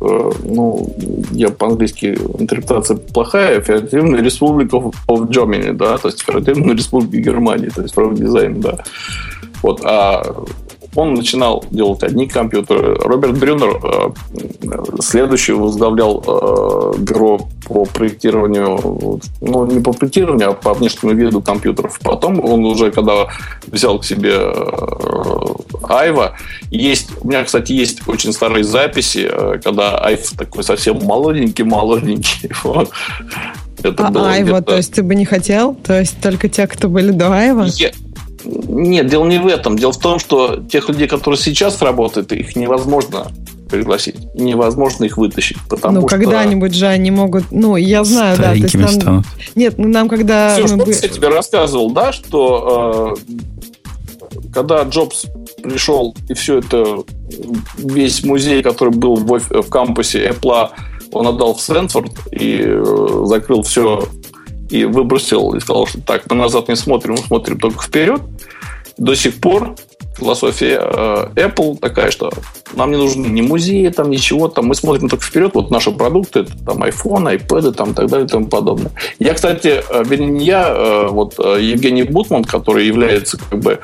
[0.00, 0.94] э, ну,
[1.32, 7.82] я по-английски интерпретация плохая, Федеративная Республика of Germany, да, то есть Федеративная Республика Германии, то
[7.82, 8.78] есть Frog Design, да.
[9.62, 10.44] Вот, а
[10.94, 12.96] он начинал делать одни компьютеры.
[12.96, 20.74] Роберт Брюнер э, следующий возглавлял э, бюро по проектированию, ну, не по проектированию, а по
[20.74, 21.98] внешнему виду компьютеров.
[22.02, 23.26] Потом он уже, когда
[23.66, 24.54] взял к себе э,
[25.88, 26.34] Айва,
[26.70, 29.30] есть, у меня, кстати, есть очень старые записи,
[29.62, 32.50] когда Айв такой совсем молоденький-молоденький.
[32.64, 32.90] Вот.
[33.82, 35.74] Это а Айва, то есть ты бы не хотел?
[35.74, 37.66] То есть только те, кто были до Айва?
[37.66, 37.90] Я,
[38.44, 39.78] нет, дело не в этом.
[39.78, 43.28] Дело в том, что тех людей, которые сейчас работают, их невозможно
[43.70, 44.16] пригласить.
[44.34, 45.56] Невозможно их вытащить.
[45.68, 46.16] Потому ну, что...
[46.16, 47.44] когда-нибудь же они могут...
[47.50, 48.50] Ну, я знаю, да.
[48.50, 48.88] То есть нам...
[48.88, 49.26] станут.
[49.54, 50.54] Нет, ну нам когда...
[50.54, 50.92] Все, мы...
[50.92, 55.26] что я тебе рассказывал, да, что э, когда Джобс
[55.62, 57.02] пришел и все это,
[57.78, 60.70] весь музей, который был в, в кампусе Apple,
[61.12, 64.08] он отдал в Стэнфорд и э, закрыл все
[64.74, 68.20] и выбросил и сказал, что так, мы назад не смотрим, мы смотрим только вперед.
[68.98, 69.76] До сих пор
[70.18, 72.32] философия э, Apple такая, что
[72.74, 76.44] нам не нужны ни музеи, там ничего, там мы смотрим только вперед, вот наши продукты,
[76.66, 78.90] там iPhone, iPad, там и так далее и тому подобное.
[79.20, 83.78] Я, кстати, э, вернее, не я, э, вот Евгений Бутман, который является как бы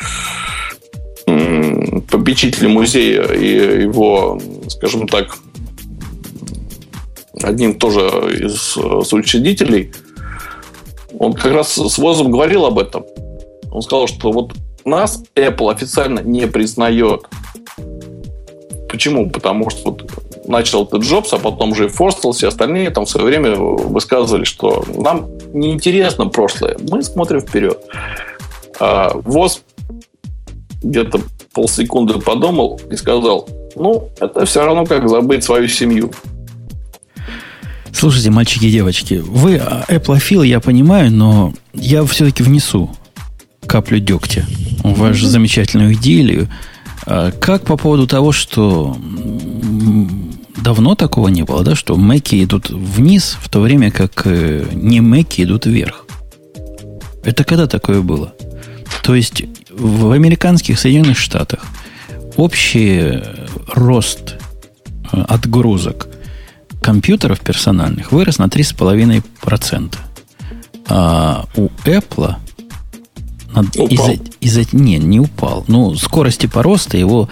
[2.10, 5.36] попечителем музея и его, скажем так,
[7.44, 8.00] одним тоже
[8.40, 8.76] из
[9.12, 9.92] учредителей–
[11.20, 13.04] он как раз с Возом говорил об этом.
[13.70, 14.52] Он сказал, что вот
[14.86, 17.26] нас Apple официально не признает.
[18.88, 19.28] Почему?
[19.30, 20.10] Потому что вот
[20.48, 24.44] начал этот Джобс, а потом же и Форстел, все остальные там в свое время высказывали,
[24.44, 27.78] что нам неинтересно прошлое, мы смотрим вперед.
[28.80, 29.62] А ВОЗ
[30.82, 31.20] где-то
[31.52, 36.10] полсекунды подумал и сказал, ну, это все равно как забыть свою семью.
[37.92, 42.90] Слушайте, мальчики и девочки, вы Apple я понимаю, но я все-таки внесу
[43.66, 44.46] каплю дегтя
[44.82, 46.48] в вашу замечательную идею.
[47.06, 48.96] А как по поводу того, что
[50.56, 55.00] давно такого не было, да, что Мэки идут вниз, в то время как э, не
[55.00, 56.06] Мэки идут вверх.
[57.24, 58.34] Это когда такое было?
[59.02, 61.64] То есть в американских Соединенных Штатах
[62.36, 63.20] общий
[63.68, 64.36] рост
[65.12, 66.08] э, отгрузок
[66.80, 69.96] компьютеров персональных вырос на 3,5%.
[70.88, 72.36] А у Apple
[73.88, 75.64] из-за, из-за, не, не упал.
[75.68, 77.28] Ну, скорости по росту его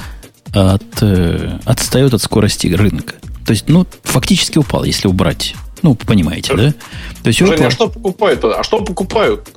[0.53, 3.15] от, э, отстает от скорости рынка.
[3.47, 5.55] То есть, ну, фактически упал, если убрать.
[5.83, 6.75] Ну, понимаете, да?
[7.23, 7.67] То есть, Женя, Apple...
[7.67, 8.45] а что покупают?
[8.45, 9.49] А что покупают?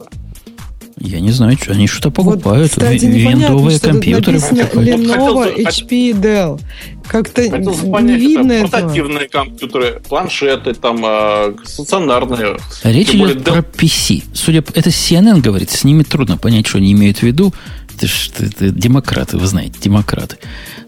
[1.03, 2.71] Я не знаю, что они что-то покупают.
[2.75, 4.37] Вот, кстати, Виндовые компьютеры.
[4.37, 6.61] Lenovo, HP, Dell.
[7.07, 8.69] Как-то не видно это.
[8.69, 12.57] Портативные компьютеры, планшеты, там, э, стационарные.
[12.83, 13.43] Речь идет Dell...
[13.43, 14.23] про PC.
[14.33, 14.71] Судя по...
[14.77, 17.53] Это CNN говорит, с ними трудно понять, что они имеют в виду.
[17.95, 20.37] Это, это, это демократы, вы знаете, демократы.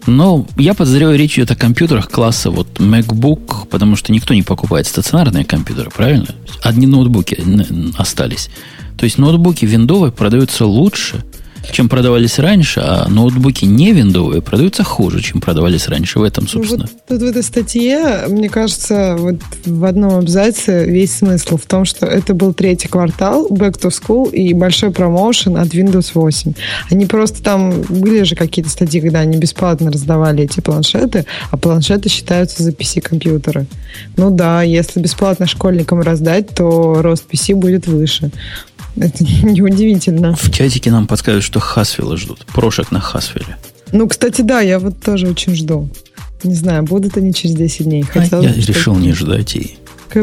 [0.06, 4.86] Но я подозреваю, речь идет о компьютерах класса вот MacBook, потому что никто не покупает
[4.86, 6.28] стационарные компьютеры, правильно?
[6.62, 7.38] Одни ноутбуки
[7.98, 8.48] остались.
[8.96, 11.24] То есть ноутбуки виндовые продаются лучше,
[11.72, 16.18] чем продавались раньше, а ноутбуки не виндовые продаются хуже, чем продавались раньше.
[16.18, 16.82] В этом, собственно.
[16.90, 21.84] Вот тут в этой статье, мне кажется, вот в одном абзаце весь смысл в том,
[21.84, 26.52] что это был третий квартал, back to school и большой промоушен от Windows 8.
[26.90, 32.08] Они просто там, были же какие-то статьи, когда они бесплатно раздавали эти планшеты, а планшеты
[32.08, 33.66] считаются за PC-компьютеры.
[34.16, 38.30] Ну да, если бесплатно школьникам раздать, то рост PC будет выше.
[38.96, 40.34] Это неудивительно.
[40.36, 42.46] В чатике нам подсказывают, что Хасвилла ждут.
[42.46, 43.56] Прошек на Хасвилле.
[43.92, 45.88] Ну, кстати, да, я вот тоже очень жду.
[46.42, 48.02] Не знаю, будут они через 10 дней.
[48.02, 49.78] Хотелось, а я решил не ждать и...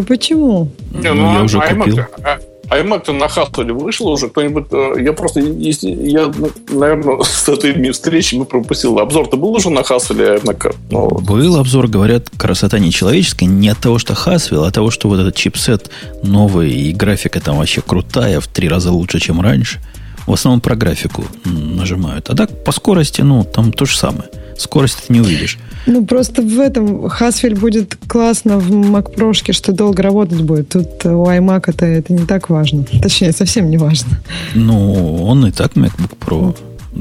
[0.07, 0.71] Почему?
[0.91, 1.99] Не, ну, ну, я уже купил.
[2.23, 2.39] А
[2.71, 4.29] iMac-то на Хастеле вышел уже?
[4.29, 4.67] Кто-нибудь...
[4.71, 5.41] Э, я просто...
[5.41, 8.99] Если, я, ну, наверное, с этой встречи мы пропустил.
[8.99, 10.75] Обзор-то был уже на Хастеле iMac?
[10.89, 13.49] Ну, был обзор, говорят, красота нечеловеческая.
[13.49, 15.91] Не от того, что Haswell, а от того, что вот этот чипсет
[16.23, 19.79] новый, и графика там вообще крутая, в три раза лучше, чем раньше.
[20.25, 22.29] В основном про графику нажимают.
[22.29, 24.29] А так по скорости, ну, там то же самое.
[24.57, 25.57] Скорость ты не увидишь.
[25.87, 30.69] Ну, просто в этом Haswell будет классно в Mac Pro, что долго работать будет.
[30.69, 32.85] Тут у iMac это, это не так важно.
[33.01, 34.21] Точнее, совсем не важно.
[34.53, 36.55] Ну, он и так MacBook Pro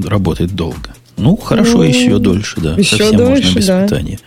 [0.07, 0.93] работает долго.
[1.17, 2.73] Ну, хорошо, ну, еще дольше, да.
[2.73, 3.83] Еще совсем дольше, можно без да.
[3.83, 4.19] питания.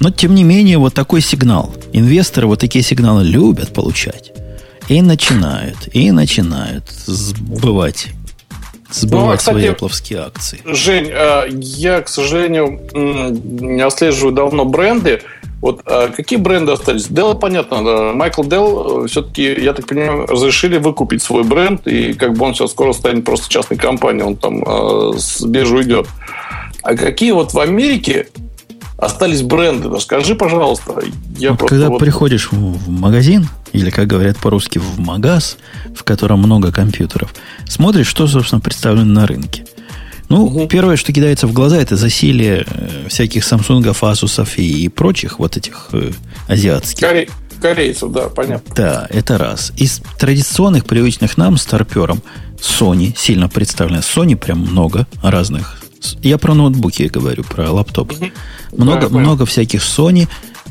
[0.00, 1.74] Но, тем не менее, вот такой сигнал.
[1.92, 4.32] Инвесторы вот такие сигналы любят получать.
[4.88, 8.08] И начинают, и начинают сбывать
[8.90, 10.60] сбывать ну, а, кстати, свои Apple акции.
[10.64, 15.22] Жень, а, я, к сожалению, не отслеживаю давно бренды.
[15.60, 17.08] Вот а, какие бренды остались?
[17.08, 18.12] Dell, понятно.
[18.12, 22.54] Майкл Dell э, все-таки, я так понимаю, разрешили выкупить свой бренд, и как бы он
[22.54, 24.64] сейчас скоро станет просто частной компанией, он там
[25.18, 26.06] с биржи уйдет.
[26.82, 28.28] А какие вот в Америке
[28.98, 29.88] остались бренды.
[30.00, 31.00] Скажи, пожалуйста.
[31.38, 31.98] Я вот когда вот...
[31.98, 35.56] приходишь в магазин, или, как говорят по-русски, в магаз,
[35.94, 37.34] в котором много компьютеров,
[37.66, 39.64] смотришь, что, собственно, представлено на рынке.
[40.28, 40.66] Ну, угу.
[40.66, 45.56] первое, что кидается в глаза, это засилие э, всяких Samsung, Asus и, и прочих вот
[45.56, 46.10] этих э,
[46.48, 47.00] азиатских.
[47.06, 47.28] Коре...
[47.62, 48.72] Корейцев, да, понятно.
[48.74, 49.72] Да, это раз.
[49.76, 52.22] Из традиционных, привычных нам старпером
[52.60, 53.98] Sony сильно представлена.
[53.98, 55.80] Sony прям много разных
[56.22, 58.12] я про ноутбуки говорю, про лаптоп.
[58.12, 58.30] Угу.
[58.76, 60.28] Много, да, много всяких Sony.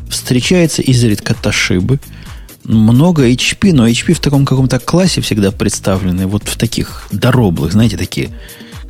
[0.09, 1.99] Встречается изредка Toshiba.
[2.63, 6.27] Много HP, но HP в таком каком-то классе всегда представлены.
[6.27, 8.29] Вот в таких дороблых, знаете, такие,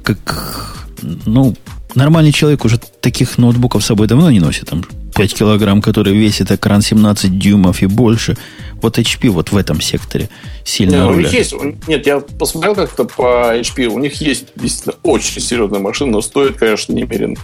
[0.03, 0.87] как,
[1.25, 1.55] ну,
[1.95, 4.69] нормальный человек уже таких ноутбуков с собой давно не носит.
[4.69, 4.83] Там
[5.15, 8.37] 5 килограмм, который весит экран 17 дюймов и больше.
[8.81, 10.29] Вот HP вот в этом секторе
[10.63, 11.53] сильно нет, У них есть,
[11.87, 16.57] нет, я посмотрел как-то по HP, у них есть действительно очень серьезная машина, но стоит,
[16.57, 17.35] конечно, немерено.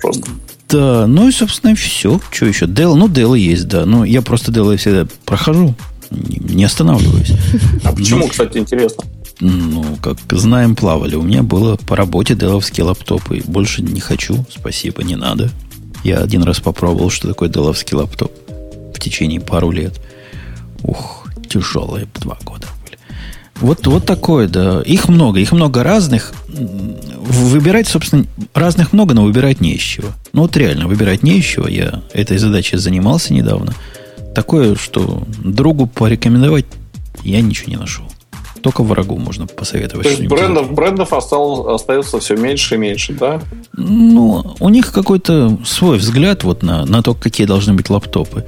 [0.00, 0.24] Просто.
[0.68, 2.20] Да, ну и, собственно, все.
[2.30, 2.66] Что еще?
[2.66, 3.86] Dell, ну, Dell есть, да.
[3.86, 5.74] Но я просто Dell всегда прохожу,
[6.10, 7.32] не останавливаюсь.
[7.84, 9.04] А почему, но, кстати, интересно?
[9.40, 11.16] Ну, как знаем, плавали.
[11.16, 13.42] У меня было по работе деловские лаптопы.
[13.46, 15.50] Больше не хочу, спасибо, не надо.
[16.02, 18.32] Я один раз попробовал, что такое деловский лаптоп
[18.94, 20.00] в течение пару лет.
[20.84, 22.98] Ух, тяжелые два года были.
[23.56, 24.82] Вот, вот такое, да.
[24.82, 26.32] Их много, их много разных.
[26.46, 30.08] Выбирать, собственно, разных много, но выбирать не из чего.
[30.32, 31.66] Ну, вот реально, выбирать не из чего.
[31.66, 33.72] Я этой задачей занимался недавно.
[34.34, 36.66] Такое, что другу порекомендовать
[37.22, 38.04] я ничего не нашел.
[38.60, 40.04] Только врагу можно посоветовать.
[40.04, 43.42] То есть брендов, брендов осталось, остается все меньше и меньше, да?
[43.74, 48.46] Ну, у них какой-то свой взгляд вот на, на то, какие должны быть лаптопы.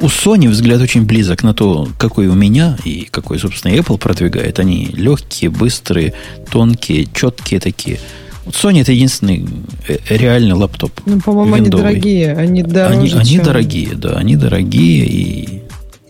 [0.00, 4.58] У Sony взгляд очень близок на то, какой у меня и какой, собственно, Apple продвигает.
[4.58, 6.14] Они легкие, быстрые,
[6.50, 7.98] тонкие, четкие такие.
[8.44, 9.46] Вот Sony это единственный
[9.88, 10.92] э, реальный лаптоп.
[11.06, 12.34] Ну, по-моему, они дорогие.
[12.34, 14.16] Они дороже, они, они дорогие, да.
[14.16, 15.62] Они дорогие и...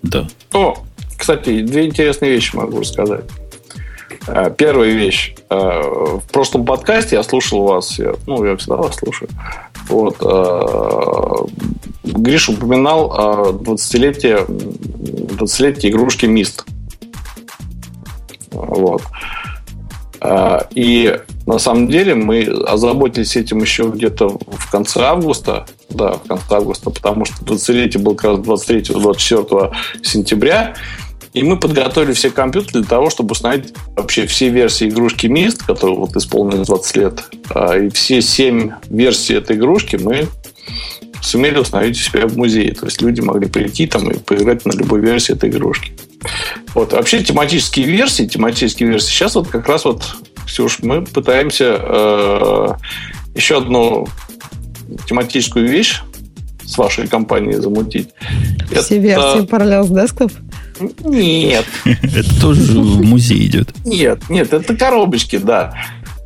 [0.03, 0.27] Да.
[0.53, 0.85] О,
[1.17, 3.25] кстати, две интересные вещи могу рассказать.
[4.27, 5.35] Э, первая вещь.
[5.51, 5.83] Э,
[6.19, 9.29] в прошлом подкасте я слушал вас, я, ну, я всегда вас слушаю.
[9.89, 10.17] Вот.
[10.21, 11.45] Э,
[12.05, 16.65] Гриш упоминал 20-летие, 20-летие игрушки Мист.
[18.51, 19.03] Вот.
[20.75, 25.67] И на самом деле мы озаботились этим еще где-то в конце августа.
[25.91, 29.73] Да, в конце августа, потому что 20-летие было как раз 23-24
[30.03, 30.75] сентября.
[31.35, 35.99] И мы подготовили все компьютеры для того, чтобы установить вообще все версии игрушки Mist, которые
[35.99, 37.25] вот исполнились 20 лет.
[37.51, 40.29] А, и все 7 версий этой игрушки мы
[41.21, 42.73] сумели установить у себя в музее.
[42.75, 45.93] То есть люди могли прийти там и поиграть на любой версии этой игрушки.
[46.73, 46.93] Вот.
[46.93, 49.11] Вообще тематические версии, тематические версии.
[49.11, 50.05] Сейчас вот как раз вот,
[50.47, 52.69] Ксюш, мы пытаемся э,
[53.35, 54.07] еще одну
[55.07, 56.01] тематическую вещь
[56.65, 58.11] с вашей компанией замутить.
[58.71, 58.97] Все Это...
[58.97, 60.33] версии Parallels Desktop?
[61.01, 61.67] Нет.
[61.85, 63.71] Это тоже в музей идет.
[63.85, 65.75] Нет, нет, это коробочки, да.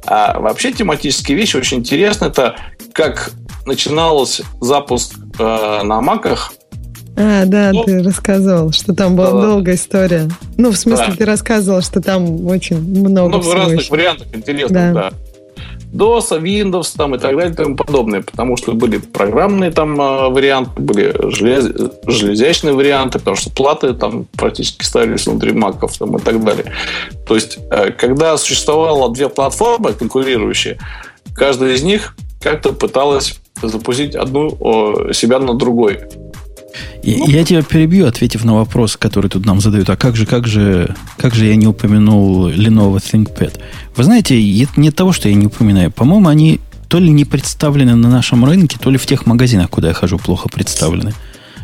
[0.07, 2.27] А вообще тематические вещи очень интересны.
[2.27, 2.57] Это
[2.93, 3.33] как
[3.67, 6.53] начиналось запуск э, на маках.
[7.21, 9.43] А, да, ну, ты рассказывал, что там была да.
[9.43, 10.29] долгая история.
[10.57, 11.17] Ну, в смысле, да.
[11.17, 13.91] ты рассказывал, что там очень много ну, всего разных еще.
[13.91, 15.11] вариантов интересных, да.
[15.11, 15.13] да.
[15.93, 20.29] DOS, Windows там, и так далее и тому подобное, потому что были программные там а,
[20.29, 21.71] варианты, были желез...
[22.07, 26.73] железячные варианты, потому что платы там практически ставились внутри маков там, и так далее.
[27.27, 30.79] То есть, э, когда существовало две платформы конкурирующие,
[31.35, 36.01] каждая из них как-то пыталась запустить одну себя на другой.
[37.03, 39.89] И, ну, я тебя перебью, ответив на вопрос, который тут нам задают.
[39.91, 43.59] А как же, как же, как же я не упомянул Lenovo ThinkPad?
[43.97, 45.91] Вы знаете, это не того, что я не упоминаю.
[45.91, 49.89] По-моему, они то ли не представлены на нашем рынке, то ли в тех магазинах, куда
[49.89, 51.13] я хожу, плохо представлены.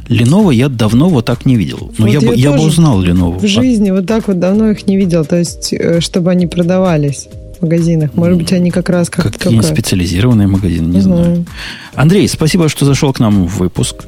[0.09, 1.93] Lenovo я давно вот так не видел.
[1.99, 3.39] Но вот я, бы, я бы узнал Lenovo.
[3.39, 5.25] В жизни вот так вот давно их не видел.
[5.25, 7.29] То есть, э, чтобы они продавались
[7.59, 8.11] в магазинах.
[8.15, 11.25] Может быть, они как раз как Какие специализированные магазины, не, знаю.
[11.25, 11.47] знаю.
[11.95, 14.05] Андрей, спасибо, что зашел к нам в выпуск.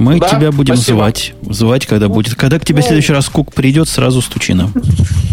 [0.00, 0.96] Мы да, тебя будем спасибо.
[0.96, 1.34] звать.
[1.42, 2.34] Звать, когда будет.
[2.34, 4.72] Когда к тебе в следующий раз Кук придет, сразу стучи нам.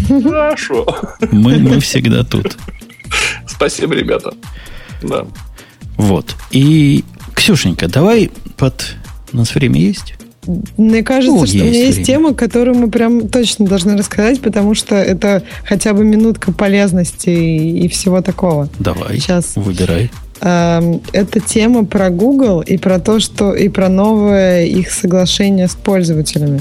[0.08, 0.86] Хорошо.
[1.32, 2.58] Мы, мы всегда тут.
[3.46, 4.34] Спасибо, ребята.
[5.02, 5.24] Да.
[5.96, 6.36] Вот.
[6.50, 8.96] И, Ксюшенька, давай под...
[9.32, 10.16] У нас время есть?
[10.76, 11.86] Мне кажется, ну, что есть у меня время.
[11.86, 17.30] есть тема, которую мы прям точно должны рассказать, потому что это хотя бы минутка полезности
[17.30, 18.68] и, и всего такого.
[18.78, 19.18] Давай.
[19.18, 19.56] Сейчас.
[19.56, 20.10] Выбирай.
[20.40, 25.74] Эм, это тема про Google и про то, что и про новое их соглашение с
[25.74, 26.60] пользователями.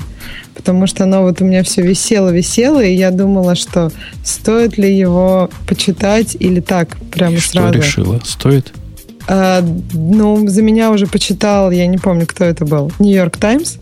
[0.56, 3.92] Потому что оно вот у меня все висело, висело, и я думала, что
[4.24, 7.74] стоит ли его почитать или так, прямо и сразу.
[7.74, 8.20] Что решила?
[8.24, 8.74] Стоит?
[9.28, 9.64] А,
[9.94, 13.76] ну, за меня уже почитал, я не помню, кто это был, Нью-Йорк Таймс.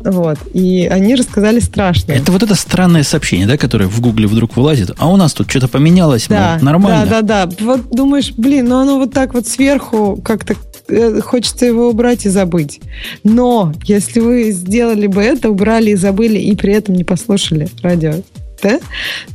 [0.00, 0.38] Вот.
[0.54, 2.16] И они рассказали страшное.
[2.16, 4.92] Это вот это странное сообщение, да, которое в Гугле вдруг вылазит.
[4.98, 7.06] А у нас тут что-то поменялось, да, мол, нормально.
[7.08, 7.56] Да, да, да.
[7.64, 10.54] Вот думаешь, блин, ну оно вот так вот сверху как-то
[10.88, 12.80] э, хочется его убрать и забыть.
[13.24, 18.14] Но если вы сделали бы это, убрали и забыли, и при этом не послушали радио
[18.62, 18.78] да,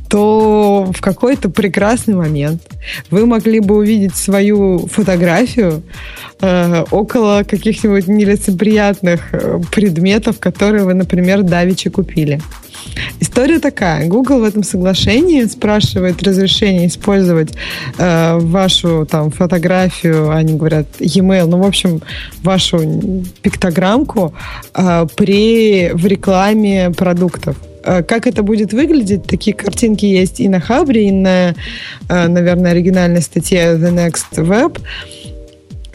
[0.08, 2.62] то в какой-то прекрасный момент
[3.10, 5.82] вы могли бы увидеть свою фотографию
[6.40, 12.40] э, около каких-нибудь нелицеприятных э, предметов, которые вы, например, давичи купили.
[13.20, 14.06] История такая.
[14.06, 17.50] Google в этом соглашении спрашивает разрешение использовать
[17.98, 22.02] э, вашу там фотографию, они говорят e-mail, ну, в общем,
[22.42, 24.34] вашу пиктограммку
[24.74, 27.56] э, при, в рекламе продуктов.
[27.84, 29.24] Э, как это будет выглядеть?
[29.24, 31.54] Такие картинки есть и на Хабре, и на,
[32.08, 34.80] э, наверное, оригинальной статье The Next Web.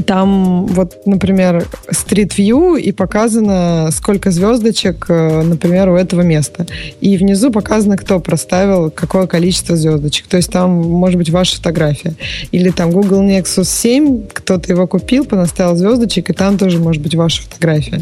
[0.06, 6.66] Там вот, например, Street View и показано, сколько звездочек, э, например, у этого места.
[7.02, 10.28] И внизу показано, кто проставил какое количество звездочек.
[10.28, 12.14] То есть там может быть ваша фотография.
[12.52, 17.16] Или там Google Nexus 7, кто-то его купил, понаставил звездочек, и там тоже может быть
[17.16, 18.02] ваша фотография.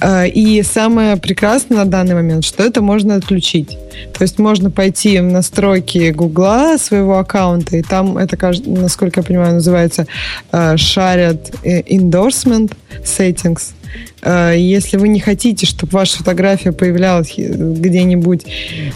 [0.00, 3.78] Э, и самое прекрасное на данный момент, что это можно отключить.
[4.16, 8.36] То есть можно пойти в настройки Гугла своего аккаунта, и там это,
[8.66, 10.06] насколько я понимаю, называется
[10.52, 10.76] э,
[11.20, 12.72] Shared Endorsement
[13.04, 13.72] Settings.
[14.22, 18.46] Э, если вы не хотите, чтобы ваша фотография появлялась где-нибудь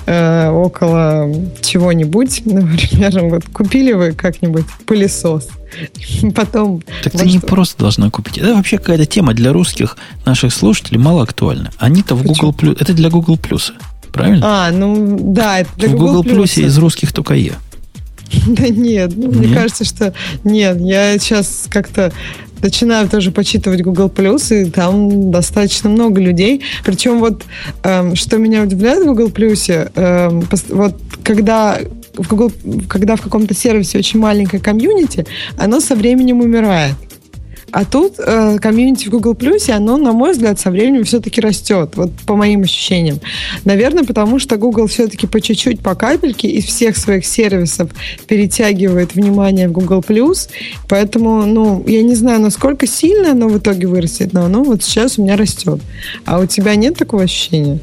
[0.07, 5.49] э, около чего-нибудь, например, вот купили вы как-нибудь пылесос,
[6.35, 6.83] потом...
[7.03, 8.39] Так ты не просто должна купить.
[8.39, 11.71] Это вообще какая-то тема для русских наших слушателей мало актуальна.
[11.79, 12.77] Они-то в Google Plus...
[12.81, 13.73] Это для Google Plus
[14.15, 14.41] правильно?
[14.45, 17.55] А, ну да, это В Google, Google Plus из русских только я.
[18.47, 22.13] Да нет, ну, нет, мне кажется, что нет, я сейчас как-то
[22.63, 26.63] начинаю тоже почитывать Google Plus, и там достаточно много людей.
[26.85, 27.45] Причем вот
[27.83, 31.79] эм, что меня удивляет в Google Plus, эм, вот когда
[32.17, 32.53] в Google,
[32.89, 35.27] когда в каком-то сервисе очень маленькое комьюнити,
[35.59, 36.95] оно со временем умирает.
[37.75, 41.97] А тут э, комьюнити в Google Plus, оно, на мой взгляд, со временем все-таки растет,
[41.97, 43.19] вот по моим ощущениям.
[43.65, 47.91] Наверное, потому что Google все-таки по чуть-чуть, по капельке из всех своих сервисов
[48.29, 50.51] перетягивает внимание в Google Plus,
[50.89, 55.19] поэтому, ну, я не знаю, насколько сильно оно в итоге вырастет, но оно вот сейчас
[55.19, 55.81] у меня растет.
[56.27, 57.81] А у тебя нет такого ощущения?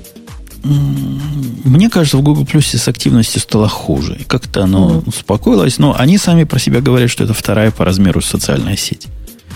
[0.64, 4.20] Мне кажется, в Google Plus с активностью стало хуже.
[4.28, 5.80] Как-то оно mm успокоилось.
[5.80, 9.08] Но они сами про себя говорят, что это вторая по размеру социальная сеть.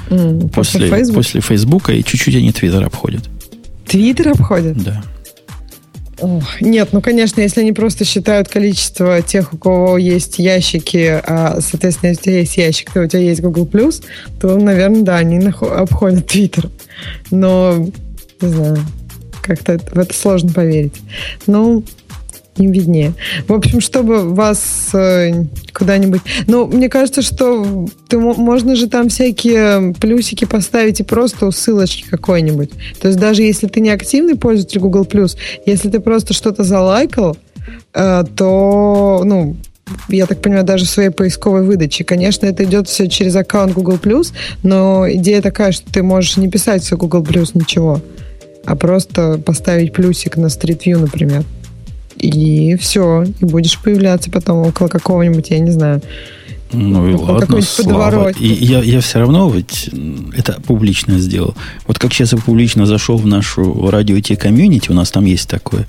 [0.10, 3.23] Mm, после, после, после Фейсбука и чуть-чуть они Твиттер обходят.
[3.88, 4.77] Твиттер обходят?
[4.84, 5.03] Да.
[6.19, 11.60] Ох, нет, ну, конечно, если они просто считают количество тех, у кого есть ящики, а,
[11.60, 13.68] соответственно, если у тебя есть ящик, то у тебя есть Google+,
[14.40, 16.69] то, наверное, да, они обходят Твиттер.
[17.32, 17.90] Но,
[18.40, 18.77] не знаю,
[19.41, 20.95] как-то в это сложно поверить.
[21.48, 21.84] Ну,
[22.57, 23.14] им виднее.
[23.48, 26.22] В общем, чтобы вас э, куда-нибудь...
[26.48, 32.72] Ну, мне кажется, что ты, можно же там всякие плюсики поставить и просто ссылочки какой-нибудь.
[33.02, 35.07] То есть даже если ты не активный пользователь Google+,
[35.65, 37.38] если ты просто что-то залайкал,
[37.94, 39.56] э, то, ну,
[40.10, 42.03] я так понимаю, даже в своей поисковой выдаче.
[42.03, 43.99] Конечно, это идет все через аккаунт Google+,
[44.64, 47.23] но идея такая, что ты можешь не писать в Google+,
[47.53, 48.02] ничего,
[48.65, 51.44] а просто поставить плюсик на Street View, например
[52.18, 56.02] и все, и будешь появляться потом около какого-нибудь, я не знаю,
[56.72, 58.30] Ну и ладно, слава.
[58.32, 59.90] И я, я все равно ведь
[60.36, 61.56] это публично сделал.
[61.88, 65.50] Вот как сейчас я публично зашел в нашу радио Ти комьюнити, у нас там есть
[65.50, 65.88] такое,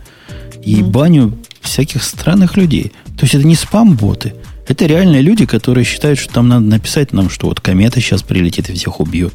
[0.62, 0.84] и mm.
[0.84, 2.92] баню всяких странных людей.
[3.16, 4.34] То есть это не спам-боты.
[4.68, 8.68] Это реальные люди, которые считают, что там надо написать нам, что вот комета сейчас прилетит
[8.68, 9.32] и всех убьет.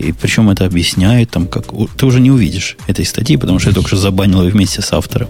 [0.00, 1.66] И причем это объясняет, там, как...
[1.96, 4.92] Ты уже не увидишь этой статьи, потому что я только что забанил ее вместе с
[4.92, 5.28] автором.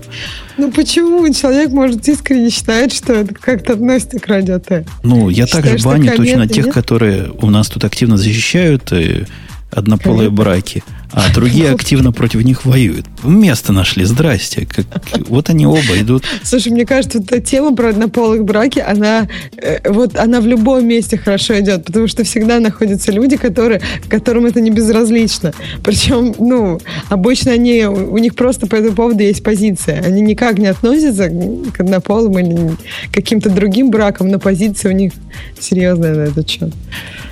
[0.57, 1.33] Ну почему?
[1.33, 4.87] Человек может искренне считать, что это как-то относится к радио Т.
[5.03, 6.75] Ну, я также баню точно тех, нет?
[6.75, 9.27] которые у нас тут активно защищают э,
[9.71, 10.45] однополые Конечно.
[10.45, 13.07] браки а другие активно против них воюют.
[13.25, 14.67] Место нашли, здрасте.
[14.67, 14.87] Как,
[15.29, 16.25] вот они оба идут.
[16.43, 21.19] Слушай, мне кажется, эта тема про однополых браки, она, э, вот, она в любом месте
[21.19, 25.53] хорошо идет, потому что всегда находятся люди, которые, которым это не безразлично.
[25.83, 30.03] Причем, ну, обычно они, у них просто по этому поводу есть позиция.
[30.03, 32.77] Они никак не относятся к однополым или
[33.13, 35.13] каким-то другим бракам, но позиция у них
[35.59, 36.73] серьезная на этот счет.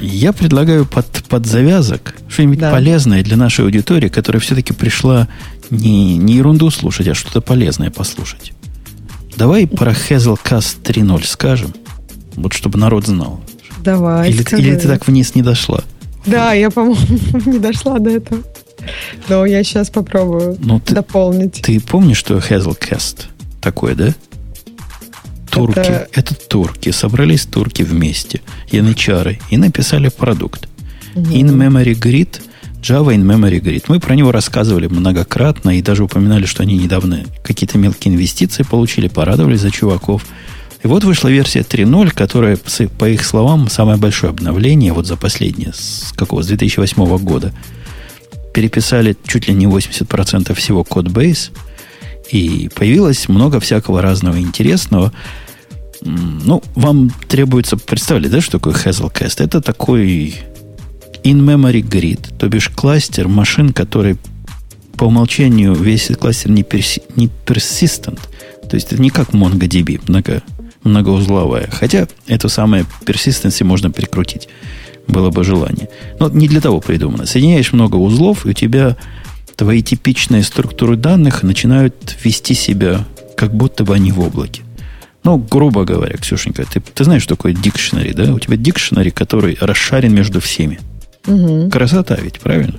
[0.00, 2.70] Я предлагаю под, под завязок что-нибудь да.
[2.70, 5.28] полезное для нашей аудитории, которая все-таки пришла
[5.70, 8.53] не, не ерунду слушать, а что-то полезное послушать.
[9.36, 11.74] Давай про Hazelcast 3.0 скажем,
[12.35, 13.40] вот чтобы народ знал.
[13.85, 14.31] Давай.
[14.31, 15.82] Или, или ты так вниз не дошла?
[16.27, 16.97] Да, я, по-моему,
[17.47, 18.43] не дошла до этого.
[19.28, 21.61] Но я сейчас попробую ну, ты, дополнить.
[21.62, 23.27] Ты помнишь, что Hazelcast
[23.61, 24.15] такое, да?
[25.51, 26.09] Турки, это...
[26.12, 26.90] это турки.
[26.90, 28.40] Собрались турки вместе,
[28.70, 30.69] янычары, и написали продукт.
[31.15, 32.40] In Memory Grid,
[32.80, 33.84] Java In Memory Grid.
[33.88, 39.09] Мы про него рассказывали многократно и даже упоминали, что они недавно какие-то мелкие инвестиции получили,
[39.09, 40.24] порадовались за чуваков.
[40.82, 42.56] И вот вышла версия 3.0, которая,
[42.98, 47.52] по их словам, самое большое обновление вот за последнее, с какого, с 2008 года.
[48.55, 51.50] Переписали чуть ли не 80% всего кодбейс,
[52.30, 55.12] и появилось много всякого разного интересного.
[56.00, 59.42] Ну, вам требуется представить, да, что такое Hazelcast?
[59.42, 60.36] Это такой
[61.30, 64.16] in-memory grid, то бишь кластер машин, который
[64.96, 68.20] по умолчанию весь этот кластер не, перси, не persistent.
[68.68, 70.42] То есть это не как MongoDB, много,
[70.82, 71.68] многоузловая.
[71.70, 74.48] Хотя эту самое persistency можно прикрутить.
[75.06, 75.88] Было бы желание.
[76.18, 77.26] Но не для того придумано.
[77.26, 78.96] Соединяешь много узлов, и у тебя
[79.56, 83.06] твои типичные структуры данных начинают вести себя,
[83.36, 84.62] как будто бы они в облаке.
[85.24, 88.32] Ну, грубо говоря, Ксюшенька, ты, ты знаешь, что такое дикшнери, да?
[88.32, 90.78] У тебя дикшнери, который расшарен между всеми.
[91.28, 91.70] Угу.
[91.70, 92.74] Красота ведь, правильно?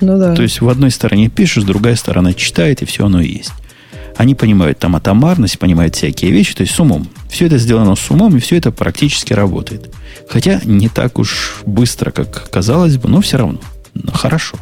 [0.00, 0.34] Ну да.
[0.34, 3.52] То есть в одной стороне пишешь, другая сторона читает, и все оно есть.
[4.16, 7.08] Они понимают там атомарность, понимают всякие вещи, то есть с умом.
[7.28, 9.90] Все это сделано с умом, и все это практически работает.
[10.28, 13.58] Хотя не так уж быстро, как казалось бы, но все равно.
[13.94, 14.56] Но хорошо.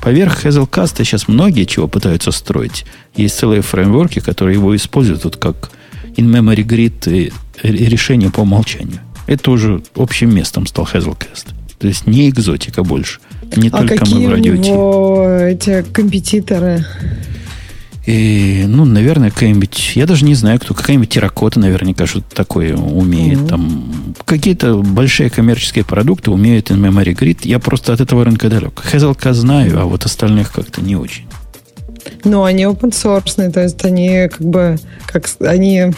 [0.00, 2.84] Поверх Hazelcast сейчас многие чего пытаются строить.
[3.14, 5.70] Есть целые фреймворки, которые его используют вот как
[6.16, 7.32] in-memory grid
[7.62, 9.00] решение по умолчанию.
[9.26, 11.48] Это уже общим местом стал Hazelcast.
[11.82, 13.18] То есть не экзотика больше.
[13.56, 16.86] Не а только какие мы в радио у него эти компетиторы?
[18.06, 19.96] И, ну, наверное, какая-нибудь...
[19.96, 20.74] Я даже не знаю, кто.
[20.74, 23.40] Какая-нибудь терракота наверняка что-то такое умеет.
[23.40, 23.48] Mm-hmm.
[23.48, 27.38] Там какие-то большие коммерческие продукты умеют in memory grid.
[27.42, 28.80] Я просто от этого рынка далек.
[28.92, 31.24] Hazelka знаю, а вот остальных как-то не очень.
[32.24, 35.92] Ну, они open source, то есть они как бы, как они,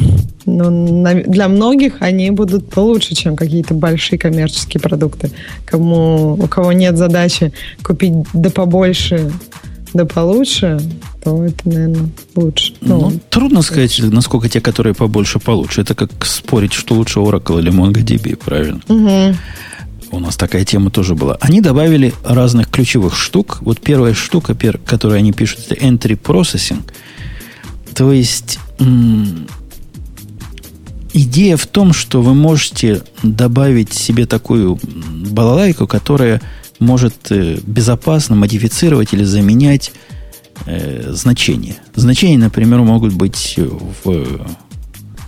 [0.47, 5.31] ну, для многих они будут получше, чем какие-то большие коммерческие продукты.
[5.67, 7.53] Кому, у кого нет задачи
[7.83, 9.33] купить да побольше,
[9.93, 10.81] да получше,
[11.23, 12.75] то это, наверное, лучше.
[12.81, 15.83] Ну, ну трудно сказать, насколько те, которые побольше, получше.
[15.83, 18.81] Это как спорить, что лучше Oracle или MongoDB, правильно?
[18.89, 19.37] Угу
[20.15, 21.37] у нас такая тема тоже была.
[21.41, 23.59] Они добавили разных ключевых штук.
[23.61, 26.83] Вот первая штука, которую они пишут, это entry processing.
[27.95, 28.59] То есть
[31.13, 36.43] идея в том, что вы можете добавить себе такую балалайку, которая
[36.81, 39.93] может э, безопасно модифицировать или заменять
[40.67, 41.77] э, значения.
[41.95, 43.59] Значения, например, могут быть
[44.05, 44.45] в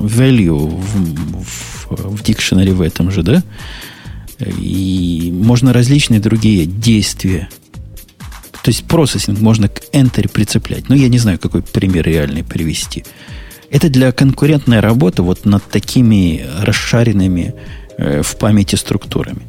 [0.01, 3.43] value, в, в, в дикшенаре в этом же, да?
[4.39, 7.49] И можно различные другие действия.
[8.63, 10.89] То есть процессинг можно к enter прицеплять.
[10.89, 13.05] Но я не знаю, какой пример реальный привести.
[13.71, 17.55] Это для конкурентной работы вот над такими расшаренными
[17.99, 19.43] э, в памяти структурами.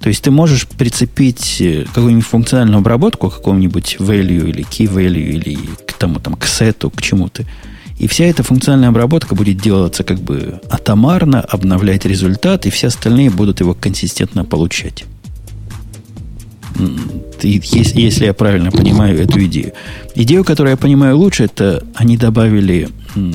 [0.00, 5.30] То есть ты можешь прицепить э, какую-нибудь функциональную обработку к какому-нибудь value или key value
[5.30, 5.56] или
[5.86, 7.44] к тому там к сету, к чему-то.
[7.98, 13.30] И вся эта функциональная обработка будет делаться как бы атомарно, обновлять результат, и все остальные
[13.30, 15.04] будут его консистентно получать.
[17.40, 19.72] если, если я правильно понимаю эту идею.
[20.14, 22.88] Идею, которую я понимаю лучше, это они добавили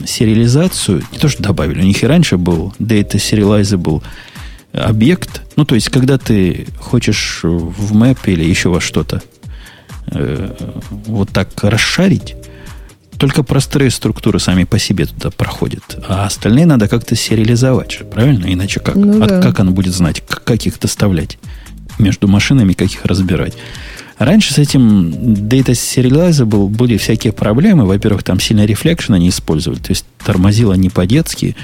[0.05, 1.03] сериализацию.
[1.11, 4.03] Не то, что добавили, у них и раньше был Data Serializable
[4.73, 5.41] объект.
[5.55, 9.21] Ну, то есть, когда ты хочешь в мэп или еще во что-то
[10.11, 10.53] э,
[10.89, 12.35] вот так расшарить,
[13.19, 15.83] только простые структуры сами по себе туда проходят.
[16.07, 18.51] А остальные надо как-то сериализовать правильно?
[18.51, 18.95] Иначе как?
[18.95, 19.41] Ну, да.
[19.41, 21.37] как он будет знать, как их доставлять
[21.99, 23.55] между машинами, как их разбирать?
[24.17, 27.85] Раньше с этим Data Serializable были всякие проблемы.
[27.85, 31.55] Во-первых, там сильно рефлекшена не использовали, то есть тормозило не по-детски.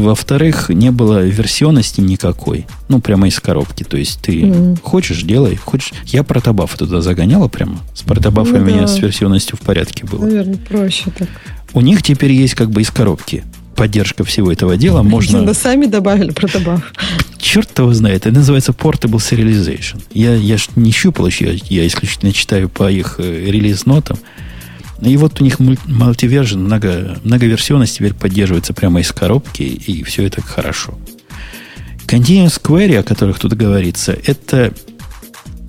[0.00, 2.66] Во-вторых, не было версионности никакой.
[2.88, 3.84] Ну, прямо из коробки.
[3.84, 4.80] То есть ты mm.
[4.82, 5.56] хочешь, делай.
[5.56, 5.92] Хочешь.
[6.06, 7.78] Я протобафы туда загоняла прямо.
[7.94, 8.72] С протобафами ну, да.
[8.72, 10.24] у меня с версионностью в порядке было.
[10.24, 11.28] Наверное, проще так.
[11.72, 13.44] У них теперь есть как бы из коробки
[13.76, 15.02] поддержка всего этого дела.
[15.02, 15.42] Можно...
[15.42, 16.92] Да сами добавили протобаф.
[17.38, 18.26] Черт его знает.
[18.26, 20.02] Это называется Portable Serialization.
[20.12, 21.54] Я, я ж не щупал еще.
[21.54, 24.18] Я, я исключительно читаю по их э, релиз-нотам.
[25.00, 30.40] И вот у них мультивержен, много, многоверсионность теперь поддерживается прямо из коробки, и все это
[30.40, 30.98] хорошо.
[32.06, 34.72] Continuous Query, о которых тут говорится, это,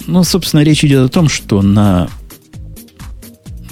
[0.05, 2.09] ну, собственно, речь идет о том, что на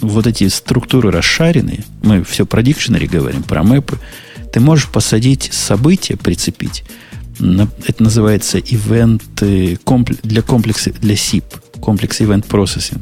[0.02, 3.98] вот эти структуры расшаренные, мы все про дикшенери говорим, про мэпы,
[4.52, 6.84] ты можешь посадить события, прицепить.
[7.40, 9.22] Это называется event
[10.23, 11.45] для комплекса, для SIP,
[11.80, 13.02] комплекс Event Processing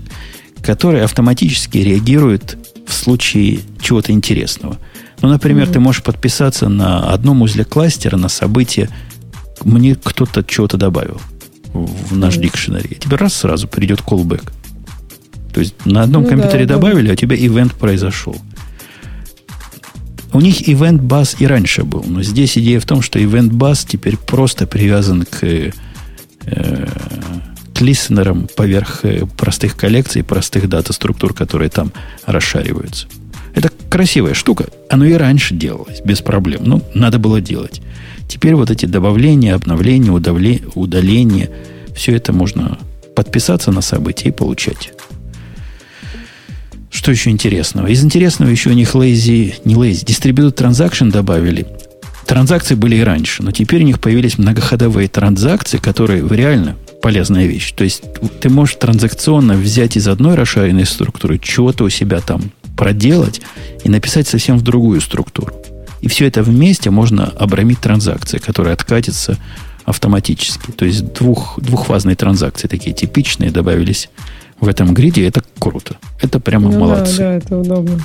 [0.63, 2.57] который автоматически реагирует
[2.87, 4.79] в случае чего-то интересного.
[5.21, 5.73] Ну, например, mm-hmm.
[5.73, 8.89] ты можешь подписаться на одном узле кластера на событие,
[9.63, 11.21] мне кто-то чего-то добавил
[11.73, 12.41] в наш mm-hmm.
[12.41, 12.95] дикшенери.
[12.95, 14.49] Тебе раз сразу придет callback.
[15.53, 17.11] То есть на одном ну, компьютере да, добавили, да.
[17.11, 18.35] а у тебя ивент произошел.
[20.33, 23.85] У них event bus и раньше был, но здесь идея в том, что event bus
[23.87, 25.71] теперь просто привязан к э,
[27.73, 31.91] к листенерам поверх э, простых коллекций, простых дата-структур, которые там
[32.25, 33.07] расшариваются.
[33.55, 34.67] Это красивая штука.
[34.89, 36.61] Оно и раньше делалось, без проблем.
[36.65, 37.81] Ну, надо было делать.
[38.27, 41.49] Теперь вот эти добавления, обновления, удаления,
[41.95, 42.79] все это можно
[43.15, 44.93] подписаться на события и получать.
[46.89, 47.87] Что еще интересного?
[47.87, 51.67] Из интересного еще у них lazy, не lazy, distributed transaction добавили.
[52.25, 57.73] Транзакции были и раньше, но теперь у них появились многоходовые транзакции, которые реально полезная вещь.
[57.73, 58.01] То есть
[58.39, 63.41] ты можешь транзакционно взять из одной расширенной структуры чего-то у себя там проделать
[63.83, 65.53] и написать совсем в другую структуру.
[65.99, 69.37] И все это вместе можно обрамить транзакции, которые откатятся
[69.83, 70.71] автоматически.
[70.71, 74.09] То есть двух, двухфазные транзакции такие типичные добавились
[74.61, 75.27] в этом гриде.
[75.27, 75.97] Это круто.
[76.21, 77.17] Это прямо ну, молодцы.
[77.17, 77.99] Да, да, это удобно.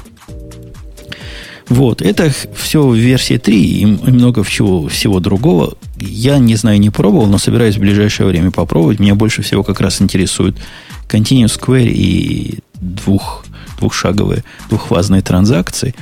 [1.68, 5.76] Вот, это все в версии 3 и много всего, всего другого.
[5.98, 9.00] Я не знаю, не пробовал, но собираюсь в ближайшее время попробовать.
[9.00, 10.56] Меня больше всего как раз интересует
[11.08, 13.44] Continuous Query и двух,
[13.78, 15.94] двухшаговые, двухфазные транзакции.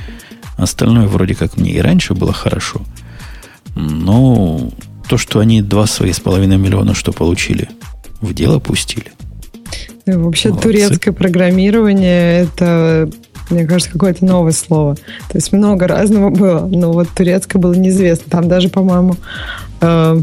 [0.55, 2.81] Остальное вроде как мне и раньше было хорошо.
[3.75, 4.69] Но
[5.07, 7.69] то, что они два свои с половиной миллиона что получили,
[8.21, 9.11] в дело пустили.
[10.05, 10.69] Вообще Молодцы.
[10.69, 13.09] турецкое программирование это
[13.49, 14.95] мне кажется, какое-то новое слово.
[14.95, 18.25] То есть много разного было, но вот турецкое было неизвестно.
[18.29, 19.15] Там даже, по-моему,
[19.81, 20.21] э,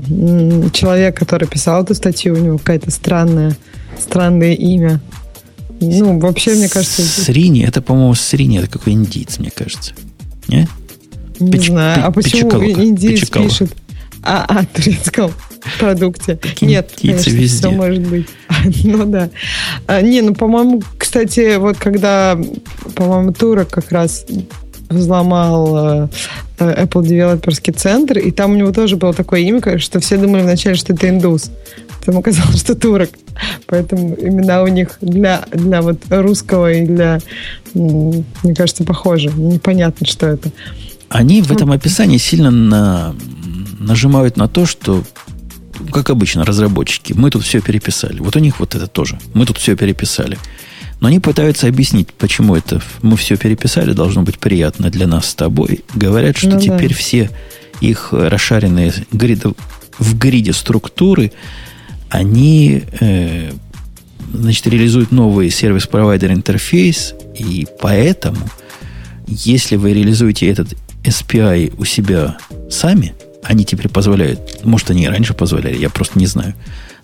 [0.73, 3.57] человек, который писал эту статью, у него какое-то странное,
[3.99, 5.01] странное имя.
[5.81, 7.03] Ну, вообще, мне кажется...
[7.03, 9.93] Срини, это, по-моему, Срини, это какой индийц, мне кажется.
[10.49, 10.69] Не?
[11.41, 12.07] Не Пич, знаю.
[12.07, 13.75] А почему индийец пишет
[14.23, 15.33] о, о турецком
[15.79, 16.39] продукте?
[16.61, 17.47] Нет, конечно, везде.
[17.47, 18.29] все может быть.
[18.85, 19.31] ну да.
[19.87, 22.39] А, не, ну, по-моему, кстати, вот когда,
[22.95, 24.27] по-моему, Турок как раз
[24.89, 26.09] взломал э,
[26.59, 30.43] э, Apple девелоперский центр, и там у него тоже было такое имя, что все думали
[30.43, 31.51] вначале, что это индус.
[32.01, 33.11] Потом оказалось, что турок.
[33.67, 37.19] Поэтому имена у них для, для вот русского и для,
[37.75, 39.31] мне кажется, похожи.
[39.35, 40.51] Непонятно, что это.
[41.09, 43.15] Они в этом описании сильно на,
[43.79, 45.03] нажимают на то, что
[45.93, 48.19] как обычно, разработчики, мы тут все переписали.
[48.19, 49.19] Вот у них вот это тоже.
[49.35, 50.39] Мы тут все переписали.
[51.01, 55.35] Но они пытаются объяснить, почему это мы все переписали, должно быть приятно для нас с
[55.35, 55.85] тобой.
[55.95, 56.95] Говорят, что ну, теперь да.
[56.95, 57.31] все
[57.81, 59.53] их расшаренные гриды,
[59.99, 61.33] в гриде структуры,
[62.09, 63.53] они э,
[64.33, 68.49] значит, реализуют новый сервис-провайдер интерфейс, и поэтому,
[69.27, 72.39] если вы реализуете этот SPI у себя
[72.71, 73.15] сами,
[73.45, 74.65] они теперь позволяют.
[74.65, 76.55] Может, они и раньше позволяли, я просто не знаю.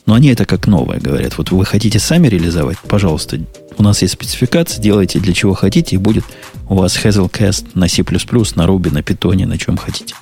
[0.06, 1.36] Но они это как новое говорят.
[1.38, 3.38] Вот вы хотите сами реализовать, пожалуйста,
[3.76, 6.24] у нас есть спецификация, делайте для чего хотите, и будет
[6.68, 10.14] у вас Hazelcast на C++, на Ruby, на Python, на чем хотите.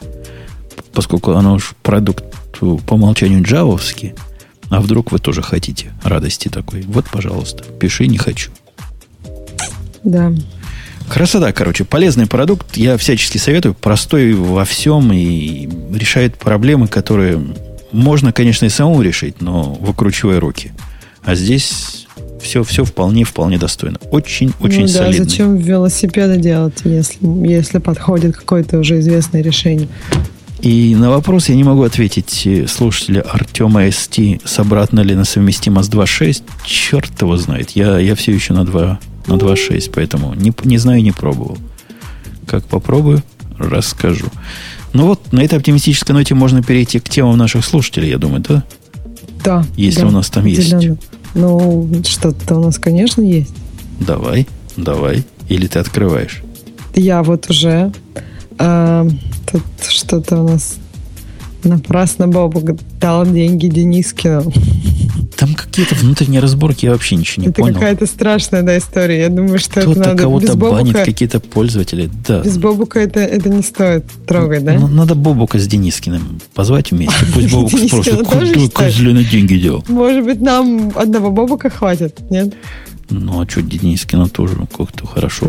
[0.93, 2.25] Поскольку оно уж продукт
[2.59, 4.15] по умолчанию джавовский,
[4.71, 6.83] А вдруг вы тоже хотите радости такой?
[6.83, 8.51] Вот, пожалуйста, пиши «не хочу».
[10.05, 10.33] Да.
[11.09, 12.77] Красота, короче, полезный продукт.
[12.77, 13.75] Я всячески советую.
[13.75, 17.41] Простой во всем и решает проблемы, которые
[17.93, 20.73] можно, конечно, и самому решить, но выкручивая руки.
[21.25, 22.07] А здесь
[22.41, 23.99] все, все вполне, вполне достойно.
[24.11, 25.25] Очень, очень ну, да, солидно.
[25.25, 27.19] Зачем велосипеды делать, если,
[27.49, 29.89] если подходит какое-то уже известное решение?
[30.61, 35.25] И на вопрос я не могу ответить э, слушателя Артема СТ, с обратно ли на
[35.25, 36.43] совместимо с 2.6.
[36.65, 37.71] Черт его знает.
[37.71, 38.99] Я, я все еще на 2,
[39.29, 41.59] на 2.6, поэтому не, не знаю, не пробовал.
[42.47, 43.23] Как попробую,
[43.59, 44.27] расскажу.
[44.93, 48.65] Ну вот, на этой оптимистической ноте можно перейти к темам наших слушателей, я думаю, да?
[49.45, 49.65] Да.
[49.77, 50.75] Если да, у нас там есть.
[51.35, 53.55] Ну, что-то у нас, конечно, есть.
[54.01, 54.47] Давай,
[54.77, 55.25] давай.
[55.49, 56.43] Или ты открываешь?
[56.95, 57.93] Я вот уже
[58.59, 59.07] а,
[59.51, 60.77] тут что-то у нас
[61.63, 64.53] напрасно Бобу дал деньги Денискину.
[65.79, 67.71] Какие-то внутренние разборки, я вообще ничего не это понял.
[67.71, 69.21] Это какая-то страшная да, история.
[69.21, 72.11] Я думаю, что Кто-то это надо кого-то без Бобука, банит, какие-то пользователи.
[72.27, 72.41] Да.
[72.41, 74.73] Без Бобука это, это не стоит трогать, да?
[74.73, 77.15] Ну, надо Бобука с Денискиным позвать вместе.
[77.33, 79.85] Пусть Бобук спросит, куда козленый деньги дел?
[79.87, 82.55] Может быть, нам одного Бобука хватит, нет?
[83.11, 85.47] Ну, а что, Денискина тоже как-то хорошо.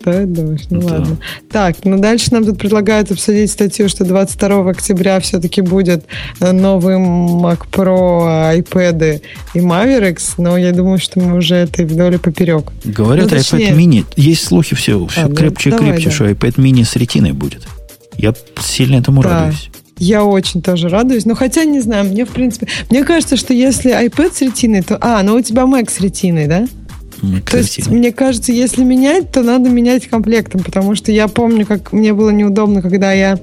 [0.00, 0.60] Стоит, думаешь?
[0.70, 0.94] Ну да.
[0.94, 1.18] ладно.
[1.50, 6.04] Так, ну дальше нам тут предлагают обсудить статью, что 22 октября все-таки будет
[6.40, 9.20] новый Mac Pro, iPad
[9.54, 12.72] и Mavericks, но я думаю, что мы уже это вдоль и поперек.
[12.84, 13.70] Говорят, ну, точнее...
[13.70, 16.10] iPad mini, есть слухи все, все а, крепче и ну, крепче, да.
[16.10, 17.66] что iPad mini с ретиной будет.
[18.16, 19.30] Я сильно этому да.
[19.30, 19.70] радуюсь.
[19.98, 21.24] Я очень тоже радуюсь.
[21.24, 22.68] Но хотя, не знаю, мне, в принципе...
[22.90, 24.96] Мне кажется, что если iPad с ретиной, то...
[25.00, 26.68] А, ну у тебя Mac с ретиной, да?
[27.50, 31.92] То есть, мне кажется, если менять, то надо менять комплектом, потому что я помню, как
[31.92, 33.38] мне было неудобно, когда я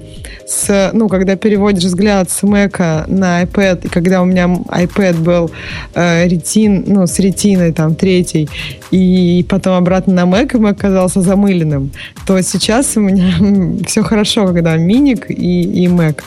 [0.46, 5.50] с, ну, когда переводишь взгляд с Mac на iPad, и когда у меня iPad был
[5.94, 8.48] э, ретин, ну, с ретиной там третий,
[8.90, 11.90] и потом обратно на Mac, и Mac оказался замыленным,
[12.26, 16.22] то сейчас у меня все хорошо, когда миник и, и Mac.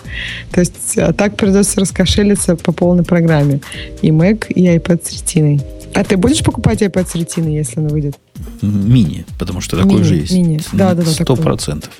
[0.51, 3.61] То есть, а так придется раскошелиться по полной программе.
[4.01, 5.61] И Mac, и iPad с ретиной.
[5.93, 8.17] А ты будешь покупать iPad с ретиной, если он выйдет?
[8.61, 10.31] Мини, потому что такой мини, же есть.
[10.31, 10.61] Мини.
[10.71, 11.11] Да, да, да.
[11.11, 11.91] Сто процентов.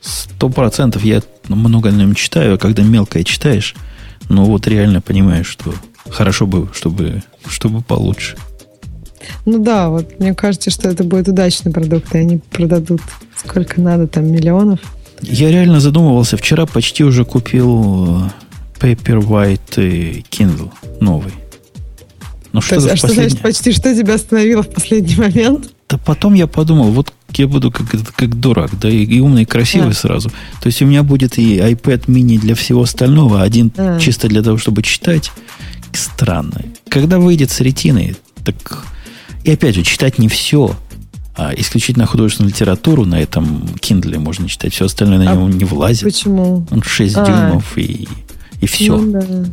[0.00, 1.04] Сто процентов.
[1.04, 3.74] Я много на нем читаю, а когда мелкое читаешь,
[4.28, 5.74] ну вот реально понимаешь, что
[6.08, 8.36] хорошо бы, чтобы, чтобы получше.
[9.46, 13.00] Ну да, вот мне кажется, что это будет удачный продукт, и они продадут
[13.36, 14.80] сколько надо, там, миллионов.
[15.22, 16.36] Я реально задумывался.
[16.36, 18.30] Вчера почти уже купил э,
[18.80, 21.32] Paperwhite Kindle новый.
[22.54, 25.70] Ну, что, есть, а что значит почти что тебя остановило в последний момент?
[25.88, 29.44] Да потом я подумал, вот я буду как, как дурак, да, и, и умный, и
[29.44, 29.94] красивый да.
[29.94, 30.30] сразу.
[30.62, 33.98] То есть у меня будет и iPad mini для всего остального, один да.
[33.98, 35.32] чисто для того, чтобы читать.
[35.92, 36.62] Странно.
[36.88, 38.84] Когда выйдет с ретиной, так...
[39.42, 40.76] И опять же, читать не все,
[41.34, 44.72] а исключительно художественную литературу на этом Kindle можно читать.
[44.72, 46.04] Все остальное на а него не влазит.
[46.04, 46.64] Почему?
[46.70, 47.26] Он 6 а.
[47.26, 48.06] дюймов и,
[48.60, 48.96] и все.
[48.96, 49.44] Ну, да.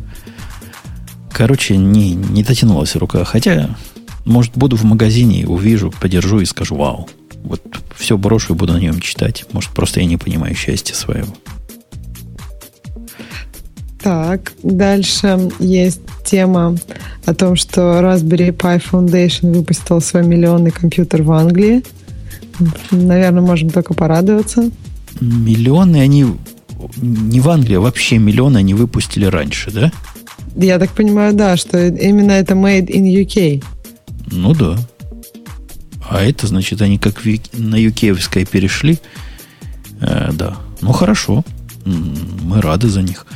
[1.32, 3.24] Короче, не, не дотянулась рука.
[3.24, 3.76] Хотя,
[4.24, 7.08] может, буду в магазине, увижу, подержу и скажу, вау.
[7.42, 7.60] Вот
[7.96, 9.44] все брошу и буду на нем читать.
[9.52, 11.34] Может, просто я не понимаю счастья своего.
[14.02, 16.76] Так, дальше есть тема
[17.24, 21.84] о том, что Raspberry Pi Foundation выпустил свой миллионный компьютер в Англии.
[22.90, 24.70] Наверное, можем только порадоваться.
[25.20, 26.26] Миллионы они
[26.96, 29.92] не в Англии, а вообще миллионы они выпустили раньше, да?
[30.56, 33.64] Я так понимаю, да, что именно это made in UK.
[34.30, 34.76] Ну да.
[36.08, 38.98] А это, значит, они как на UK перешли.
[40.00, 40.56] Э, да.
[40.80, 41.44] Ну хорошо.
[41.84, 43.26] Мы рады за них.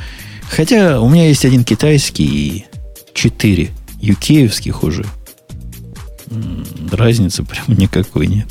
[0.49, 2.65] Хотя у меня есть один китайский и
[3.13, 5.05] четыре юкеевских уже.
[6.91, 8.47] Разницы прям никакой нет.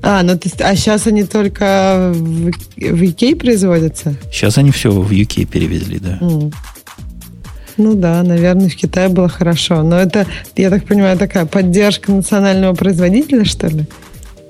[0.00, 4.16] А, ну то есть, а сейчас они только в, в UK производятся?
[4.30, 6.18] Сейчас они все в UK перевезли, да.
[6.20, 6.54] Mm.
[7.78, 9.82] Ну да, наверное, в Китае было хорошо.
[9.82, 10.26] Но это,
[10.56, 13.86] я так понимаю, такая поддержка национального производителя, что ли?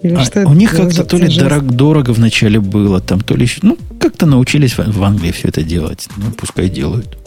[0.02, 3.42] Или а что у них как-то то ли дорог, дорого вначале было, там, то ли
[3.42, 3.60] еще...
[3.62, 6.08] Ну, как-то научились в, в Англии все это делать.
[6.16, 7.18] Ну, пускай делают.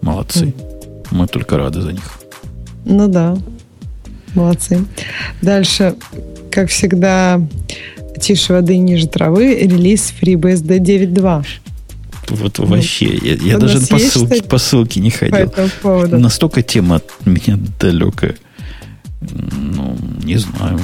[0.00, 0.46] Молодцы.
[0.46, 0.76] Mm.
[1.10, 2.18] Мы только рады за них.
[2.84, 3.36] Ну да.
[4.34, 4.84] Молодцы.
[5.42, 5.94] Дальше,
[6.50, 7.40] как всегда,
[8.20, 11.44] тише воды ниже травы, релиз FreeBSD 9.2.
[12.30, 15.52] Вот ну, вообще, я, я даже по, ссылке, по ссылке не ходил.
[15.82, 18.36] По Настолько тема от меня далекая.
[19.20, 20.80] Ну, не знаю.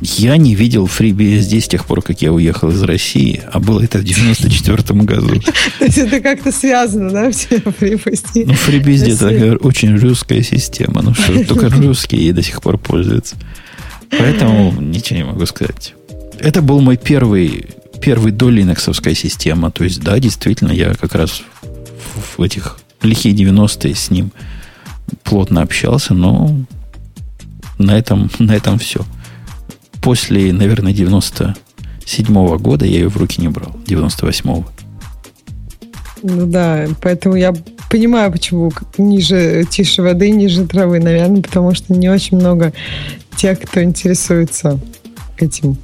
[0.00, 3.98] Я не видел FreeBSD с тех пор, как я уехал из России, а было это
[3.98, 5.40] в 94 году.
[5.78, 8.44] То есть это как-то связано, да, все FreeBSD?
[8.46, 13.36] Ну, FreeBSD это очень русская система, ну что, только русские до сих пор пользуются.
[14.10, 15.94] Поэтому ничего не могу сказать.
[16.38, 17.66] Это был мой первый,
[18.00, 19.70] первый до линоксовская система.
[19.70, 21.42] То есть, да, действительно, я как раз
[22.36, 24.30] в, этих лихие 90-е с ним
[25.22, 26.54] плотно общался, но
[27.78, 29.04] на этом, на этом все.
[30.02, 33.74] После, наверное, 97-го года я ее в руки не брал.
[33.86, 34.66] 98-го.
[36.22, 37.54] Ну да, поэтому я
[37.90, 42.72] понимаю, почему ниже, тише воды, ниже травы, наверное, потому что не очень много
[43.36, 44.80] тех, кто интересуется
[45.38, 45.76] этим.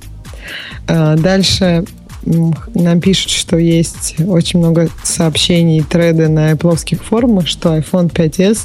[0.87, 1.85] А, дальше
[2.25, 8.59] нам пишут, что есть очень много сообщений, треды на Apple форумах, что iPhone 5s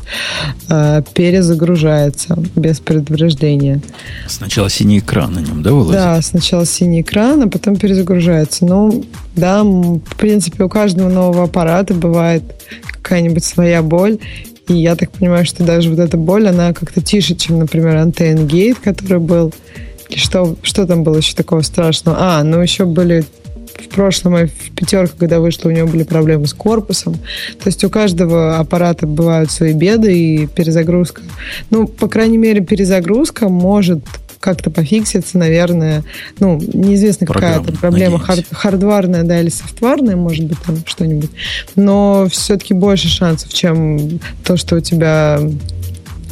[0.70, 3.82] э, перезагружается без предупреждения.
[4.28, 5.94] Сначала синий экран на нем, да, вылазит?
[5.94, 8.66] Да, сначала синий экран, а потом перезагружается.
[8.66, 9.06] Ну,
[9.36, 12.44] да, в принципе, у каждого нового аппарата бывает
[12.92, 14.20] какая-нибудь своя боль.
[14.68, 18.48] И я так понимаю, что даже вот эта боль, она как-то тише, чем, например, Antenna
[18.48, 19.54] Gate, который был.
[20.10, 22.18] И что, что там было еще такого страшного?
[22.20, 23.26] А, ну еще были
[23.78, 27.16] в прошлом в пятерку, когда вышло, у него были проблемы с корпусом.
[27.16, 31.22] То есть у каждого аппарата бывают свои беды и перезагрузка.
[31.70, 34.00] Ну, по крайней мере, перезагрузка может
[34.40, 36.04] как-то пофикситься, наверное.
[36.40, 41.32] Ну, неизвестно, какая то проблема, хард, хардварная, да, или софтварная, может быть, там что-нибудь.
[41.76, 45.40] Но все-таки больше шансов, чем то, что у тебя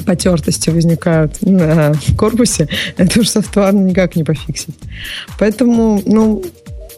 [0.05, 2.67] потертости возникают на корпусе,
[2.97, 4.75] это уж софтварно никак не пофиксить.
[5.39, 6.43] Поэтому, ну,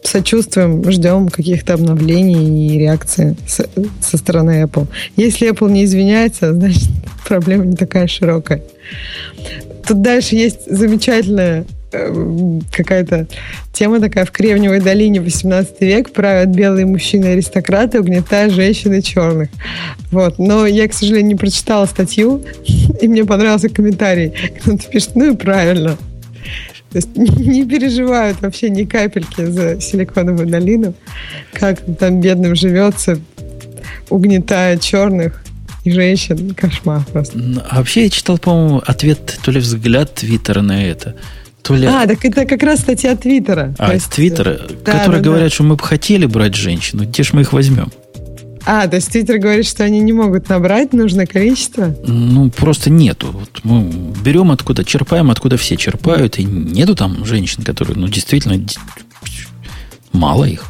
[0.07, 4.87] сочувствуем, ждем каких-то обновлений и реакции со, стороны Apple.
[5.15, 6.89] Если Apple не извиняется, значит,
[7.27, 8.61] проблема не такая широкая.
[9.87, 13.27] Тут дальше есть замечательная э, какая-то
[13.71, 19.49] тема такая в Кремниевой долине 18 век правят белые мужчины-аристократы, угнетая женщины черных.
[20.11, 20.39] Вот.
[20.39, 22.43] Но я, к сожалению, не прочитала статью,
[23.01, 24.33] и мне понравился комментарий.
[24.59, 25.97] Кто-то пишет, ну и правильно.
[26.95, 30.93] То есть не переживают вообще ни капельки за Силиконовую долину,
[31.51, 33.19] как там бедным живется,
[34.09, 35.43] угнетая черных
[35.83, 36.55] и женщин.
[36.55, 37.37] Кошмар просто.
[37.69, 41.17] А вообще я читал, по-моему, ответ, то ли взгляд Твиттера на это,
[41.63, 41.85] то ли...
[41.85, 43.75] А, так это как раз статья Твиттера.
[43.77, 44.11] А, есть...
[44.11, 45.53] Твиттера, да, которые да, говорят, да.
[45.53, 47.91] что мы бы хотели брать женщину, где ж мы их возьмем?
[48.65, 51.95] А, то есть Твиттер говорит, что они не могут набрать нужное количество?
[52.07, 53.27] Ну, просто нету.
[53.31, 53.83] Вот мы
[54.23, 58.65] берем откуда, черпаем, откуда все черпают, и нету там женщин, которые, ну, действительно,
[60.11, 60.65] мало их.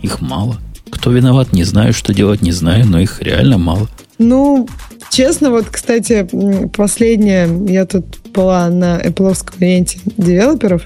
[0.00, 0.58] Их мало.
[0.90, 3.88] Кто виноват, не знаю, что делать, не знаю, но их реально мало.
[4.18, 4.68] Ну,
[5.10, 6.28] честно, вот, кстати,
[6.76, 10.82] последнее, я тут была на Apple ивенте девелоперов,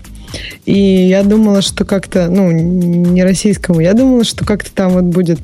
[0.64, 5.40] и я думала, что как-то, ну, не российскому, я думала, что как-то там вот будет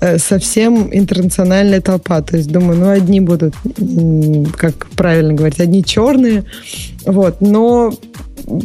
[0.00, 2.22] э, совсем интернациональная толпа.
[2.22, 3.54] То есть думаю, ну, одни будут,
[4.56, 6.44] как правильно говорить, одни черные.
[7.04, 7.40] Вот.
[7.40, 7.92] Но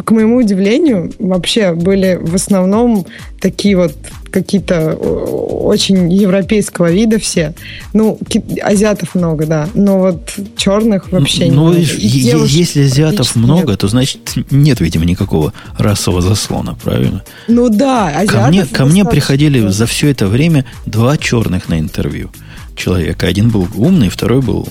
[0.06, 3.06] к моему удивлению, вообще были в основном
[3.40, 3.96] такие вот
[4.32, 7.54] какие-то очень европейского вида все.
[7.94, 8.20] Ну,
[8.62, 9.70] азиатов много, да.
[9.74, 13.80] Но вот черных вообще ну, не Ну, если азиатов много, нет.
[13.80, 17.24] то значит нет, видимо, никакого расового заслона, правильно?
[17.48, 21.80] Ну да, азиатов Ко мне, ко мне приходили за все это время два черных на
[21.80, 22.30] интервью
[22.76, 23.28] человека.
[23.28, 24.68] Один был умный, второй был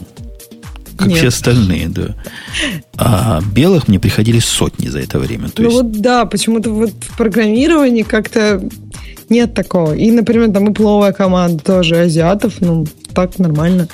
[0.99, 1.19] как Нет.
[1.19, 2.17] все остальные, да.
[2.97, 5.49] А белых мне приходили сотни за это время.
[5.49, 5.83] То ну есть...
[5.83, 8.61] вот да, почему-то вот в программировании как-то
[9.29, 9.95] нет такого.
[9.95, 13.89] И, например, там и пловая команда тоже азиатов, ну, так нормально.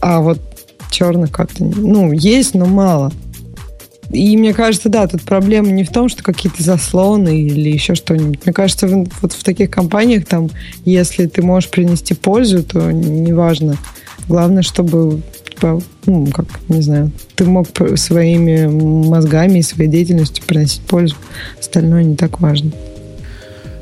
[0.00, 0.38] А вот
[0.90, 3.12] черных как-то, ну, есть, но мало.
[4.10, 8.44] И мне кажется, да, тут проблема не в том, что какие-то заслоны или еще что-нибудь.
[8.44, 10.50] Мне кажется, вот в таких компаниях там,
[10.84, 13.76] если ты можешь принести пользу, то неважно.
[14.28, 15.22] Главное, чтобы
[15.58, 17.66] типа, ну, как, не знаю, ты мог
[17.96, 21.16] своими мозгами и своей деятельностью приносить пользу.
[21.58, 22.70] Остальное не так важно.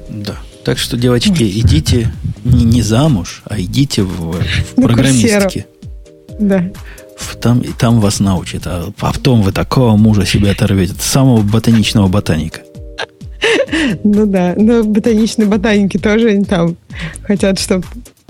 [0.09, 0.37] Да.
[0.65, 2.11] Так что, девочки, идите
[2.45, 5.67] не, не замуж, а идите в, в программистки.
[6.41, 6.65] Да.
[7.17, 8.63] В, там, и там вас научат.
[8.67, 10.95] А потом вы такого мужа себе оторвете.
[10.99, 12.61] Самого ботаничного ботаника.
[14.03, 16.77] Ну да, но ботаничные ботаники тоже они там
[17.23, 17.85] хотят, чтобы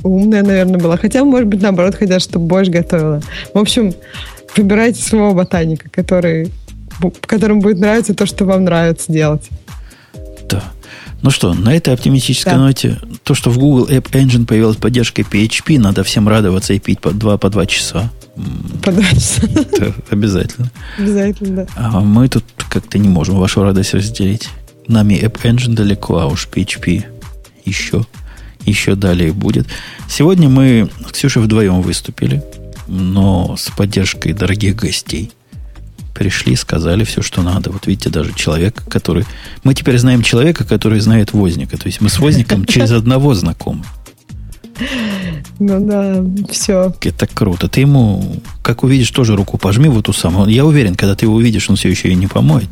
[0.07, 0.97] умная, наверное, была.
[0.97, 3.23] Хотя, может быть, наоборот, хотят, чтобы больше готовила.
[3.53, 3.95] В общем,
[4.57, 6.53] выбирайте своего ботаника, который,
[7.23, 9.49] которому будет нравиться то, что вам нравится делать.
[10.49, 10.63] Да.
[11.23, 12.59] Ну что, на этой оптимистической да.
[12.59, 17.01] ноте, то, что в Google App Engine появилась поддержка PHP, надо всем радоваться и пить
[17.01, 18.11] по два, по два часа.
[18.83, 19.41] Подальше.
[19.43, 20.71] Это обязательно.
[20.99, 21.67] Обязательно, да.
[21.75, 24.49] А мы тут как-то не можем вашу радость разделить.
[24.87, 27.05] Нами App Engine далеко, а уж PHP
[27.65, 28.07] еще,
[28.67, 29.67] еще далее будет.
[30.09, 32.43] Сегодня мы с Ксюшей вдвоем выступили,
[32.87, 35.33] но с поддержкой дорогих гостей.
[36.15, 37.71] Пришли, сказали все, что надо.
[37.71, 39.25] Вот видите, даже человек, который...
[39.65, 41.77] Мы теперь знаем человека, который знает возника.
[41.77, 43.85] То есть мы с возником через одного знакомы.
[45.59, 46.95] Ну да, все.
[47.03, 47.69] Это круто.
[47.69, 50.49] Ты ему, как увидишь, тоже руку пожми в эту самую.
[50.49, 52.69] Я уверен, когда ты его увидишь, он все еще ее не помоет.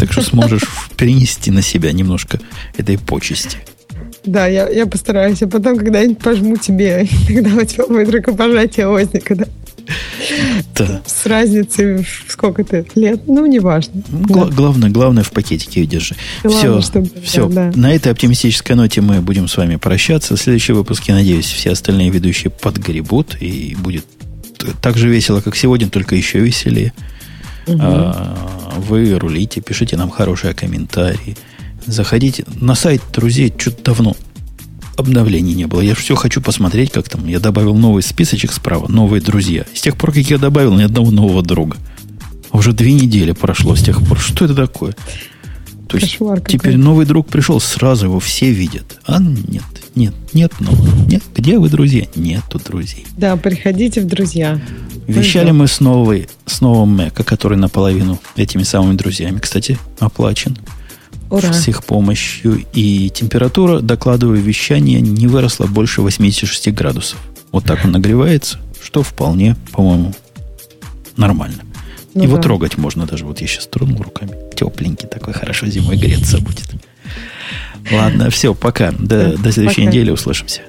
[0.00, 0.62] Так что сможешь
[0.96, 2.40] перенести на себя немножко
[2.76, 3.58] этой почести.
[4.24, 5.42] Да, я, я постараюсь.
[5.42, 9.44] А потом когда-нибудь пожму тебе, когда у тебя будет рукопожатие возника, да?
[10.74, 11.02] Да.
[11.06, 14.02] С разницей в сколько-то лет, ну, неважно.
[14.08, 14.54] Гла- да.
[14.54, 16.16] Главное, главное в пакетике ее держи.
[16.42, 17.48] Главное, все, чтобы, все.
[17.48, 17.78] Да, да.
[17.78, 20.36] На этой оптимистической ноте мы будем с вами прощаться.
[20.36, 24.06] В следующем выпуске, надеюсь, все остальные ведущие подгребут и будет
[24.80, 26.92] так же весело, как сегодня, только еще веселее.
[27.66, 27.82] Угу.
[28.88, 31.36] Вы рулите, пишите нам хорошие комментарии.
[31.86, 34.16] Заходите на сайт друзей, что-то давно
[34.96, 35.80] обновлений не было.
[35.80, 37.26] Я все хочу посмотреть, как там.
[37.26, 39.64] Я добавил новый списочек справа, новые друзья.
[39.74, 41.76] С тех пор, как я добавил ни одного нового друга.
[42.52, 44.18] Уже две недели прошло с тех пор.
[44.18, 44.94] Что это такое?
[45.88, 48.98] То есть Кошмар теперь новый друг пришел, сразу его все видят.
[49.04, 51.06] А нет, нет, нет нового.
[51.06, 52.06] Нет, где вы, друзья?
[52.14, 53.06] Нету друзей.
[53.16, 54.60] Да, приходите в друзья.
[55.06, 60.56] Вещали мы с, новой, с новым Мэка, который наполовину этими самыми друзьями, кстати, оплачен
[61.30, 61.52] Ура.
[61.52, 62.64] с их помощью.
[62.72, 67.18] И температура, докладываю, вещание не выросла больше 86 градусов.
[67.52, 70.12] Вот так он нагревается, что вполне, по-моему,
[71.16, 71.62] нормально.
[72.14, 72.42] Ну Его да.
[72.42, 73.24] трогать можно даже.
[73.24, 74.32] Вот я сейчас тронул руками.
[74.54, 76.70] Тепленький такой, хорошо зимой греться будет.
[77.90, 78.92] Ладно, все, пока.
[78.92, 79.90] До, до следующей пока.
[79.90, 80.62] недели услышимся.